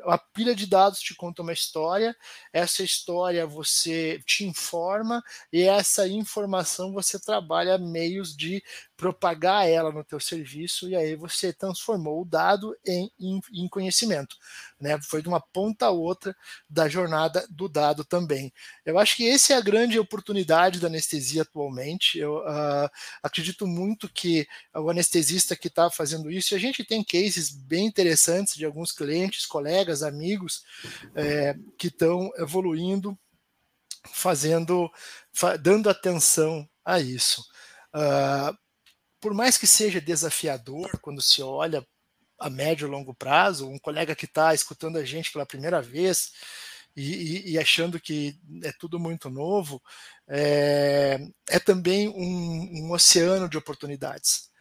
a 0.06 0.18
pilha 0.18 0.56
de 0.56 0.66
dados 0.66 1.00
te 1.00 1.14
conta 1.14 1.44
uma 1.44 1.54
história, 1.54 2.18
essa 2.52 2.82
história 2.82 3.46
você 3.46 4.20
te 4.26 4.44
informa 4.44 5.24
e 5.54 5.62
essa 5.62 6.08
informação 6.08 6.92
você 6.92 7.20
trabalha 7.20 7.78
meios 7.78 8.36
de 8.36 8.64
propagar 8.98 9.68
ela 9.68 9.92
no 9.92 10.04
teu 10.04 10.20
serviço 10.20 10.88
e 10.90 10.96
aí 10.96 11.16
você 11.16 11.52
transformou 11.52 12.22
o 12.22 12.26
dado 12.26 12.76
em, 12.86 13.12
em, 13.20 13.42
em, 13.52 13.68
conhecimento, 13.68 14.38
né? 14.80 14.98
Foi 15.02 15.22
de 15.22 15.28
uma 15.28 15.42
ponta 15.42 15.88
a 15.88 15.92
outra 15.92 16.36
da 16.70 16.88
jornada 16.88 17.46
do 17.50 17.68
dado 17.68 18.06
também. 18.06 18.54
Eu 18.86 18.98
acho 18.98 19.18
que 19.18 19.30
essa 19.30 19.54
é 19.54 19.58
a 19.58 19.62
grande 19.62 20.00
oportunidade 20.00 20.80
da 20.80 20.88
anestesia 20.88 21.42
atualmente. 21.42 22.18
Eu 22.18 22.38
uh, 22.38 22.90
acredito 23.22 23.68
muito 23.68 24.08
que 24.08 24.48
o 24.74 24.90
anestesista 24.90 25.56
que 25.56 25.68
está 25.68 25.90
fazendo 25.90 26.32
isso, 26.32 26.54
e 26.54 26.56
a 26.56 26.60
gente 26.60 26.84
tem 26.84 27.04
cases 27.04 27.52
bem 27.52 27.86
interessantes 27.86 28.56
de 28.56 28.66
alguns 28.66 28.94
clientes, 28.94 29.46
colegas, 29.46 30.04
amigos 30.04 30.64
é, 31.14 31.56
que 31.78 31.88
estão 31.88 32.32
evoluindo, 32.38 33.18
fazendo, 34.14 34.90
dando 35.62 35.90
atenção 35.90 36.68
a 36.86 37.00
isso. 37.00 37.42
Uh, 37.94 38.65
por 39.26 39.34
mais 39.34 39.58
que 39.58 39.66
seja 39.66 40.00
desafiador 40.00 41.00
quando 41.00 41.20
se 41.20 41.42
olha 41.42 41.84
a 42.40 42.48
médio 42.48 42.88
e 42.88 42.92
longo 42.92 43.12
prazo, 43.12 43.68
um 43.68 43.80
colega 43.80 44.14
que 44.16 44.26
está 44.26 44.54
escutando 44.54 45.00
a 45.00 45.04
gente 45.04 45.32
pela 45.32 45.48
primeira 45.48 45.82
vez 45.82 46.32
e, 46.96 47.02
e, 47.02 47.54
e, 47.54 47.58
achando 47.58 48.00
que 48.00 48.40
é 48.64 48.72
tudo 48.74 49.00
muito 49.00 49.28
novo, 49.28 49.82
é, 50.28 51.20
é 51.50 51.58
também 51.58 52.08
um, 52.08 52.84
um, 52.84 52.92
oceano 52.92 53.50
de 53.50 53.58
oportunidades. 53.58 54.52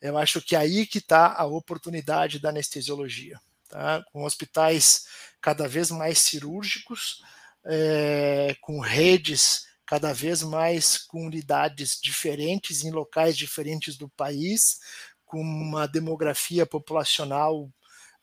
Eu 0.00 0.16
acho 0.16 0.40
que 0.40 0.56
é 0.56 0.60
aí 0.60 0.86
que 0.86 1.00
está 1.00 1.34
a 1.34 1.44
oportunidade 1.44 2.38
da 2.38 2.48
anestesiologia, 2.48 3.38
tá? 3.68 4.02
com 4.10 4.24
hospitais 4.24 5.04
cada 5.38 5.68
vez 5.68 5.90
mais 5.90 6.18
cirúrgicos, 6.20 7.22
é, 7.62 8.56
com 8.62 8.80
redes 8.80 9.66
cada 9.86 10.12
vez 10.12 10.42
mais 10.42 10.98
com 10.98 11.26
unidades 11.26 11.98
diferentes 12.02 12.84
em 12.84 12.90
locais 12.90 13.36
diferentes 13.36 13.96
do 13.96 14.08
país, 14.08 14.78
com 15.24 15.40
uma 15.40 15.86
demografia 15.86 16.64
populacional 16.66 17.70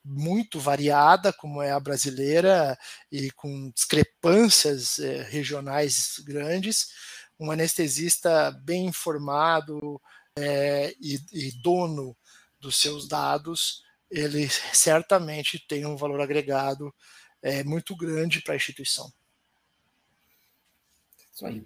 muito 0.03 0.59
variada, 0.59 1.31
como 1.31 1.61
é 1.61 1.71
a 1.71 1.79
brasileira, 1.79 2.77
e 3.11 3.29
com 3.31 3.69
discrepâncias 3.71 4.97
eh, 4.99 5.23
regionais 5.23 6.19
grandes, 6.25 6.87
um 7.39 7.51
anestesista 7.51 8.51
bem 8.63 8.87
informado 8.87 10.01
eh, 10.37 10.93
e, 10.99 11.19
e 11.31 11.51
dono 11.61 12.15
dos 12.59 12.77
seus 12.77 13.07
dados, 13.07 13.83
ele 14.09 14.49
certamente 14.73 15.59
tem 15.67 15.85
um 15.85 15.95
valor 15.95 16.21
agregado 16.21 16.93
eh, 17.41 17.63
muito 17.63 17.95
grande 17.95 18.41
para 18.41 18.53
a 18.53 18.57
instituição. 18.57 19.11
Isso 21.41 21.47
aí. 21.47 21.63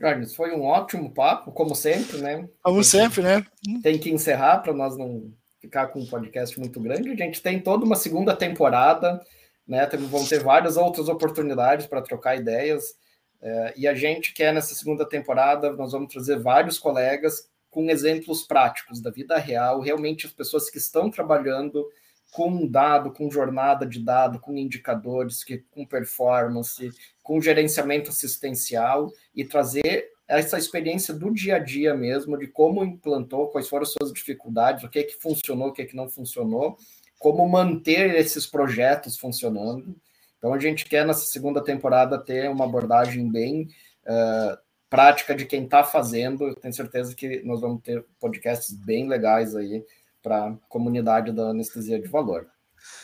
Jorge, 0.00 0.34
foi 0.34 0.54
um 0.54 0.62
ótimo 0.62 1.12
papo, 1.12 1.50
como 1.50 1.74
sempre, 1.74 2.18
né? 2.18 2.48
Como 2.62 2.84
sempre, 2.84 3.22
né? 3.22 3.44
Tem 3.82 3.98
que 3.98 4.10
encerrar 4.10 4.58
para 4.58 4.72
nós 4.72 4.96
não 4.96 5.32
ficar 5.60 5.88
com 5.88 6.00
um 6.00 6.06
podcast 6.06 6.58
muito 6.58 6.78
grande. 6.78 7.10
A 7.10 7.16
gente 7.16 7.42
tem 7.42 7.58
toda 7.58 7.84
uma 7.84 7.96
segunda 7.96 8.36
temporada, 8.36 9.20
né? 9.66 9.86
Vão 9.86 10.24
ter 10.24 10.40
várias 10.40 10.76
outras 10.76 11.08
oportunidades 11.08 11.86
para 11.86 12.02
trocar 12.02 12.36
ideias. 12.36 12.94
É, 13.40 13.74
e 13.76 13.88
a 13.88 13.94
gente 13.94 14.32
quer, 14.32 14.52
nessa 14.52 14.74
segunda 14.74 15.08
temporada, 15.08 15.72
nós 15.72 15.92
vamos 15.92 16.12
trazer 16.12 16.38
vários 16.38 16.78
colegas 16.78 17.48
com 17.70 17.90
exemplos 17.90 18.42
práticos 18.42 19.00
da 19.00 19.10
vida 19.10 19.36
real, 19.36 19.80
realmente 19.80 20.26
as 20.26 20.32
pessoas 20.32 20.70
que 20.70 20.78
estão 20.78 21.10
trabalhando 21.10 21.86
com 22.30 22.66
dado, 22.66 23.12
com 23.12 23.30
jornada 23.30 23.86
de 23.86 24.02
dado, 24.02 24.38
com 24.38 24.56
indicadores, 24.56 25.42
que, 25.42 25.58
com 25.70 25.86
performance, 25.86 26.90
com 27.22 27.40
gerenciamento 27.40 28.10
assistencial 28.10 29.10
e 29.34 29.44
trazer 29.44 30.10
essa 30.26 30.58
experiência 30.58 31.14
do 31.14 31.32
dia 31.32 31.56
a 31.56 31.58
dia 31.58 31.94
mesmo, 31.94 32.36
de 32.36 32.46
como 32.46 32.84
implantou, 32.84 33.48
quais 33.48 33.68
foram 33.68 33.84
as 33.84 33.92
suas 33.92 34.12
dificuldades, 34.12 34.84
o 34.84 34.90
que 34.90 34.98
é 34.98 35.02
que 35.02 35.14
funcionou, 35.14 35.68
o 35.68 35.72
que 35.72 35.82
é 35.82 35.86
que 35.86 35.96
não 35.96 36.08
funcionou, 36.08 36.76
como 37.18 37.48
manter 37.48 38.14
esses 38.14 38.46
projetos 38.46 39.16
funcionando. 39.16 39.96
Então 40.36 40.52
a 40.52 40.58
gente 40.58 40.84
quer 40.84 41.06
nessa 41.06 41.24
segunda 41.24 41.64
temporada 41.64 42.18
ter 42.18 42.48
uma 42.50 42.66
abordagem 42.66 43.30
bem 43.30 43.68
uh, 44.04 44.58
prática 44.90 45.34
de 45.34 45.46
quem 45.46 45.64
está 45.64 45.82
fazendo. 45.82 46.48
Eu 46.48 46.54
tenho 46.54 46.74
certeza 46.74 47.14
que 47.14 47.42
nós 47.42 47.60
vamos 47.60 47.82
ter 47.82 48.04
podcasts 48.20 48.72
bem 48.72 49.08
legais 49.08 49.56
aí 49.56 49.82
para 50.28 50.48
a 50.48 50.52
comunidade 50.68 51.32
da 51.32 51.48
anestesia 51.48 51.98
de 51.98 52.06
valor. 52.06 52.46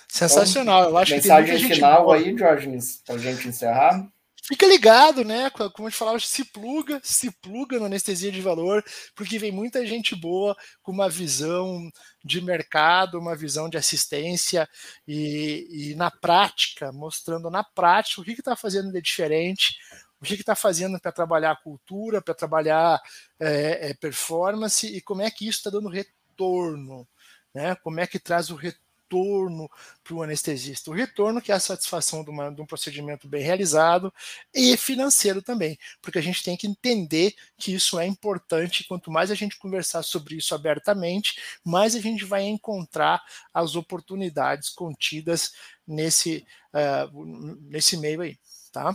Sensacional, 0.07 0.83
então, 0.83 0.91
eu 0.91 0.99
acho 0.99 1.15
mensagem 1.15 1.45
que 1.47 1.53
Mensagem 1.53 1.75
final 1.75 2.13
aí, 2.13 2.35
Diógenes, 2.35 3.03
para 3.05 3.15
a 3.15 3.19
gente 3.19 3.49
encerrar. 3.49 4.07
Fica 4.47 4.67
ligado, 4.67 5.25
né? 5.25 5.49
Como 5.49 5.89
a 5.89 5.91
gente 5.91 5.99
falava, 5.99 6.21
se 6.21 6.45
pluga, 6.45 7.01
se 7.03 7.31
pluga 7.31 7.81
na 7.81 7.87
anestesia 7.87 8.31
de 8.31 8.43
valor, 8.43 8.85
porque 9.17 9.39
vem 9.39 9.51
muita 9.51 9.87
gente 9.87 10.15
boa 10.15 10.55
com 10.83 10.93
uma 10.93 11.09
visão 11.09 11.91
de 12.23 12.43
mercado, 12.43 13.19
uma 13.19 13.35
visão 13.35 13.71
de 13.71 13.79
assistência 13.79 14.69
e, 15.09 15.93
e 15.93 15.95
na 15.95 16.11
prática, 16.11 16.93
mostrando 16.93 17.49
na 17.49 17.65
prática 17.65 18.21
o 18.21 18.25
que 18.25 18.33
está 18.33 18.55
fazendo 18.55 18.93
de 18.93 19.01
diferente, 19.01 19.79
o 20.21 20.27
que 20.27 20.35
está 20.35 20.55
fazendo 20.55 21.01
para 21.01 21.11
trabalhar 21.11 21.63
cultura, 21.63 22.21
para 22.21 22.35
trabalhar 22.35 23.01
é, 23.41 23.91
é, 23.91 23.95
performance 23.95 24.87
e 24.87 25.01
como 25.01 25.23
é 25.23 25.31
que 25.31 25.49
isso 25.49 25.59
está 25.61 25.71
dando 25.71 25.89
retorno, 25.89 27.09
né? 27.55 27.75
Como 27.77 28.01
é 28.01 28.07
que 28.07 28.19
traz 28.19 28.51
o 28.51 28.57
retorno 28.57 29.71
para 30.03 30.15
o 30.15 30.23
anestesista. 30.23 30.91
O 30.91 30.95
retorno 30.95 31.41
que 31.41 31.53
é 31.53 31.55
a 31.55 31.61
satisfação 31.61 32.25
de, 32.25 32.31
uma, 32.31 32.51
de, 32.51 32.61
um 32.61 32.67
procedimento 32.67 33.29
bem 33.29 33.43
realizado 33.43 34.13
e 34.53 34.77
financeiro 34.77 35.41
também, 35.43 35.79
porque 36.03 36.19
a 36.19 36.23
gente 36.23 36.43
tem 36.43 36.57
que 36.57 36.67
entender 36.67 37.35
que 37.57 37.75
isso 37.75 37.99
é 37.99 38.07
importante. 38.07 38.85
Quanto 38.85 39.11
mais 39.11 39.31
a 39.31 39.35
gente 39.35 39.59
conversar 39.59 40.03
sobre 40.03 40.37
isso 40.37 40.55
abertamente, 40.55 41.41
mais 41.65 41.95
a 41.95 42.01
gente 42.01 42.25
vai 42.25 42.43
encontrar 42.43 43.23
as 43.53 43.77
oportunidades 43.77 44.71
contidas 44.71 45.53
nesse, 45.87 46.47
uh, 46.73 47.25
nesse 47.61 47.97
meio 47.97 48.23
aí, 48.23 48.39
tá? 48.73 48.95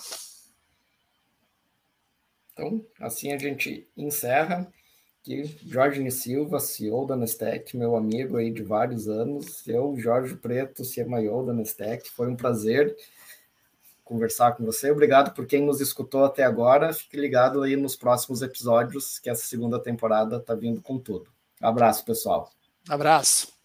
Então, 2.53 2.85
assim 2.99 3.31
a 3.31 3.37
gente 3.37 3.87
encerra 3.95 4.69
aqui, 5.21 5.57
Jorge 5.65 6.09
Silva, 6.11 6.59
CEO 6.59 7.05
da 7.05 7.15
Nestec, 7.15 7.75
meu 7.75 7.95
amigo 7.95 8.37
aí 8.37 8.51
de 8.51 8.63
vários 8.63 9.07
anos. 9.07 9.67
Eu, 9.67 9.95
Jorge 9.97 10.35
Preto, 10.35 10.83
CMIO 10.83 11.45
da 11.45 11.53
Nestec. 11.53 12.09
Foi 12.09 12.27
um 12.27 12.35
prazer 12.35 12.95
conversar 14.03 14.53
com 14.53 14.65
você. 14.65 14.89
Obrigado 14.89 15.33
por 15.35 15.45
quem 15.45 15.63
nos 15.63 15.79
escutou 15.81 16.25
até 16.25 16.43
agora. 16.43 16.91
Fique 16.93 17.17
ligado 17.17 17.61
aí 17.61 17.75
nos 17.75 17.95
próximos 17.95 18.41
episódios, 18.41 19.19
que 19.19 19.29
essa 19.29 19.43
segunda 19.43 19.79
temporada 19.79 20.37
está 20.37 20.55
vindo 20.55 20.81
com 20.81 20.97
tudo. 20.97 21.29
Abraço, 21.61 22.03
pessoal. 22.05 22.51
Abraço. 22.87 23.58